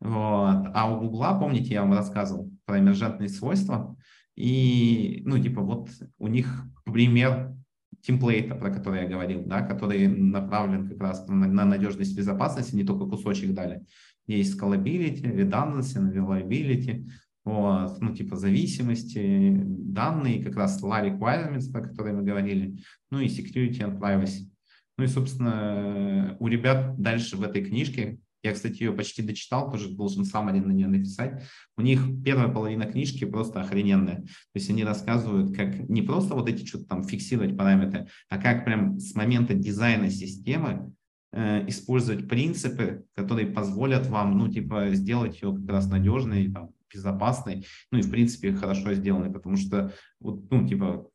вот. 0.00 0.66
А 0.74 0.90
у 0.90 1.00
Гугла, 1.00 1.38
помните, 1.38 1.72
я 1.74 1.82
вам 1.82 1.94
рассказывал 1.94 2.50
про 2.66 2.78
эмержентные 2.78 3.28
свойства. 3.28 3.96
И, 4.36 5.22
ну, 5.24 5.38
типа, 5.38 5.62
вот 5.62 5.88
у 6.18 6.26
них 6.26 6.64
пример 6.84 7.54
темплейта, 8.02 8.54
про 8.54 8.70
который 8.70 9.02
я 9.02 9.08
говорил, 9.08 9.44
да, 9.46 9.62
который 9.62 10.08
направлен 10.08 10.88
как 10.88 11.00
раз 11.00 11.26
на, 11.28 11.46
на 11.46 11.64
надежность 11.64 12.16
безопасности, 12.16 12.74
не 12.74 12.84
только 12.84 13.06
кусочек 13.06 13.54
дали. 13.54 13.82
Есть 14.26 14.60
scalability, 14.60 15.22
redundancy, 15.22 15.96
availability, 15.96 17.06
вот, 17.44 18.00
ну, 18.00 18.14
типа 18.14 18.36
зависимости, 18.36 19.52
данные, 19.64 20.42
как 20.42 20.56
раз 20.56 20.82
law 20.82 21.02
requirements, 21.02 21.70
про 21.70 21.82
которые 21.82 22.14
мы 22.14 22.22
говорили, 22.22 22.78
ну 23.10 23.20
и 23.20 23.26
security 23.26 23.80
and 23.80 23.98
privacy. 23.98 24.50
Ну 24.96 25.04
и, 25.04 25.08
собственно, 25.08 26.36
у 26.38 26.46
ребят 26.46 27.00
дальше 27.00 27.36
в 27.36 27.42
этой 27.42 27.64
книжке 27.64 28.18
я, 28.44 28.52
кстати, 28.52 28.82
ее 28.82 28.92
почти 28.92 29.22
дочитал, 29.22 29.70
тоже 29.70 29.88
должен 29.88 30.26
сам 30.26 30.48
один 30.48 30.68
на 30.68 30.72
нее 30.72 30.86
написать. 30.86 31.42
У 31.78 31.80
них 31.80 32.02
первая 32.22 32.48
половина 32.48 32.84
книжки 32.84 33.24
просто 33.24 33.62
охрененная. 33.62 34.16
То 34.16 34.56
есть 34.56 34.68
они 34.68 34.84
рассказывают, 34.84 35.56
как 35.56 35.88
не 35.88 36.02
просто 36.02 36.34
вот 36.34 36.46
эти 36.46 36.64
что-то 36.66 36.84
там 36.84 37.04
фиксировать 37.04 37.56
параметры, 37.56 38.06
а 38.28 38.36
как 38.36 38.66
прям 38.66 39.00
с 39.00 39.14
момента 39.14 39.54
дизайна 39.54 40.10
системы 40.10 40.92
э, 41.32 41.66
использовать 41.68 42.28
принципы, 42.28 43.06
которые 43.14 43.46
позволят 43.46 44.06
вам, 44.08 44.36
ну, 44.36 44.48
типа, 44.48 44.90
сделать 44.92 45.40
ее 45.40 45.56
как 45.56 45.66
раз 45.70 45.88
надежной, 45.88 46.52
там, 46.52 46.73
безопасной, 46.94 47.66
ну 47.90 47.98
и, 47.98 48.02
в 48.02 48.10
принципе, 48.10 48.54
хорошо 48.54 48.94
сделанной, 48.94 49.32
потому 49.32 49.56
что, 49.56 49.92
вот, 50.20 50.50
ну, 50.50 50.66
типа, 50.66 51.08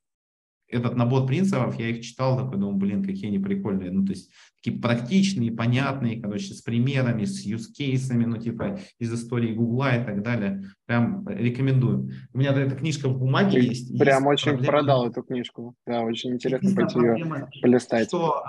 этот 0.72 0.96
набор 0.96 1.26
принципов, 1.26 1.80
я 1.80 1.90
их 1.90 2.02
читал, 2.02 2.38
такой 2.38 2.60
думал, 2.60 2.76
блин, 2.76 3.04
какие 3.04 3.28
они 3.28 3.40
прикольные. 3.40 3.92
Ну, 3.92 4.06
то 4.06 4.12
есть 4.12 4.30
такие 4.62 4.80
практичные, 4.80 5.52
понятные, 5.52 6.22
короче, 6.22 6.54
с 6.54 6.62
примерами, 6.62 7.26
с 7.26 7.42
юзкейсами, 7.42 8.26
ну, 8.26 8.38
типа 8.38 8.80
из 9.00 9.14
истории 9.14 9.54
Гугла 9.54 9.96
и 9.96 10.06
так 10.06 10.22
далее. 10.22 10.64
Прям 10.86 11.28
рекомендую. 11.28 12.12
У 12.34 12.38
меня 12.38 12.52
эта 12.52 12.76
книжка 12.76 13.10
в 13.10 13.18
бумаге 13.18 13.60
Ты 13.60 13.66
есть. 13.66 13.98
Прям 13.98 14.30
есть 14.30 14.44
очень 14.44 14.52
проблема. 14.52 14.72
продал 14.72 15.08
эту 15.08 15.24
книжку. 15.24 15.76
Да, 15.88 16.02
очень 16.02 16.34
интересно 16.34 16.76
пойти 16.76 17.00
ее 17.00 17.50
полистать. 17.62 18.08
Что 18.08 18.44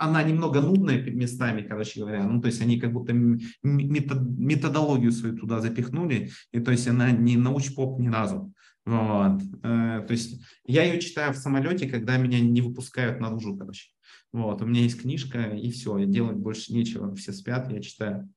она 0.00 0.22
немного 0.22 0.62
нудная 0.62 1.02
местами, 1.02 1.62
короче 1.62 2.00
говоря. 2.00 2.24
Ну, 2.24 2.40
то 2.40 2.46
есть 2.46 2.62
они 2.62 2.80
как 2.80 2.92
будто 2.92 3.12
методологию 3.12 5.12
свою 5.12 5.36
туда 5.36 5.60
запихнули, 5.60 6.30
и 6.52 6.60
то 6.60 6.70
есть 6.70 6.88
она 6.88 7.10
не 7.10 7.36
науч-поп 7.36 8.00
ни 8.00 8.08
разу. 8.08 8.52
Вот. 8.86 9.42
Э, 9.62 10.02
то 10.06 10.10
есть 10.10 10.42
я 10.64 10.84
ее 10.84 11.00
читаю 11.00 11.34
в 11.34 11.36
самолете, 11.36 11.86
когда 11.86 12.16
меня 12.16 12.40
не 12.40 12.62
выпускают 12.62 13.20
наружу, 13.20 13.56
короче. 13.56 13.90
Вот. 14.32 14.62
У 14.62 14.66
меня 14.66 14.80
есть 14.80 15.00
книжка, 15.00 15.50
и 15.50 15.70
все, 15.70 16.02
делать 16.06 16.36
больше 16.36 16.72
нечего. 16.72 17.14
Все 17.14 17.32
спят, 17.32 17.70
я 17.70 17.82
читаю. 17.82 18.32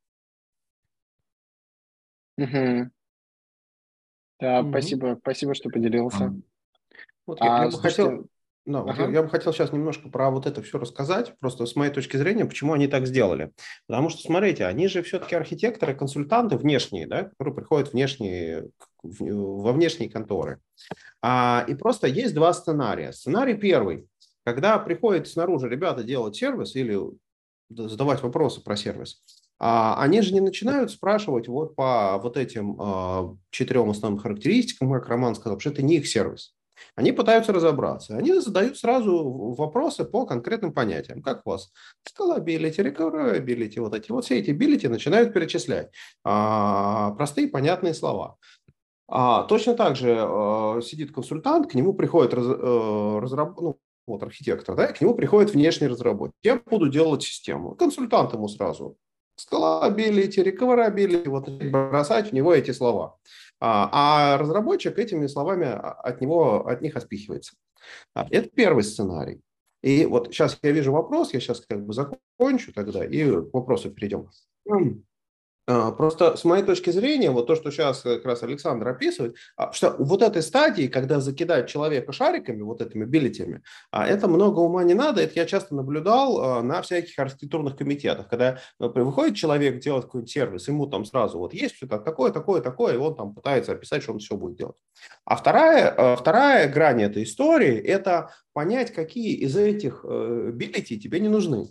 Угу. 2.37 2.91
Да, 4.41 4.59
угу. 4.59 4.69
спасибо, 4.69 5.17
спасибо, 5.21 5.55
что 5.55 5.69
поделился. 5.69 6.25
А. 6.25 6.35
Вот 7.25 7.39
я, 7.39 7.61
а, 7.61 7.65
я 7.65 7.71
бы 7.71 7.79
хотел, 7.79 8.27
да, 8.65 8.79
ага. 8.79 8.87
вот 8.87 8.97
я, 8.97 9.09
я 9.09 9.23
бы 9.23 9.29
хотел 9.29 9.51
сейчас 9.51 9.73
немножко 9.73 10.09
про 10.09 10.31
вот 10.31 10.45
это 10.45 10.61
все 10.61 10.79
рассказать, 10.79 11.37
просто 11.39 11.65
с 11.65 11.75
моей 11.75 11.91
точки 11.91 12.15
зрения, 12.15 12.45
почему 12.45 12.73
они 12.73 12.87
так 12.87 13.05
сделали. 13.05 13.51
Потому 13.87 14.09
что, 14.09 14.21
смотрите, 14.21 14.65
они 14.65 14.87
же 14.87 15.03
все-таки 15.03 15.35
архитекторы, 15.35 15.93
консультанты 15.93 16.55
внешние, 16.55 17.05
да, 17.05 17.23
которые 17.23 17.55
приходят 17.55 17.91
внешние, 17.91 18.69
во 19.01 19.73
внешние 19.73 20.09
конторы. 20.09 20.59
А, 21.21 21.65
и 21.67 21.75
просто 21.75 22.07
есть 22.07 22.33
два 22.33 22.53
сценария. 22.53 23.11
Сценарий 23.11 23.55
первый, 23.55 24.07
когда 24.45 24.79
приходят 24.79 25.27
снаружи 25.27 25.67
ребята 25.67 26.03
делать 26.03 26.35
сервис 26.37 26.75
или 26.75 26.99
задавать 27.69 28.23
вопросы 28.23 28.61
про 28.61 28.77
сервис, 28.77 29.21
а, 29.59 30.01
они 30.01 30.21
же 30.21 30.33
не 30.33 30.39
начинают 30.41 30.91
спрашивать 30.91 31.49
вот 31.49 31.75
по 31.75 32.17
вот 32.17 32.37
этим 32.37 32.77
а, 32.79 33.35
четырем 33.49 33.89
основным 33.89 34.21
характеристикам, 34.21 34.91
как 34.91 35.09
Роман 35.09 35.35
сказал, 35.35 35.59
что 35.59 35.69
это 35.69 35.81
не 35.81 35.97
их 35.97 36.07
сервис. 36.07 36.53
Они 36.95 37.11
пытаются 37.11 37.53
разобраться. 37.53 38.17
Они 38.17 38.39
задают 38.39 38.77
сразу 38.77 39.53
вопросы 39.57 40.05
по 40.05 40.25
конкретным 40.25 40.73
понятиям. 40.73 41.21
Как 41.21 41.45
у 41.45 41.51
вас 41.51 41.71
scalability, 42.07 42.77
recoverability, 42.77 43.79
вот 43.79 43.95
эти 43.95 44.11
вот 44.11 44.25
все 44.25 44.39
эти 44.39 44.51
ability 44.51 44.89
начинают 44.89 45.33
перечислять. 45.33 45.91
А, 46.23 47.11
простые 47.11 47.47
понятные 47.47 47.93
слова. 47.93 48.37
А, 49.07 49.43
точно 49.43 49.75
так 49.75 49.95
же 49.95 50.17
а, 50.19 50.81
сидит 50.81 51.11
консультант, 51.11 51.71
к 51.71 51.75
нему 51.75 51.93
приходит 51.93 52.33
раз, 52.33 52.45
а, 52.47 53.19
разраб, 53.19 53.59
ну, 53.59 53.77
вот 54.07 54.23
архитектор, 54.23 54.75
да, 54.75 54.87
к 54.87 55.01
нему 55.01 55.15
приходит 55.15 55.53
внешний 55.53 55.87
разработчик. 55.87 56.35
Я 56.43 56.61
буду 56.65 56.89
делать 56.89 57.23
систему. 57.23 57.75
Консультант 57.75 58.33
ему 58.33 58.47
сразу 58.47 58.97
scalability, 59.39 60.43
recoverability, 60.43 61.29
вот 61.29 61.49
бросать 61.49 62.31
в 62.31 62.33
него 62.33 62.53
эти 62.53 62.71
слова. 62.71 63.17
А, 63.65 63.89
а 63.93 64.37
разработчик 64.37 64.99
этими 64.99 65.25
словами 65.27 65.67
от, 65.67 66.19
него, 66.19 66.67
от 66.67 66.81
них 66.81 66.97
отпихивается. 66.97 67.55
А, 68.13 68.27
это 68.29 68.49
первый 68.49 68.83
сценарий. 68.83 69.39
И 69.81 70.05
вот 70.05 70.27
сейчас 70.33 70.59
я 70.61 70.71
вижу 70.71 70.91
вопрос, 70.91 71.33
я 71.33 71.39
сейчас 71.39 71.61
как 71.61 71.85
бы 71.85 71.93
закончу 71.93 72.73
тогда 72.73 73.05
и 73.05 73.23
к 73.25 73.53
вопросу 73.53 73.89
перейдем. 73.89 74.29
А, 75.65 75.91
просто 75.91 76.35
с 76.35 76.43
моей 76.43 76.63
точки 76.63 76.89
зрения, 76.89 77.31
вот 77.31 77.47
то, 77.47 77.55
что 77.55 77.71
сейчас 77.71 78.01
как 78.01 78.25
раз 78.25 78.43
Александр 78.43 78.89
описывает, 78.89 79.35
а, 79.55 79.71
что 79.71 79.95
вот 79.97 80.21
этой 80.21 80.41
стадии, 80.41 80.87
когда 80.87 81.21
закидают 81.21 81.67
человека 81.67 82.11
шариками, 82.11 82.61
вот 82.61 82.81
этими 82.81 83.05
билетами, 83.05 83.63
а, 83.91 84.05
это 84.05 84.27
много 84.27 84.59
ума 84.59 84.83
не 84.83 84.93
надо. 84.93 85.21
Это 85.21 85.33
я 85.35 85.45
часто 85.45 85.75
наблюдал 85.75 86.63
на 86.63 86.81
всяких 86.81 87.17
архитектурных 87.17 87.77
комитетах, 87.77 88.27
когда 88.27 88.59
выходит 88.79 89.35
человек 89.35 89.79
делать 89.79 90.05
какой-нибудь 90.05 90.31
сервис, 90.31 90.67
ему 90.67 90.87
там 90.87 91.05
сразу 91.05 91.39
вот 91.39 91.53
есть 91.53 91.75
что-то 91.75 91.99
такое, 91.99 92.31
такое, 92.31 92.61
такое, 92.61 92.95
и 92.95 92.97
он 92.97 93.15
там 93.15 93.33
пытается 93.33 93.71
описать, 93.71 94.03
что 94.03 94.13
он 94.13 94.19
все 94.19 94.35
будет 94.35 94.57
делать. 94.57 94.75
А 95.25 95.35
вторая, 95.35 96.15
вторая 96.15 96.67
грань 96.71 97.03
этой 97.03 97.23
истории– 97.23 97.77
это 97.83 98.31
понять, 98.53 98.93
какие 98.93 99.33
из 99.35 99.55
этих 99.55 100.05
э, 100.07 100.51
билетей 100.53 100.99
тебе 100.99 101.19
не 101.19 101.29
нужны 101.29 101.69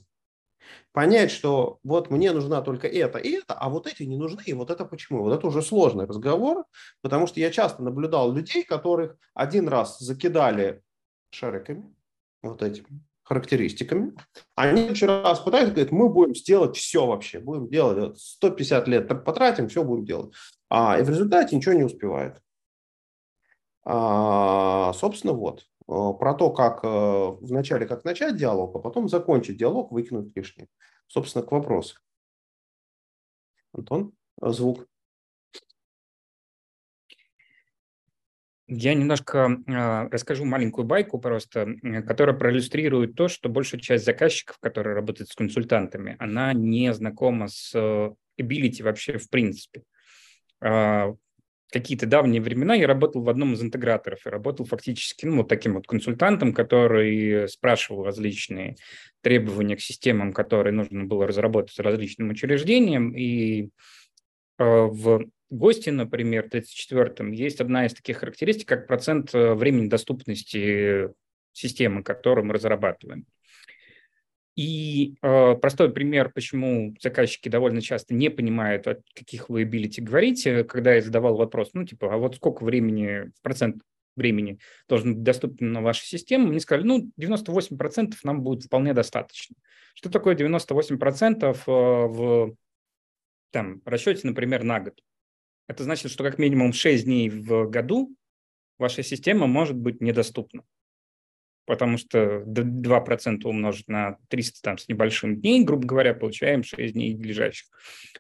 понять, 0.93 1.31
что 1.31 1.79
вот 1.83 2.11
мне 2.11 2.33
нужна 2.33 2.63
только 2.63 2.87
это 2.89 3.19
и 3.19 3.33
это, 3.33 3.55
а 3.55 3.69
вот 3.69 3.87
эти 3.87 4.03
не 4.03 4.17
нужны, 4.17 4.43
и 4.45 4.53
вот 4.53 4.71
это 4.71 4.85
почему. 4.85 5.23
Вот 5.23 5.33
это 5.33 5.47
уже 5.47 5.63
сложный 5.63 6.07
разговор, 6.07 6.65
потому 7.01 7.27
что 7.27 7.41
я 7.41 7.51
часто 7.51 7.83
наблюдал 7.83 8.33
людей, 8.33 8.65
которых 8.65 9.17
один 9.35 9.69
раз 9.69 9.99
закидали 9.99 10.83
шариками, 11.31 11.95
вот 12.43 12.63
этими 12.63 13.03
характеристиками. 13.23 14.13
Они 14.55 14.89
еще 14.89 15.07
раз 15.07 15.41
пытаются, 15.41 15.73
говорят, 15.73 15.93
мы 15.93 16.09
будем 16.09 16.35
сделать 16.35 16.77
все 16.77 17.07
вообще, 17.07 17.41
будем 17.41 17.69
делать 17.69 18.19
150 18.21 18.89
лет 18.89 19.25
потратим, 19.25 19.69
все 19.69 19.85
будем 19.85 20.05
делать. 20.05 20.35
А, 20.69 20.99
и 20.99 21.03
в 21.03 21.09
результате 21.09 21.57
ничего 21.57 21.75
не 21.75 21.85
успевает. 21.85 22.43
А, 23.85 24.93
собственно, 24.95 25.33
вот. 25.33 25.67
Э, 25.93 26.15
про 26.19 26.33
то, 26.33 26.51
как 26.51 26.81
э, 26.85 27.37
вначале 27.41 27.87
как 27.87 28.05
начать 28.05 28.37
диалог, 28.37 28.75
а 28.75 28.79
потом 28.79 29.09
закончить 29.09 29.59
диалог, 29.59 29.93
выкинуть 29.93 30.35
лишнее. 30.35 30.69
Собственно, 31.07 31.45
к 31.45 31.53
вопросу. 31.53 31.97
Антон, 33.75 34.13
э, 34.41 34.51
звук. 34.51 34.87
Я 38.69 38.95
немножко 38.95 39.59
э, 39.67 40.09
расскажу 40.09 40.47
маленькую 40.47 40.87
байку 40.87 41.19
просто, 41.19 41.75
которая 42.07 42.35
проиллюстрирует 42.35 43.15
то, 43.15 43.29
что 43.29 43.51
большая 43.51 43.81
часть 43.83 44.07
заказчиков, 44.07 44.59
которые 44.61 44.95
работают 44.95 45.29
с 45.29 45.35
консультантами, 45.35 46.17
она 46.19 46.55
не 46.55 46.95
знакома 46.95 47.49
с 47.49 47.75
ability 48.41 48.83
вообще 48.83 49.19
в 49.19 49.29
принципе. 49.29 49.83
а, 50.61 51.15
какие-то 51.73 52.07
давние 52.07 52.43
времена 52.43 52.75
я 52.75 52.87
работал 52.87 53.23
в 53.23 53.29
одном 53.29 53.55
из 53.55 53.63
интеграторов 53.63 54.27
и 54.27 54.31
работал 54.31 54.67
фактически 54.67 55.27
ну, 55.27 55.39
вот 55.39 55.49
таким 55.49 55.75
вот 55.75 55.87
консультантом, 55.87 56.53
который 56.53 57.49
спрашивал 57.49 58.05
различные 58.05 58.77
требования 59.23 59.77
к 59.77 59.81
системам, 59.81 60.33
которые 60.33 60.73
нужно 60.73 61.05
было 61.05 61.27
разработать 61.27 61.79
различным 61.79 62.31
учреждениям. 62.31 63.17
И 63.17 63.65
э, 63.65 63.69
в 64.59 65.25
ГОСТе, 65.51 65.93
например, 65.93 66.49
в 66.49 66.55
34-м, 66.55 67.33
есть 67.33 67.61
одна 67.61 67.87
из 67.87 67.95
таких 67.95 68.19
характеристик, 68.19 68.69
как 68.69 68.87
процент 68.87 69.35
э, 69.35 69.55
времени 69.55 69.89
доступности 69.89 71.11
системы, 71.53 72.03
которую 72.03 72.47
мы 72.47 72.55
разрабатываем. 72.55 73.27
И 74.55 75.15
э, 75.23 75.55
простой 75.55 75.91
пример, 75.91 76.31
почему 76.31 76.95
заказчики 77.01 77.49
довольно 77.49 77.81
часто 77.81 78.15
не 78.15 78.29
понимают, 78.29 78.87
о 78.87 79.01
каких 79.15 79.49
вы 79.49 79.63
ability 79.63 80.03
говорите, 80.03 80.65
когда 80.65 80.95
я 80.95 81.01
задавал 81.01 81.37
вопрос, 81.37 81.71
ну, 81.73 81.85
типа, 81.85 82.13
а 82.13 82.19
вот 82.19 82.37
сколько 82.37 82.63
времени, 82.63 83.33
процент 83.43 83.83
времени 84.15 84.59
должен 84.89 85.15
быть 85.15 85.23
доступен 85.23 85.73
на 85.73 85.81
вашей 85.81 86.05
системе, 86.05 86.47
мне 86.47 86.61
сказали, 86.61 86.87
ну, 86.87 87.11
98% 87.19 88.13
нам 88.25 88.43
будет 88.43 88.65
вполне 88.65 88.93
достаточно. 88.93 89.57
Что 89.95 90.11
такое 90.11 90.37
98% 90.37 91.45
э, 91.45 91.63
в 91.67 92.55
там, 93.53 93.81
расчете, 93.87 94.27
например, 94.27 94.65
на 94.65 94.81
год? 94.81 95.01
Это 95.67 95.85
значит, 95.85 96.11
что 96.11 96.25
как 96.25 96.39
минимум 96.39 96.75
6 96.75 97.05
дней 97.05 97.31
в 97.31 97.71
году 97.71 98.15
ваша 98.77 99.03
система 99.03 99.47
может 99.47 99.77
быть 99.77 100.03
недоступна 100.03 100.63
потому 101.67 101.99
что 101.99 102.43
2% 102.47 103.45
умножить 103.45 103.89
на 103.89 104.19
300 104.29 104.63
там, 104.63 104.79
с 104.79 104.89
небольшим 104.89 105.41
дней, 105.41 105.65
грубо 105.65 105.87
говоря, 105.87 106.15
получаем 106.15 106.63
6 106.63 106.95
дней 106.95 107.17
лежащих. 107.17 107.67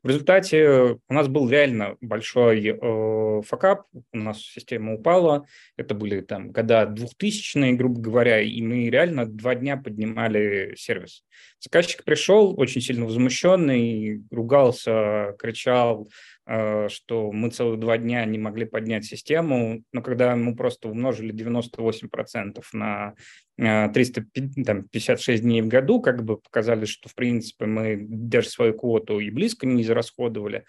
В 0.02 0.08
результате 0.08 0.98
у 1.08 1.14
нас 1.14 1.28
был 1.28 1.48
реально 1.48 1.96
большой 2.00 2.66
э, 2.66 3.42
факап, 3.42 3.86
у 4.12 4.18
нас 4.18 4.40
система 4.40 4.94
упала, 4.94 5.46
это 5.76 5.94
были 5.94 6.20
там 6.20 6.50
года 6.50 6.92
2000-е, 6.92 7.72
грубо 7.74 8.00
говоря, 8.00 8.40
и 8.40 8.60
мы 8.62 8.88
реально 8.88 9.26
два 9.26 9.54
дня 9.54 9.76
поднимали 9.76 10.74
сервис. 10.76 11.24
Заказчик 11.60 12.04
пришел 12.04 12.58
очень 12.58 12.80
сильно 12.80 13.04
возмущенный, 13.04 14.22
ругался, 14.30 15.34
кричал, 15.38 16.10
что 16.44 17.30
мы 17.30 17.50
целых 17.50 17.78
два 17.78 17.98
дня 17.98 18.24
не 18.24 18.38
могли 18.38 18.64
поднять 18.64 19.04
систему, 19.04 19.84
но 19.92 20.02
когда 20.02 20.34
мы 20.34 20.56
просто 20.56 20.88
умножили 20.88 21.32
98% 21.32 22.62
на 22.72 23.14
356 23.56 25.28
э, 25.28 25.38
дней 25.42 25.62
в 25.62 25.68
году, 25.68 26.00
как 26.00 26.24
бы 26.24 26.38
показали, 26.38 26.84
что, 26.84 27.08
в 27.08 27.14
принципе, 27.14 27.66
мы 27.66 27.96
даже 28.00 28.48
свою 28.48 28.74
квоту 28.74 29.20
и 29.20 29.30
близко 29.30 29.66
не 29.66 29.82
израсходовали, 29.82 30.64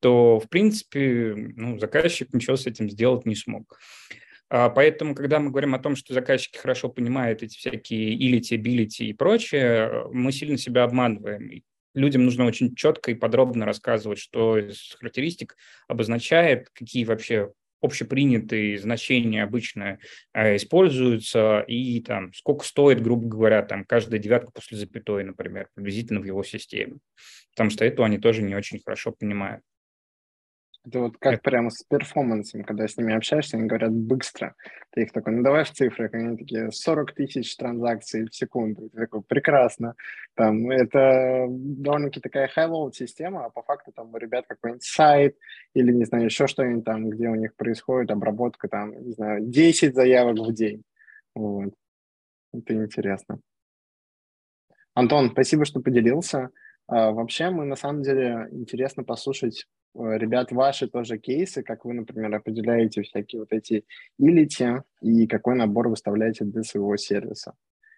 то, 0.00 0.38
в 0.38 0.48
принципе, 0.48 1.34
ну, 1.34 1.78
заказчик 1.78 2.32
ничего 2.32 2.56
с 2.56 2.66
этим 2.66 2.88
сделать 2.88 3.26
не 3.26 3.34
смог. 3.34 3.78
А 4.48 4.68
поэтому, 4.68 5.16
когда 5.16 5.40
мы 5.40 5.50
говорим 5.50 5.74
о 5.74 5.80
том, 5.80 5.96
что 5.96 6.14
заказчики 6.14 6.58
хорошо 6.58 6.88
понимают 6.88 7.42
эти 7.42 7.56
всякие 7.56 8.14
илити, 8.14 8.54
билити 8.54 9.02
и 9.04 9.12
прочее, 9.12 10.06
мы 10.12 10.30
сильно 10.30 10.56
себя 10.56 10.84
обманываем 10.84 11.48
людям 11.96 12.24
нужно 12.24 12.44
очень 12.44 12.74
четко 12.76 13.10
и 13.10 13.14
подробно 13.14 13.64
рассказывать, 13.64 14.18
что 14.18 14.58
из 14.58 14.94
характеристик 14.98 15.56
обозначает, 15.88 16.68
какие 16.70 17.04
вообще 17.04 17.52
общепринятые 17.80 18.78
значения 18.78 19.42
обычно 19.42 19.98
э, 20.32 20.56
используются 20.56 21.60
и 21.60 22.00
там 22.00 22.32
сколько 22.32 22.64
стоит, 22.64 23.02
грубо 23.02 23.26
говоря, 23.28 23.62
там 23.62 23.84
каждая 23.84 24.20
девятка 24.20 24.50
после 24.52 24.78
запятой, 24.78 25.24
например, 25.24 25.68
приблизительно 25.74 26.20
в 26.20 26.24
его 26.24 26.42
системе. 26.42 26.98
Потому 27.54 27.70
что 27.70 27.84
это 27.84 28.04
они 28.04 28.18
тоже 28.18 28.42
не 28.42 28.54
очень 28.54 28.80
хорошо 28.84 29.12
понимают. 29.12 29.62
Это 30.86 31.00
вот 31.00 31.18
как 31.18 31.34
это... 31.34 31.42
прямо 31.42 31.70
с 31.70 31.82
перформансом, 31.82 32.62
когда 32.62 32.86
с 32.86 32.96
ними 32.96 33.14
общаешься, 33.14 33.56
они 33.56 33.66
говорят 33.66 33.92
быстро. 33.92 34.54
Ты 34.90 35.02
их 35.02 35.12
такой, 35.12 35.32
ну 35.34 35.42
давай 35.42 35.64
в 35.64 35.72
цифрах, 35.72 36.14
они 36.14 36.36
такие 36.36 36.70
40 36.70 37.12
тысяч 37.12 37.56
транзакций 37.56 38.28
в 38.28 38.34
секунду. 38.34 38.88
Ты 38.90 39.00
такой, 39.00 39.22
прекрасно. 39.22 39.96
Там, 40.34 40.70
это 40.70 41.46
довольно-таки 41.48 42.20
такая 42.20 42.48
high-level 42.56 42.92
система, 42.92 43.46
а 43.46 43.50
по 43.50 43.62
факту 43.62 43.90
там 43.90 44.14
у 44.14 44.16
ребят 44.16 44.46
какой-нибудь 44.46 44.84
сайт 44.84 45.36
или, 45.74 45.90
не 45.90 46.04
знаю, 46.04 46.26
еще 46.26 46.46
что-нибудь 46.46 46.84
там, 46.84 47.10
где 47.10 47.28
у 47.28 47.34
них 47.34 47.56
происходит 47.56 48.12
обработка, 48.12 48.68
там, 48.68 48.92
не 48.92 49.12
знаю, 49.12 49.40
10 49.44 49.92
заявок 49.92 50.38
в 50.38 50.52
день. 50.52 50.84
Вот. 51.34 51.74
Это 52.54 52.74
интересно. 52.74 53.40
Антон, 54.94 55.30
спасибо, 55.32 55.64
что 55.64 55.80
поделился. 55.80 56.50
А, 56.86 57.10
вообще, 57.10 57.50
мы 57.50 57.64
на 57.64 57.74
самом 57.74 58.02
деле 58.02 58.46
интересно 58.52 59.02
послушать 59.02 59.66
ребят, 59.98 60.52
ваши 60.52 60.88
тоже 60.88 61.18
кейсы, 61.18 61.62
как 61.62 61.84
вы, 61.84 61.94
например, 61.94 62.34
определяете 62.34 63.02
всякие 63.02 63.40
вот 63.40 63.52
эти 63.52 63.84
илити 64.18 64.82
и 65.00 65.26
какой 65.26 65.54
набор 65.54 65.88
выставляете 65.88 66.44
для 66.44 66.62
своего 66.62 66.96
сервиса. 66.96 67.54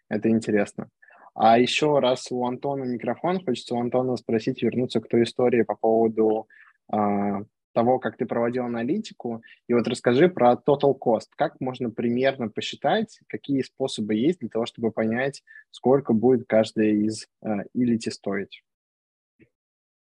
Это 0.09 0.28
интересно. 0.30 0.88
А 1.34 1.59
еще 1.59 1.99
раз 2.01 2.32
у 2.32 2.44
Антона 2.46 2.84
микрофон, 2.84 3.44
хочется 3.44 3.74
у 3.74 3.80
Антона 3.80 4.16
спросить, 4.16 4.62
вернуться 4.62 5.01
к 5.01 5.09
той 5.09 5.22
истории 5.22 5.62
по 5.62 5.76
поводу 5.76 6.49
а, 6.90 7.42
того, 7.72 7.99
как 8.01 8.16
ты 8.16 8.26
проводил 8.26 8.64
аналитику. 8.64 9.42
И 9.68 9.74
вот 9.74 9.86
расскажи 9.86 10.28
про 10.28 10.55
total 10.55 10.99
cost. 10.99 11.28
Как 11.36 11.61
можно 11.61 11.90
примерно 11.90 12.49
посчитать, 12.49 13.20
какие 13.28 13.62
способы 13.62 14.14
есть 14.14 14.40
для 14.40 14.49
того, 14.49 14.66
чтобы 14.66 14.90
понять, 14.90 15.44
сколько 15.70 16.12
будет 16.12 16.46
каждая 16.49 16.88
из 16.88 17.28
а, 17.40 17.62
илити 17.74 18.09
стоить? 18.09 18.62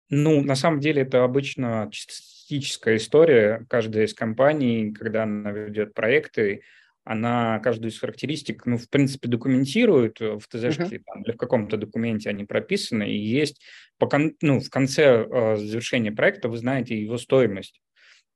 Ну, 0.09 0.41
на 0.41 0.55
самом 0.55 0.79
деле 0.79 1.01
это 1.01 1.23
обычно 1.23 1.89
статистическая 1.91 2.95
история. 2.95 3.65
Каждая 3.69 4.05
из 4.05 4.13
компаний, 4.13 4.93
когда 4.93 5.23
она 5.23 5.51
ведет 5.51 5.93
проекты, 5.93 6.61
она 7.03 7.59
каждую 7.59 7.91
из 7.91 7.99
характеристик, 7.99 8.65
ну, 8.65 8.77
в 8.77 8.89
принципе, 8.89 9.29
документирует 9.29 10.19
в 10.19 10.41
ТЗшке 10.49 10.97
uh-huh. 10.97 11.23
или 11.23 11.31
в 11.31 11.37
каком-то 11.37 11.77
документе 11.77 12.29
они 12.29 12.43
прописаны, 12.43 13.09
и 13.09 13.17
есть 13.17 13.61
по 13.97 14.07
кон- 14.07 14.35
ну, 14.41 14.59
в 14.59 14.69
конце 14.69 15.25
э, 15.25 15.55
завершения 15.55 16.11
проекта 16.11 16.49
вы 16.49 16.57
знаете 16.57 17.01
его 17.01 17.17
стоимость. 17.17 17.81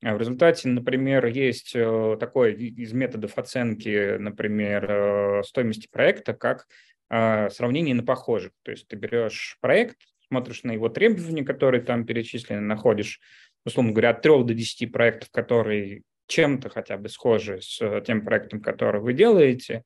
А 0.03 0.15
в 0.15 0.19
результате, 0.19 0.69
например, 0.69 1.25
есть 1.27 1.73
э, 1.75 2.17
такой 2.19 2.53
из 2.53 2.91
методов 2.93 3.37
оценки, 3.37 4.17
например, 4.17 4.89
э, 4.89 5.43
стоимости 5.43 5.87
проекта, 5.91 6.33
как 6.33 6.65
э, 7.09 7.49
сравнение 7.49 7.93
на 7.93 8.03
похожих. 8.03 8.53
То 8.63 8.71
есть 8.71 8.87
ты 8.87 8.95
берешь 8.95 9.57
проект, 9.59 9.97
смотришь 10.31 10.63
на 10.63 10.71
его 10.71 10.87
требования, 10.87 11.43
которые 11.43 11.81
там 11.81 12.05
перечислены, 12.05 12.61
находишь, 12.61 13.19
условно 13.65 13.91
говоря, 13.91 14.11
от 14.11 14.21
3 14.21 14.45
до 14.45 14.53
10 14.53 14.89
проектов, 14.89 15.29
которые 15.29 16.03
чем-то 16.27 16.69
хотя 16.69 16.97
бы 16.97 17.09
схожи 17.09 17.59
с 17.61 17.81
э, 17.81 18.01
тем 18.07 18.23
проектом, 18.23 18.61
который 18.61 19.01
вы 19.01 19.11
делаете, 19.11 19.83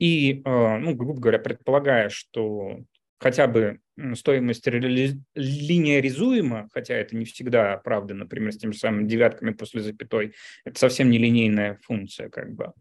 и, 0.00 0.42
э, 0.44 0.78
ну, 0.78 0.96
грубо 0.96 1.20
говоря, 1.20 1.38
предполагая, 1.38 2.08
что 2.08 2.80
хотя 3.20 3.46
бы 3.46 3.78
стоимость 4.14 4.66
линеаризуема, 4.66 6.68
хотя 6.72 6.94
это 6.94 7.14
не 7.14 7.24
всегда 7.24 7.76
правда, 7.76 8.14
например, 8.14 8.52
с 8.52 8.58
теми 8.58 8.72
же 8.72 8.78
самыми 8.78 9.06
девятками 9.06 9.50
после 9.50 9.82
запятой, 9.82 10.34
это 10.64 10.80
совсем 10.80 11.08
не 11.10 11.18
линейная 11.18 11.78
функция, 11.82 12.30
как 12.30 12.52
бы 12.54 12.72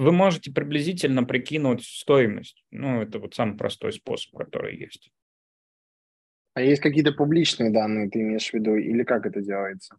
вы 0.00 0.12
можете 0.12 0.50
приблизительно 0.50 1.24
прикинуть 1.24 1.84
стоимость. 1.84 2.64
Ну, 2.70 3.02
это 3.02 3.18
вот 3.18 3.34
самый 3.34 3.58
простой 3.58 3.92
способ, 3.92 4.34
который 4.34 4.74
есть. 4.74 5.12
А 6.54 6.62
есть 6.62 6.80
какие-то 6.80 7.12
публичные 7.12 7.70
данные, 7.70 8.08
ты 8.08 8.22
имеешь 8.22 8.48
в 8.48 8.54
виду, 8.54 8.76
или 8.76 9.02
как 9.02 9.26
это 9.26 9.42
делается? 9.42 9.98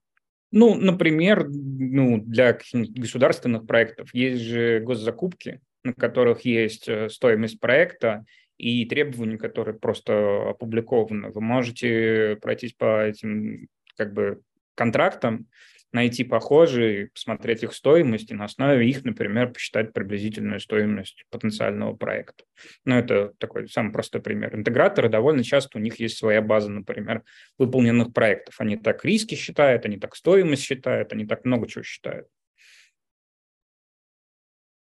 Ну, 0.52 0.74
например, 0.74 1.48
ну, 1.48 2.20
для 2.20 2.58
государственных 2.74 3.68
проектов 3.68 4.10
есть 4.16 4.42
же 4.42 4.80
госзакупки, 4.80 5.62
на 5.84 5.94
которых 5.94 6.42
есть 6.46 6.90
э, 6.90 7.08
стоимость 7.10 7.60
проекта 7.60 8.26
и 8.58 8.86
требования, 8.86 9.38
которые 9.38 9.78
просто 9.78 10.50
опубликованы. 10.50 11.30
Вы 11.30 11.42
можете 11.42 12.40
пройтись 12.42 12.74
по 12.74 13.06
этим 13.06 13.68
как 13.96 14.14
бы 14.14 14.42
контрактам 14.74 15.46
найти 15.92 16.24
похожие, 16.24 17.10
посмотреть 17.14 17.64
их 17.64 17.74
стоимость 17.74 18.32
и 18.32 18.34
на 18.34 18.46
основе 18.46 18.90
их, 18.90 19.04
например, 19.04 19.52
посчитать 19.52 19.94
приблизительную 19.94 20.60
стоимость 20.60 21.26
потенциального 21.30 21.96
проекта. 21.96 22.46
Ну, 22.86 22.96
это 22.96 23.34
такой 23.38 23.68
самый 23.68 23.92
простой 23.92 24.22
пример. 24.22 24.56
Интеграторы 24.56 25.10
довольно 25.10 25.44
часто 25.44 25.78
у 25.78 25.82
них 25.82 26.00
есть 26.00 26.18
своя 26.18 26.42
база, 26.42 26.70
например, 26.70 27.24
выполненных 27.58 28.14
проектов. 28.14 28.56
Они 28.60 28.78
так 28.78 29.04
риски 29.04 29.36
считают, 29.36 29.86
они 29.86 29.98
так 29.98 30.16
стоимость 30.16 30.64
считают, 30.64 31.12
они 31.14 31.26
так 31.26 31.46
много 31.46 31.68
чего 31.68 31.84
считают. 31.84 32.28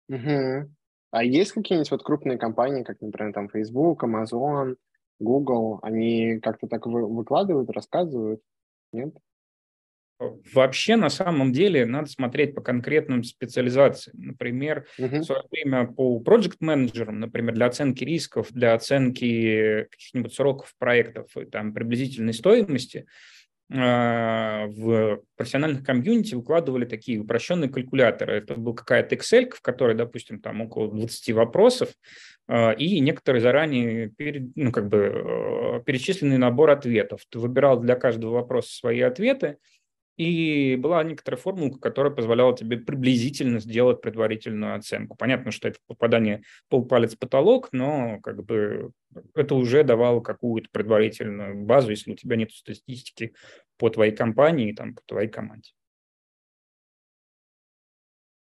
Угу. 0.09 0.70
А 1.11 1.24
есть 1.24 1.52
какие-нибудь 1.52 1.90
вот 1.90 2.02
крупные 2.02 2.38
компании, 2.38 2.82
как, 2.82 3.00
например, 3.00 3.32
там 3.32 3.48
Facebook, 3.48 4.04
Amazon, 4.04 4.76
Google, 5.18 5.78
они 5.82 6.40
как-то 6.40 6.66
так 6.66 6.86
выкладывают, 6.86 7.70
рассказывают? 7.70 8.40
Нет? 8.92 9.14
Вообще, 10.18 10.96
на 10.96 11.10
самом 11.10 11.52
деле, 11.52 11.84
надо 11.84 12.08
смотреть 12.08 12.54
по 12.54 12.62
конкретным 12.62 13.22
специализациям. 13.22 14.16
Например, 14.18 14.86
uh-huh. 14.98 15.20
в 15.20 15.24
свое 15.24 15.42
время 15.50 15.86
по 15.86 16.18
проект 16.20 16.60
менеджерам 16.60 17.20
например, 17.20 17.54
для 17.54 17.66
оценки 17.66 18.02
рисков, 18.02 18.48
для 18.50 18.72
оценки 18.72 19.86
каких-нибудь 19.90 20.34
сроков 20.34 20.74
проектов 20.78 21.36
и 21.36 21.44
там 21.44 21.74
приблизительной 21.74 22.32
стоимости, 22.32 23.06
а, 23.72 24.66
в 24.68 25.22
профессиональных 25.36 25.84
комьюнити 25.84 26.36
выкладывали 26.36 26.84
такие 26.84 27.20
упрощенные 27.20 27.68
калькуляторы. 27.68 28.34
Это 28.34 28.54
был 28.54 28.74
какая-то 28.74 29.16
Excel, 29.16 29.50
в 29.50 29.60
которой, 29.60 29.96
допустим, 29.96 30.40
там 30.40 30.60
около 30.60 30.88
20 30.92 31.32
вопросов, 31.32 31.90
а, 32.46 32.70
и 32.72 33.00
некоторые 33.00 33.42
заранее 33.42 34.08
перед, 34.10 34.54
ну, 34.54 34.70
как 34.70 34.88
бы, 34.88 34.98
э, 34.98 35.82
перечисленный 35.84 36.38
набор 36.38 36.70
ответов. 36.70 37.22
Ты 37.28 37.40
выбирал 37.40 37.80
для 37.80 37.96
каждого 37.96 38.34
вопроса 38.34 38.72
свои 38.72 39.00
ответы, 39.00 39.56
и 40.16 40.76
была 40.76 41.02
некоторая 41.04 41.38
формулка, 41.38 41.78
которая 41.78 42.12
позволяла 42.12 42.56
тебе 42.56 42.78
приблизительно 42.78 43.60
сделать 43.60 44.00
предварительную 44.00 44.74
оценку. 44.74 45.16
Понятно, 45.16 45.50
что 45.50 45.68
это 45.68 45.78
попадание 45.86 46.42
полпалец 46.68 47.14
в 47.14 47.18
потолок, 47.18 47.68
но 47.72 48.18
как 48.22 48.44
бы 48.44 48.92
это 49.34 49.54
уже 49.54 49.84
давало 49.84 50.20
какую-то 50.20 50.68
предварительную 50.72 51.64
базу, 51.64 51.90
если 51.90 52.12
у 52.12 52.16
тебя 52.16 52.36
нет 52.36 52.50
статистики 52.52 53.34
по 53.76 53.90
твоей 53.90 54.14
компании, 54.14 54.72
там, 54.72 54.94
по 54.94 55.02
твоей 55.06 55.28
команде. 55.28 55.72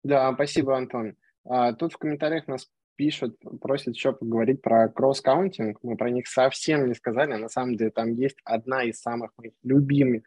Да, 0.03 0.31
спасибо, 0.33 0.77
Антон. 0.77 1.15
А, 1.43 1.73
тут 1.73 1.93
в 1.93 1.97
комментариях 1.97 2.47
нас 2.47 2.69
пишут, 2.95 3.37
просят 3.61 3.95
еще 3.95 4.13
поговорить 4.13 4.61
про 4.61 4.89
cross-cutting. 4.89 5.79
Мы 5.81 5.97
про 5.97 6.11
них 6.11 6.27
совсем 6.27 6.87
не 6.87 6.93
сказали. 6.93 7.33
На 7.33 7.49
самом 7.49 7.75
деле 7.77 7.91
там 7.91 8.13
есть 8.13 8.37
одна 8.43 8.83
из 8.83 9.01
самых 9.01 9.31
моих 9.37 9.53
любимых 9.63 10.23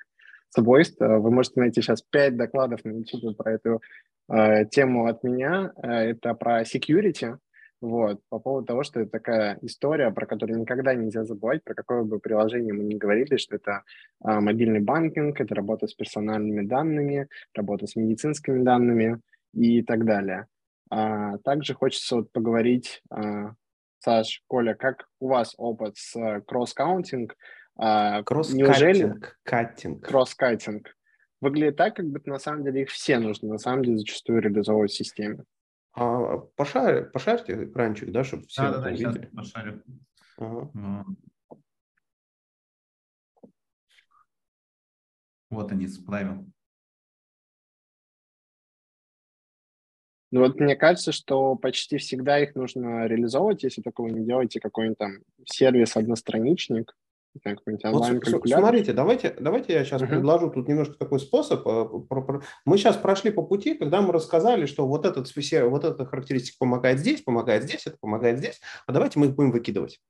свойств. 0.51 1.01
Э, 1.01 1.19
вы 1.19 1.31
можете 1.31 1.61
найти 1.61 1.81
сейчас 1.81 2.03
пять 2.03 2.37
докладов 2.37 2.85
на 2.85 2.91
YouTube 2.91 3.37
про 3.37 3.53
эту 3.53 3.81
э, 4.29 4.67
тему 4.67 5.07
от 5.07 5.23
меня. 5.23 5.73
Э, 5.83 6.11
это 6.11 6.35
про 6.35 6.63
security. 6.63 7.37
Вот, 7.81 8.21
по 8.29 8.39
поводу 8.39 8.67
того, 8.67 8.83
что 8.83 9.01
это 9.01 9.11
такая 9.11 9.59
история, 9.63 10.11
про 10.11 10.27
которую 10.27 10.61
никогда 10.61 10.93
нельзя 10.95 11.25
забывать, 11.25 11.65
про 11.65 11.75
какое 11.75 12.03
бы 12.03 12.19
приложение 12.19 12.75
мы 12.75 12.85
ни 12.85 12.95
говорили, 12.95 13.39
что 13.39 13.57
это 13.57 13.85
э, 14.23 14.39
мобильный 14.39 14.81
банкинг, 14.81 15.41
это 15.41 15.55
работа 15.55 15.87
с 15.87 15.95
персональными 15.95 16.67
данными, 16.67 17.29
работа 17.55 17.87
с 17.87 17.97
медицинскими 17.97 18.63
данными 18.63 19.21
и 19.55 19.83
так 19.83 20.05
далее. 20.05 20.47
А, 20.91 21.39
также 21.39 21.73
хочется 21.73 22.17
вот 22.17 22.33
поговорить, 22.33 23.03
а, 23.11 23.55
Саш, 24.01 24.43
Коля, 24.47 24.75
как 24.75 25.07
у 25.21 25.29
вас 25.29 25.55
опыт 25.57 25.97
с 25.97 26.43
cross-cutting? 26.47 27.37
А, 27.83 28.23
Неужели... 28.51 29.15
Каттинг. 29.43 30.07
Кросс-каттинг. 30.07 30.95
Выглядит 31.41 31.77
так, 31.77 31.97
как 31.97 32.07
будто 32.07 32.29
на 32.29 32.39
самом 32.39 32.63
деле 32.63 32.83
их 32.83 32.91
все 32.91 33.19
нужно, 33.19 33.49
на 33.49 33.59
самом 33.59 33.83
деле 33.83 33.97
зачастую 33.97 34.43
реализовывать 34.43 34.91
в 34.91 34.97
системе. 34.97 35.45
А, 35.95 36.37
пошарь, 36.57 37.05
пошарьте 37.05 37.65
экранчик, 37.65 38.13
да, 38.13 38.23
чтобы 38.23 38.47
все 38.49 38.63
да, 38.63 38.73
да, 38.73 38.81
да, 38.83 38.91
видели. 38.91 39.31
пошарю. 39.35 39.83
Ага. 40.37 41.07
Вот 45.49 45.73
они, 45.73 45.89
справил. 45.89 46.47
Ну 50.33 50.41
вот 50.41 50.61
мне 50.61 50.77
кажется, 50.77 51.13
что 51.13 51.57
почти 51.57 51.97
всегда 51.97 52.39
их 52.41 52.55
нужно 52.55 53.07
реализовывать, 53.07 53.63
если 53.63 53.81
только 53.81 54.03
вы 54.03 54.11
не 54.11 54.27
делаете 54.27 54.61
какой-нибудь 54.61 54.99
там 54.99 55.21
вот, 57.93 58.49
смотрите, 58.49 58.93
давайте, 58.93 59.37
давайте 59.39 59.73
я 59.73 59.85
сейчас 59.85 60.03
uh-huh. 60.03 60.09
предложу 60.09 60.51
тут 60.51 60.69
немножко 60.69 60.95
такой 60.95 61.21
способ. 61.21 61.67
Э, 61.67 61.89
мы 62.65 62.77
сейчас 62.77 62.97
прошли 62.97 63.31
по 63.31 63.43
пути, 63.43 63.75
когда 63.75 64.01
мы 64.03 64.13
рассказали, 64.13 64.67
что 64.67 64.87
вот, 64.87 65.07
этот, 65.07 65.31
вот 65.35 65.85
эта 65.85 66.07
характеристика 66.07 66.57
помогает 66.59 66.99
здесь, 66.99 67.23
помогает 67.23 67.63
здесь, 67.63 67.87
это 67.87 67.97
помогает 68.01 68.39
здесь, 68.39 68.61
а 68.87 68.93
давайте 68.93 69.19
мы 69.21 69.27
их 69.27 69.37
будем 69.37 69.53
выкидывать. 69.53 70.01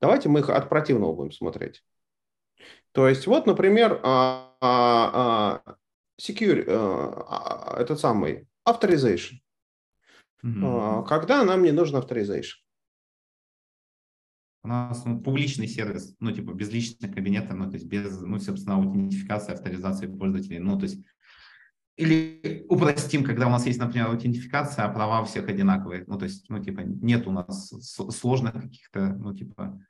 Давайте 0.00 0.28
мы 0.28 0.40
их 0.40 0.48
от 0.48 0.68
противного 0.68 1.12
будем 1.12 1.32
смотреть. 1.32 1.82
То 2.92 3.08
есть 3.08 3.26
вот, 3.26 3.46
например, 3.46 4.00
а, 4.02 4.54
а, 4.60 5.62
а, 5.66 5.76
secure, 6.20 6.64
этот 7.78 8.00
самый 8.00 8.48
authorization. 8.66 9.34
Uh-huh. 10.42 11.04
Когда 11.06 11.44
нам 11.44 11.62
не 11.62 11.72
нужен 11.72 11.96
authorization? 11.96 12.56
У 14.68 14.70
нас 14.70 15.02
ну, 15.06 15.18
публичный 15.18 15.66
сервис, 15.66 16.14
ну, 16.20 16.30
типа 16.30 16.52
без 16.52 16.70
личного 16.70 17.10
кабинета, 17.10 17.54
ну, 17.54 17.70
то 17.70 17.76
есть 17.76 17.86
без, 17.86 18.20
ну, 18.20 18.38
собственно, 18.38 18.76
аутентификации, 18.76 19.54
авторизации 19.54 20.06
пользователей, 20.08 20.58
ну, 20.58 20.78
то 20.78 20.84
есть 20.84 21.02
или 21.96 22.66
упростим, 22.68 23.24
когда 23.24 23.46
у 23.46 23.50
нас 23.50 23.64
есть, 23.64 23.80
например, 23.80 24.08
аутентификация, 24.08 24.84
а 24.84 24.90
права 24.90 25.22
у 25.22 25.24
всех 25.24 25.48
одинаковые. 25.48 26.04
Ну, 26.06 26.18
то 26.18 26.26
есть, 26.26 26.50
ну, 26.50 26.62
типа, 26.62 26.80
нет 26.80 27.26
у 27.26 27.30
нас 27.30 27.72
сложных 28.10 28.52
каких-то, 28.52 29.16
ну, 29.18 29.34
типа, 29.34 29.82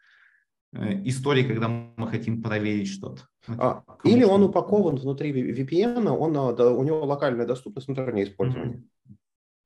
э, 0.74 1.03
историй, 1.09 1.45
когда 1.45 1.66
мы 1.66 2.07
хотим 2.07 2.41
проверить 2.41 2.89
что-то. 2.89 3.22
Ну, 3.49 3.57
а, 3.59 3.85
типа, 4.05 4.14
или 4.14 4.22
он 4.22 4.45
упакован 4.45 4.95
внутри 4.95 5.33
VPN, 5.33 6.07
он, 6.07 6.37
а, 6.37 6.53
да, 6.53 6.70
у 6.70 6.85
него 6.85 7.05
локальная 7.05 7.47
доступность 7.47 7.89
внутреннее 7.89 8.26
использование. 8.26 8.76
Mm-hmm. 8.76 9.14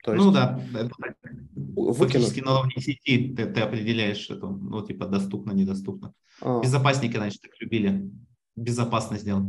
То 0.02 0.12
ну 0.12 0.14
есть, 0.14 0.26
ну 0.26 0.32
да, 0.32 1.94
фактически 1.94 2.40
на 2.40 2.58
уровне 2.58 2.74
сети 2.78 3.32
ты, 3.34 3.46
ты 3.46 3.60
определяешь 3.60 4.28
это, 4.30 4.46
ну 4.46 4.84
типа 4.84 5.06
доступно, 5.06 5.52
недоступно. 5.52 6.12
А. 6.40 6.60
Безопасники, 6.60 7.16
значит, 7.16 7.40
так 7.40 7.52
любили 7.60 8.10
безопасно 8.56 9.16
сделать. 9.18 9.46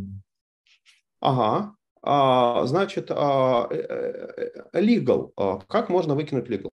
Ага. 1.20 1.76
А, 2.02 2.66
значит, 2.66 3.08
а, 3.10 3.68
э, 3.72 4.50
э, 4.74 4.82
legal. 4.82 5.32
А, 5.38 5.60
как 5.60 5.90
можно 5.90 6.16
выкинуть 6.16 6.50
legal? 6.50 6.70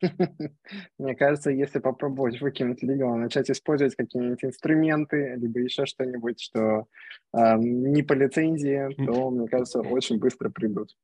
Мне 0.98 1.14
кажется, 1.14 1.50
если 1.50 1.78
попробовать 1.78 2.40
выкинуть 2.40 2.82
legal, 2.82 3.16
начать 3.16 3.50
использовать 3.50 3.94
какие-нибудь 3.94 4.42
инструменты, 4.44 5.34
либо 5.36 5.60
еще 5.60 5.84
что-нибудь, 5.84 6.40
что 6.40 6.86
э, 7.34 7.56
не 7.58 8.02
по 8.02 8.14
лицензии, 8.14 8.94
то, 9.04 9.30
мне 9.30 9.46
кажется, 9.46 9.80
очень 9.80 10.18
быстро 10.18 10.48
придут. 10.48 10.96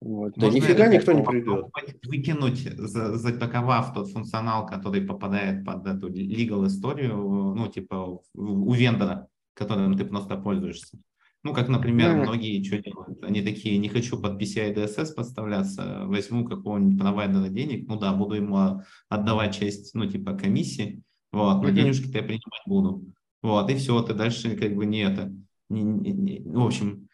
Вот. 0.00 0.32
Да 0.36 0.48
нифига 0.48 0.88
никто 0.88 1.12
не 1.12 1.22
придет. 1.22 1.66
Выкинуть, 2.06 2.62
запаковав 2.78 3.92
тот 3.92 4.10
функционал, 4.10 4.66
который 4.66 5.02
попадает 5.02 5.64
под 5.64 5.86
эту 5.86 6.08
legal 6.08 6.66
историю, 6.66 7.16
ну, 7.16 7.68
типа 7.68 8.20
у 8.34 8.72
вендора, 8.72 9.28
которым 9.54 9.96
ты 9.96 10.04
просто 10.04 10.36
пользуешься. 10.36 10.98
Ну, 11.42 11.54
как, 11.54 11.68
например, 11.68 12.10
mm. 12.10 12.22
многие 12.22 12.62
что 12.62 12.78
делают? 12.78 13.24
Они 13.24 13.40
такие, 13.40 13.78
не 13.78 13.88
хочу 13.88 14.20
под 14.20 14.40
PCI 14.40 14.74
DSS 14.74 15.14
подставляться, 15.14 16.02
возьму 16.04 16.44
какого-нибудь 16.44 16.98
провайдера 16.98 17.48
денег, 17.48 17.88
ну 17.88 17.98
да, 17.98 18.12
буду 18.12 18.34
ему 18.34 18.82
отдавать 19.08 19.54
часть, 19.54 19.94
ну, 19.94 20.04
типа, 20.04 20.34
комиссии, 20.34 21.02
вот, 21.32 21.62
но 21.62 21.68
mm-hmm. 21.68 21.72
денежки-то 21.72 22.18
я 22.18 22.24
принимать 22.24 22.62
буду. 22.66 23.04
Вот, 23.42 23.70
и 23.70 23.74
все, 23.74 24.02
ты 24.02 24.12
дальше 24.12 24.54
как 24.54 24.74
бы 24.74 24.84
не 24.84 25.00
это, 25.00 25.32
не, 25.70 25.82
не, 25.82 26.12
не, 26.12 26.40
в 26.44 26.62
общем, 26.62 27.08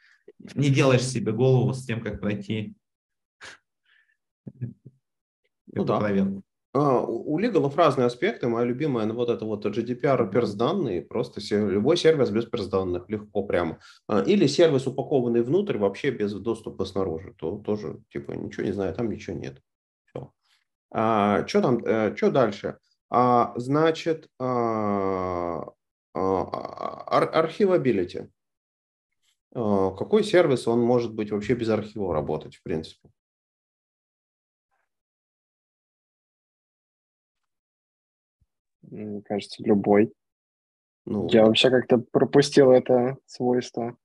не 0.55 0.70
делаешь 0.70 1.05
себе 1.05 1.32
голову 1.32 1.72
с 1.72 1.84
тем, 1.84 2.01
как 2.01 2.20
пройти 2.20 2.76
ну, 5.66 5.84
да. 5.84 5.99
проверку. 5.99 6.42
А, 6.76 7.01
у 7.01 7.38
лигалов 7.38 7.76
разные 7.76 8.07
аспекты. 8.07 8.49
Моя 8.49 8.66
любимая, 8.66 9.07
ну, 9.07 9.14
вот 9.14 9.30
это 9.30 9.44
вот 9.44 9.64
GDPR 9.64 10.30
перс 10.30 10.53
данные, 10.53 11.03
просто 11.03 11.40
любой 11.51 11.97
сервис 11.97 12.30
без 12.30 12.44
перс 12.44 12.66
данных, 12.66 13.09
легко 13.09 13.44
прямо. 13.44 13.78
А, 14.09 14.20
или 14.20 14.47
сервис, 14.47 14.86
упакованный 14.86 15.42
внутрь, 15.42 15.78
вообще 15.78 16.11
без 16.11 16.34
доступа 16.34 16.84
снаружи, 16.84 17.34
то 17.38 17.59
тоже, 17.59 18.01
типа, 18.11 18.32
ничего 18.32 18.66
не 18.66 18.72
знаю, 18.72 18.94
там 18.94 19.09
ничего 19.09 19.36
нет. 19.36 19.62
Все. 20.05 20.32
А, 20.90 21.47
что 21.47 21.62
там, 21.62 21.78
э, 21.78 22.14
что 22.14 22.30
дальше? 22.30 22.78
А, 23.09 23.55
значит, 23.57 24.28
а, 24.38 25.64
а, 26.14 27.01
архивабилити. 27.09 28.28
А, 29.59 29.91
какой 29.93 30.23
сервис, 30.23 30.69
он 30.69 30.83
может 30.83 31.15
быть 31.15 31.31
вообще 31.31 31.55
без 31.55 31.71
архива 31.71 32.13
работать, 32.13 32.57
в 32.57 32.63
принципе? 32.63 33.09
Мне 38.83 39.23
кажется, 39.23 39.63
любой. 39.65 40.13
Ну, 41.07 41.27
Я 41.31 41.47
вообще 41.47 41.71
как-то 41.71 41.97
пропустил 41.99 42.71
это 42.71 43.17
свойство. 43.25 43.97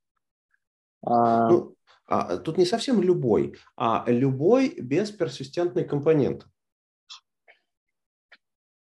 А... 1.03 1.49
Ну, 1.49 1.75
а, 2.05 2.37
тут 2.37 2.57
не 2.57 2.65
совсем 2.65 3.01
любой, 3.01 3.57
а 3.75 4.05
любой 4.07 4.69
без 4.79 5.11
персистентной 5.11 5.83
компоненты. 5.83 6.45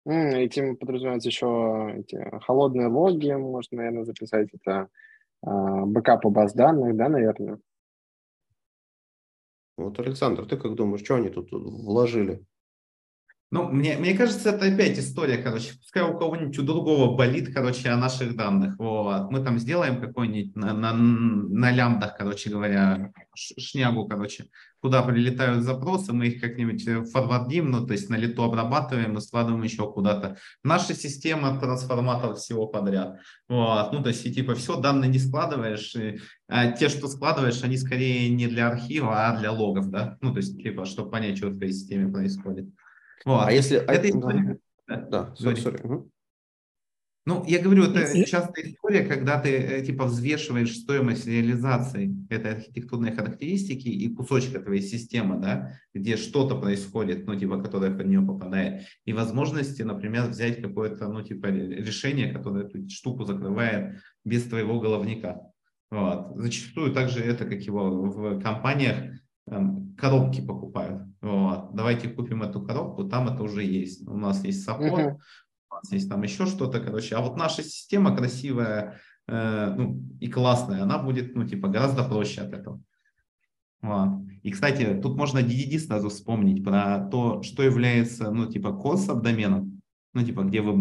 Этим 0.05 0.75
подразумевается 0.77 1.29
еще 1.29 1.93
эти 1.97 2.17
холодные 2.45 2.87
логи, 2.87 3.31
можно, 3.33 3.77
наверное, 3.77 4.05
записать. 4.05 4.49
Это 4.53 4.89
а, 5.47 5.85
бэкапы 5.85 6.29
баз 6.29 6.53
данных, 6.53 6.95
да, 6.97 7.07
наверное? 7.07 7.59
Вот, 9.77 9.99
Александр, 9.99 10.45
ты 10.45 10.57
как 10.57 10.75
думаешь, 10.75 11.03
что 11.03 11.15
они 11.15 11.29
тут 11.29 11.51
вложили? 11.51 12.45
Ну, 13.49 13.69
мне, 13.69 13.95
мне 13.97 14.13
кажется, 14.13 14.49
это 14.49 14.65
опять 14.65 14.99
история, 14.99 15.37
короче, 15.37 15.73
пускай 15.79 16.03
у 16.03 16.17
кого-нибудь 16.17 16.59
у 16.59 16.63
другого 16.63 17.15
болит, 17.15 17.53
короче, 17.53 17.87
о 17.89 17.95
наших 17.95 18.35
данных, 18.35 18.75
вот, 18.77 19.31
мы 19.31 19.41
там 19.41 19.57
сделаем 19.57 20.01
какой-нибудь 20.01 20.53
на, 20.57 20.73
на, 20.73 20.91
на 20.91 21.71
лямбдах, 21.71 22.17
короче 22.17 22.49
говоря, 22.49 23.13
шнягу, 23.35 24.05
короче, 24.05 24.47
куда 24.81 25.01
прилетают 25.01 25.63
запросы, 25.63 26.11
мы 26.11 26.27
их 26.27 26.41
как-нибудь 26.41 26.85
э, 26.87 27.03
форвардим, 27.05 27.71
ну, 27.71 27.87
то 27.87 27.93
есть 27.93 28.09
на 28.09 28.17
лету 28.17 28.43
обрабатываем 28.43 29.17
и 29.17 29.21
складываем 29.21 29.63
еще 29.63 29.89
куда-то. 29.89 30.37
Наша 30.65 30.93
система 30.93 31.57
трансформатор 31.57 32.35
всего 32.35 32.67
подряд, 32.67 33.17
вот, 33.47 33.93
ну, 33.93 34.03
то 34.03 34.09
есть, 34.09 34.25
и, 34.25 34.33
типа, 34.33 34.55
все, 34.55 34.77
данные 34.77 35.09
не 35.09 35.19
складываешь, 35.19 35.95
и, 35.95 36.19
а 36.49 36.73
те, 36.73 36.89
что 36.89 37.07
складываешь, 37.07 37.63
они 37.63 37.77
скорее 37.77 38.29
не 38.29 38.47
для 38.47 38.67
архива, 38.67 39.27
а 39.27 39.37
для 39.39 39.53
логов, 39.53 39.89
да, 39.89 40.17
ну, 40.19 40.33
то 40.33 40.39
есть, 40.39 40.61
типа, 40.61 40.83
чтобы 40.83 41.11
понять, 41.11 41.37
что 41.37 41.47
в 41.47 41.55
твоей 41.57 41.71
системе 41.71 42.11
происходит. 42.11 42.67
Вот. 43.25 43.43
А 43.45 43.51
если... 43.51 43.77
Это 43.77 44.09
история... 44.09 44.59
Да, 44.87 44.97
да, 45.09 45.33
sorry. 45.37 45.83
Угу. 45.83 46.11
Ну, 47.25 47.43
я 47.45 47.59
говорю, 47.59 47.83
это 47.83 48.23
частая 48.23 48.63
история, 48.63 49.03
когда 49.03 49.37
ты 49.37 49.49
э, 49.49 49.83
типа 49.83 50.05
взвешиваешь 50.05 50.73
стоимость 50.77 51.27
реализации 51.27 52.15
этой 52.29 52.53
архитектурной 52.53 53.11
характеристики 53.11 53.89
и 53.89 54.07
кусочка 54.15 54.61
твоей 54.61 54.81
системы, 54.81 55.37
да, 55.37 55.73
где 55.93 56.15
что-то 56.15 56.55
происходит, 56.55 57.27
ну, 57.27 57.37
типа, 57.37 57.61
которое 57.61 57.93
под 57.93 58.07
нее 58.07 58.21
попадает, 58.21 58.83
и 59.03 59.11
возможности, 59.11 59.81
например, 59.81 60.27
взять 60.29 60.61
какое-то, 60.61 61.09
ну, 61.09 61.21
типа, 61.21 61.47
решение, 61.47 62.31
которое 62.31 62.63
эту 62.63 62.87
штуку 62.87 63.25
закрывает 63.25 64.01
без 64.23 64.43
твоего 64.43 64.79
головника. 64.79 65.41
Вот. 65.91 66.37
Зачастую 66.37 66.93
также 66.93 67.19
это, 67.19 67.43
как 67.43 67.59
его 67.59 68.05
в 68.05 68.41
компаниях, 68.41 69.19
Эм, 69.49 69.95
коробки 69.95 70.45
покупают. 70.45 71.06
Вот. 71.27 71.73
Давайте 71.73 72.07
купим 72.07 72.43
эту 72.43 72.61
коробку, 72.61 73.03
там 73.03 73.27
это 73.27 73.43
уже 73.43 73.63
есть. 73.63 74.07
У 74.07 74.17
нас 74.17 74.45
есть 74.45 74.63
саппорт, 74.63 75.05
uh-huh. 75.05 75.17
у 75.71 75.75
нас 75.75 75.91
есть 75.91 76.09
там 76.09 76.23
еще 76.23 76.45
что-то, 76.45 76.79
короче. 76.79 77.15
А 77.15 77.21
вот 77.21 77.35
наша 77.35 77.63
система 77.63 78.15
красивая 78.15 79.01
э, 79.27 79.73
ну, 79.77 80.01
и 80.21 80.29
классная, 80.29 80.83
она 80.83 80.97
будет, 80.97 81.35
ну, 81.35 81.45
типа, 81.45 81.67
гораздо 81.67 82.03
проще 82.03 82.41
от 82.41 82.53
этого. 82.53 82.81
Вот. 83.81 84.21
И, 84.41 84.51
кстати, 84.51 84.99
тут 85.03 85.17
можно 85.17 85.39
DDD 85.39 85.79
сразу 85.79 86.07
вспомнить 86.07 86.63
про 86.63 87.05
то, 87.11 87.43
что 87.43 87.61
является, 87.61 88.31
ну, 88.31 88.45
типа, 88.45 88.71
код 88.71 88.99
доменом, 89.21 89.81
ну, 90.13 90.23
типа, 90.23 90.43
где 90.43 90.61
вы 90.61 90.73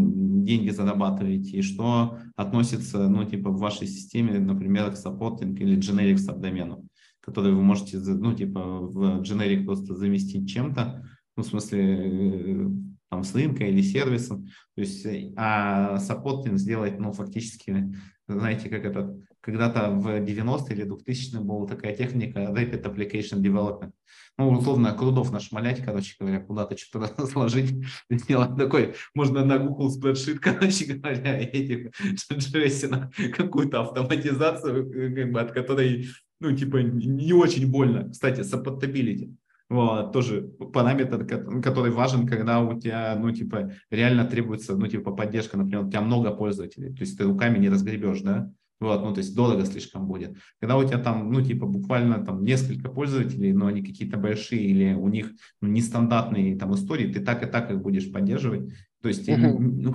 деньги 0.44 0.70
зарабатываете, 0.70 1.57
и 1.57 1.62
что 1.62 2.18
относится, 2.36 3.09
ну, 3.09 3.24
типа, 3.24 3.51
в 3.51 3.59
вашей 3.59 3.88
системе, 3.88 4.38
например, 4.38 4.92
к 4.92 4.97
supporting 4.97 5.59
или 5.61 5.76
generic 5.76 6.18
subdomain 6.18 6.80
у 6.80 6.86
который 7.27 7.53
вы 7.53 7.62
можете, 7.62 7.99
ну, 7.99 8.33
типа, 8.33 8.61
в 8.61 9.20
generic 9.22 9.64
просто 9.64 9.95
заместить 9.97 10.49
чем-то, 10.49 11.05
ну, 11.37 11.43
в 11.43 11.47
смысле, 11.47 11.83
э, 11.83 12.66
там, 13.11 13.24
с 13.24 13.35
рынка 13.35 13.64
или 13.64 13.83
сервисом, 13.83 14.47
то 14.47 14.81
есть, 14.81 15.05
э, 15.05 15.33
а 15.37 15.99
supporting 15.99 16.59
сделать, 16.59 16.99
ну, 17.01 17.12
фактически, 17.12 17.93
знаете, 18.29 18.68
как 18.68 18.85
это, 18.85 19.16
когда-то 19.41 19.91
в 19.91 20.09
90-е 20.20 20.77
или 20.77 20.87
2000-е 20.87 21.41
была 21.41 21.66
такая 21.66 21.97
техника 21.97 22.41
Rapid 22.41 22.83
Application 22.83 23.41
Development. 23.41 23.93
Ну, 24.39 24.51
условно, 24.51 24.93
CRUD 24.92 25.19
ов 25.19 25.32
нашмалять, 25.33 25.83
короче 25.85 26.14
говоря, 26.18 26.41
куда-то 26.41 26.77
что-то 26.77 27.27
сложить, 27.27 27.74
сделать 28.11 28.57
такой, 28.57 28.95
можно 29.14 29.45
на 29.45 29.59
Google 29.59 29.97
Spreadsheet, 29.97 30.39
короче 30.41 30.95
говоря, 30.95 31.41
этих 31.41 31.91
Джессина, 32.33 33.11
какую-то 33.37 33.83
автоматизацию, 33.83 35.14
как 35.14 35.33
бы, 35.33 35.41
от 35.41 35.53
которой 35.53 36.09
ну, 36.41 36.55
типа, 36.55 36.78
не 36.78 37.32
очень 37.32 37.70
больно. 37.70 38.11
Кстати, 38.11 38.41
supportability. 38.41 39.34
Вот, 39.68 40.12
тоже 40.12 40.43
параметр, 40.72 41.26
который 41.61 41.91
важен, 41.91 42.26
когда 42.26 42.61
у 42.61 42.78
тебя, 42.78 43.18
ну, 43.20 43.32
типа, 43.32 43.72
реально 43.91 44.24
требуется, 44.24 44.76
ну, 44.76 44.87
типа, 44.87 45.11
поддержка, 45.11 45.57
например, 45.57 45.84
у 45.87 45.91
тебя 45.91 46.03
много 46.03 46.30
пользователей, 46.30 46.95
то 46.95 47.01
есть 47.01 47.18
ты 47.18 47.24
руками 47.24 47.59
не 47.59 47.68
разгребешь, 47.68 48.20
да, 48.20 48.49
вот, 48.78 49.03
ну, 49.03 49.14
то 49.14 49.18
есть 49.18 49.34
дорого 49.34 49.64
слишком 49.64 50.07
будет. 50.07 50.37
Когда 50.61 50.76
у 50.76 50.84
тебя 50.84 50.99
там, 50.99 51.32
ну, 51.32 51.41
типа, 51.41 51.66
буквально 51.66 52.24
там 52.24 52.45
несколько 52.45 52.91
пользователей, 52.91 53.53
но 53.53 53.66
они 53.66 53.82
какие-то 53.82 54.18
большие 54.18 54.62
или 54.62 54.93
у 54.93 55.09
них 55.09 55.32
ну, 55.62 55.68
нестандартные 55.68 56.59
там 56.59 56.74
истории, 56.74 57.12
ты 57.12 57.20
так 57.20 57.43
и 57.43 57.47
так 57.47 57.70
их 57.70 57.80
будешь 57.80 58.12
поддерживать. 58.12 58.70
То 59.01 59.09
есть, 59.09 59.28
uh-huh. 59.28 59.59
ну, 59.59 59.95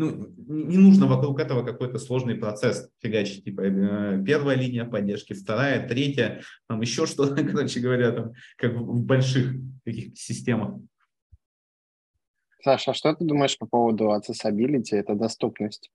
ну, 0.00 0.34
не 0.36 0.78
нужно 0.78 1.06
вокруг 1.06 1.40
этого 1.40 1.62
какой-то 1.62 1.98
сложный 1.98 2.34
процесс 2.34 2.88
фигачить, 3.00 3.44
типа 3.44 3.60
э, 3.60 4.24
первая 4.24 4.56
линия 4.56 4.86
поддержки, 4.86 5.34
вторая, 5.34 5.86
третья, 5.86 6.40
там 6.68 6.80
еще 6.80 7.06
что-то, 7.06 7.44
короче 7.52 7.80
говоря, 7.80 8.12
там, 8.12 8.32
как 8.56 8.72
в 8.72 9.04
больших 9.04 9.52
таких 9.84 10.18
системах. 10.18 10.80
Саша, 12.62 12.90
а 12.90 12.94
что 12.94 13.14
ты 13.14 13.24
думаешь 13.24 13.58
по 13.58 13.66
поводу 13.66 14.10
accessibility, 14.10 14.96
это 14.96 15.14
доступность? 15.14 15.90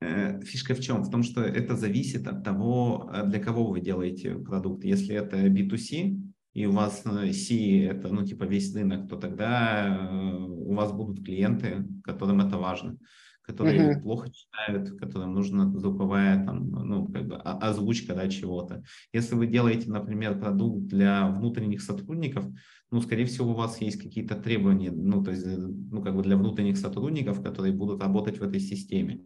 Э, 0.00 0.40
фишка 0.42 0.74
в 0.74 0.80
чем? 0.80 1.02
В 1.02 1.10
том, 1.10 1.22
что 1.22 1.42
это 1.42 1.76
зависит 1.76 2.28
от 2.28 2.44
того, 2.44 3.10
э, 3.12 3.26
для 3.26 3.40
кого 3.40 3.66
вы 3.66 3.80
делаете 3.80 4.36
продукт. 4.36 4.84
Если 4.84 5.16
это 5.16 5.36
B2C, 5.36 6.16
и 6.60 6.66
у 6.66 6.72
вас 6.72 7.02
C 7.02 7.84
это, 7.84 8.08
ну, 8.08 8.24
типа 8.24 8.44
весь 8.44 8.74
рынок, 8.74 9.08
то 9.08 9.16
тогда 9.16 10.38
у 10.48 10.74
вас 10.74 10.92
будут 10.92 11.24
клиенты, 11.24 11.86
которым 12.04 12.40
это 12.40 12.58
важно, 12.58 12.96
которые 13.42 13.92
uh-huh. 13.92 14.02
плохо 14.02 14.30
читают, 14.30 14.98
которым 14.98 15.34
нужна 15.34 15.70
звуковая 15.78 16.44
там, 16.44 16.70
ну, 16.70 17.06
как 17.08 17.26
бы 17.26 17.36
озвучка 17.36 18.14
да, 18.14 18.28
чего-то. 18.28 18.82
Если 19.12 19.34
вы 19.34 19.46
делаете, 19.46 19.90
например, 19.90 20.38
продукт 20.38 20.86
для 20.86 21.28
внутренних 21.28 21.80
сотрудников, 21.80 22.44
ну, 22.90 23.00
скорее 23.00 23.24
всего, 23.24 23.50
у 23.50 23.54
вас 23.54 23.80
есть 23.80 24.02
какие-то 24.02 24.34
требования, 24.34 24.90
ну, 24.90 25.22
то 25.22 25.30
есть, 25.30 25.46
ну, 25.46 26.02
как 26.02 26.14
бы 26.14 26.22
для 26.22 26.36
внутренних 26.36 26.76
сотрудников, 26.76 27.42
которые 27.42 27.72
будут 27.72 28.02
работать 28.02 28.38
в 28.38 28.42
этой 28.42 28.60
системе. 28.60 29.24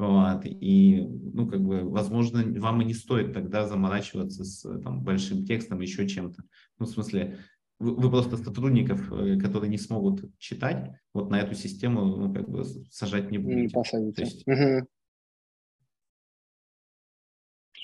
Вот. 0.00 0.46
И, 0.46 1.06
ну, 1.34 1.46
как 1.46 1.60
бы, 1.60 1.82
возможно, 1.82 2.42
вам 2.58 2.80
и 2.80 2.86
не 2.86 2.94
стоит 2.94 3.34
тогда 3.34 3.66
заморачиваться 3.66 4.44
с 4.44 4.62
там, 4.80 5.02
большим 5.02 5.44
текстом, 5.44 5.80
еще 5.80 6.08
чем-то. 6.08 6.42
Ну, 6.78 6.86
в 6.86 6.88
смысле, 6.88 7.36
вы, 7.78 7.94
вы 7.96 8.10
просто 8.10 8.38
сотрудников, 8.38 9.12
э, 9.12 9.38
которые 9.38 9.68
не 9.68 9.76
смогут 9.76 10.24
читать, 10.38 10.90
вот 11.12 11.30
на 11.30 11.38
эту 11.38 11.54
систему 11.54 12.16
ну, 12.16 12.32
как 12.32 12.48
бы 12.48 12.64
сажать 12.90 13.30
не 13.30 13.36
будете. 13.36 13.60
Не 13.60 13.68
посадите. 13.68 14.22
есть... 14.22 14.48
угу. 14.48 14.88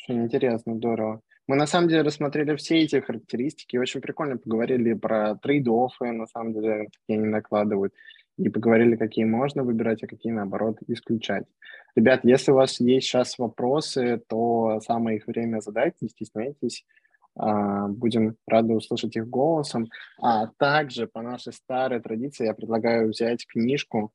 Интересно, 0.08 0.74
здорово. 0.76 1.20
Мы 1.46 1.56
на 1.56 1.66
самом 1.66 1.88
деле 1.88 2.00
рассмотрели 2.00 2.56
все 2.56 2.78
эти 2.78 2.98
характеристики, 3.00 3.76
очень 3.76 4.00
прикольно 4.00 4.38
поговорили 4.38 4.94
про 4.94 5.34
трейд-оффы, 5.34 6.12
на 6.12 6.26
самом 6.26 6.54
деле, 6.54 6.86
какие 6.86 7.18
они 7.18 7.26
накладывают, 7.26 7.92
и 8.36 8.48
поговорили, 8.48 8.96
какие 8.96 9.24
можно 9.24 9.62
выбирать, 9.62 10.02
а 10.02 10.06
какие, 10.06 10.32
наоборот, 10.32 10.78
исключать. 10.86 11.46
Ребят, 11.94 12.20
если 12.24 12.52
у 12.52 12.56
вас 12.56 12.78
есть 12.80 13.06
сейчас 13.06 13.38
вопросы, 13.38 14.22
то 14.28 14.80
самое 14.84 15.16
их 15.16 15.26
время 15.26 15.60
задать, 15.60 15.94
не 16.00 16.08
стесняйтесь. 16.08 16.84
А, 17.38 17.88
будем 17.88 18.36
рады 18.46 18.74
услышать 18.74 19.16
их 19.16 19.28
голосом. 19.28 19.88
А 20.20 20.48
также 20.58 21.06
по 21.06 21.22
нашей 21.22 21.52
старой 21.52 22.00
традиции 22.00 22.46
я 22.46 22.54
предлагаю 22.54 23.08
взять 23.08 23.46
книжку. 23.46 24.12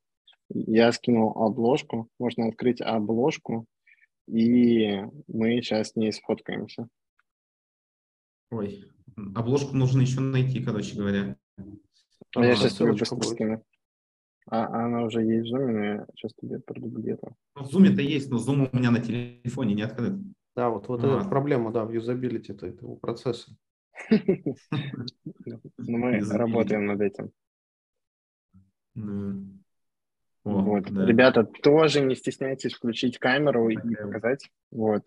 Я 0.49 0.91
скинул 0.91 1.31
обложку. 1.35 2.07
Можно 2.19 2.47
открыть 2.47 2.81
обложку, 2.81 3.65
и 4.27 5.01
мы 5.27 5.61
сейчас 5.61 5.89
с 5.89 5.95
ней 5.95 6.11
сфоткаемся. 6.11 6.87
Ой, 8.51 8.85
обложку 9.35 9.75
нужно 9.75 10.01
еще 10.01 10.19
найти, 10.19 10.63
короче 10.63 10.95
говоря. 10.95 11.37
А 12.35 12.45
я 12.45 12.55
сейчас 12.55 12.77
быстро 12.79 13.21
скину. 13.21 13.63
А, 14.51 14.85
она 14.85 15.03
уже 15.03 15.23
есть 15.23 15.49
в 15.49 15.55
Zoom, 15.55 15.71
но 15.71 15.83
я 15.83 16.05
сейчас 16.13 16.33
тебе 16.33 16.59
продублирую. 16.59 17.35
Ну, 17.55 17.63
в 17.63 17.73
Zoom 17.73 17.91
это 17.91 18.01
есть, 18.01 18.29
но 18.29 18.37
Zoom 18.37 18.69
у 18.71 18.77
меня 18.77 18.91
на 18.91 18.99
телефоне 18.99 19.75
не 19.75 19.83
открыт. 19.83 20.13
Да, 20.57 20.69
вот, 20.69 20.89
вот 20.89 21.01
а. 21.05 21.19
эта 21.19 21.29
проблема, 21.29 21.71
да, 21.71 21.85
в 21.85 21.91
юзабилити 21.91 22.51
этого 22.51 22.95
процесса. 22.97 23.55
Ну, 24.09 25.97
мы 25.97 26.19
работаем 26.19 26.85
над 26.85 27.01
этим. 27.01 27.31
Вот. 30.43 30.91
Ребята, 30.91 31.43
тоже 31.45 32.01
не 32.01 32.15
стесняйтесь 32.15 32.73
включить 32.73 33.19
камеру 33.19 33.69
и 33.69 33.77
показать. 33.77 34.49
Вот. 34.69 35.03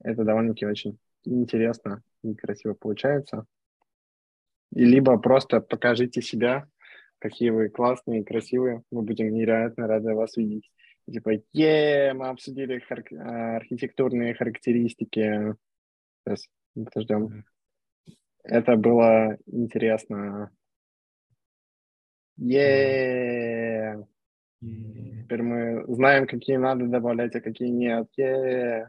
Это 0.00 0.24
довольно-таки 0.24 0.66
очень 0.66 0.98
интересно 1.24 2.02
и 2.22 2.34
красиво 2.34 2.74
получается. 2.74 3.46
И 4.74 4.84
либо 4.84 5.16
просто 5.18 5.60
покажите 5.60 6.20
себя, 6.22 6.66
какие 7.24 7.48
вы 7.48 7.70
классные 7.70 8.22
красивые. 8.22 8.82
Мы 8.90 9.00
будем 9.00 9.32
невероятно 9.32 9.86
рады 9.86 10.12
вас 10.12 10.36
видеть 10.36 10.70
типа, 11.10 11.32
е, 11.52 12.12
мы 12.12 12.28
обсудили 12.28 12.82
хар- 12.88 13.16
а, 13.18 13.56
архитектурные 13.56 14.34
характеристики. 14.34 15.54
Сейчас, 16.24 16.48
подождем. 16.74 17.44
Это 18.42 18.76
было 18.76 19.38
интересно. 19.46 20.50
Е. 22.36 24.06
Теперь 24.60 25.42
мы 25.42 25.84
знаем, 25.94 26.26
какие 26.26 26.56
надо 26.56 26.86
добавлять, 26.86 27.34
а 27.36 27.40
какие 27.40 27.68
нет. 27.68 28.08
Е. 28.16 28.88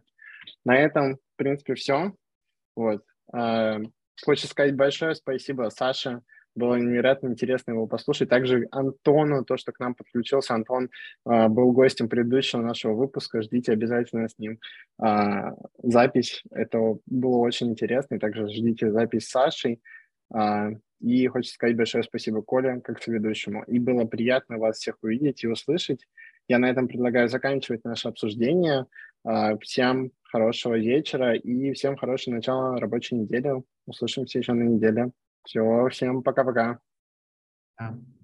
На 0.64 0.78
этом, 0.78 1.16
в 1.16 1.36
принципе, 1.38 1.76
все. 1.76 2.14
Вот. 2.76 3.04
А, 3.32 3.80
хочу 4.26 4.48
сказать 4.48 4.76
большое 4.76 5.16
спасибо 5.16 5.70
Саше 5.70 6.22
Было 6.56 6.76
невероятно 6.76 7.28
интересно 7.28 7.72
его 7.72 7.86
послушать. 7.86 8.30
Также 8.30 8.68
Антону, 8.72 9.44
то, 9.44 9.58
что 9.58 9.74
к 9.74 9.80
нам 9.80 9.94
подключился. 9.94 10.54
Антон 10.54 10.90
э, 11.26 11.48
был 11.50 11.74
гостем 11.74 12.08
предыдущего 12.08 12.62
нашего 12.62 12.94
выпуска. 12.94 13.42
Ждите 13.42 13.74
обязательно 13.74 14.30
с 14.30 14.40
ним 14.40 14.60
э, 15.04 15.52
запись. 15.84 16.44
Это 16.52 16.98
было 17.06 17.38
очень 17.38 17.72
интересно. 17.72 18.16
И 18.16 18.20
также 18.20 18.48
ждите 18.48 18.90
запись 18.90 19.28
с 19.28 19.32
Сашей. 19.32 19.82
Э, 20.34 20.70
и 21.02 21.28
хочется 21.28 21.56
сказать 21.56 21.76
большое 21.76 22.06
спасибо 22.06 22.42
Коле, 22.42 22.80
как 22.82 23.04
соведущему. 23.04 23.64
И 23.64 23.78
было 23.78 24.06
приятно 24.06 24.58
вас 24.58 24.78
всех 24.78 24.96
увидеть 25.02 25.44
и 25.44 25.48
услышать. 25.48 26.08
Я 26.48 26.58
на 26.58 26.70
этом 26.70 26.88
предлагаю 26.88 27.28
заканчивать 27.28 27.84
наше 27.84 28.08
обсуждение. 28.08 28.86
Всем 29.62 30.12
хорошего 30.24 30.78
вечера 30.78 31.36
и 31.36 31.74
всем 31.74 31.98
хорошего 31.98 32.36
начала 32.36 32.80
рабочей 32.80 33.16
недели. 33.16 33.64
Услышимся 33.88 34.40
еще 34.40 34.54
на 34.54 34.64
неделе. 34.64 35.12
Все, 35.46 35.88
всем 35.90 36.24
пока-пока. 36.24 36.80
Yeah. 37.80 38.15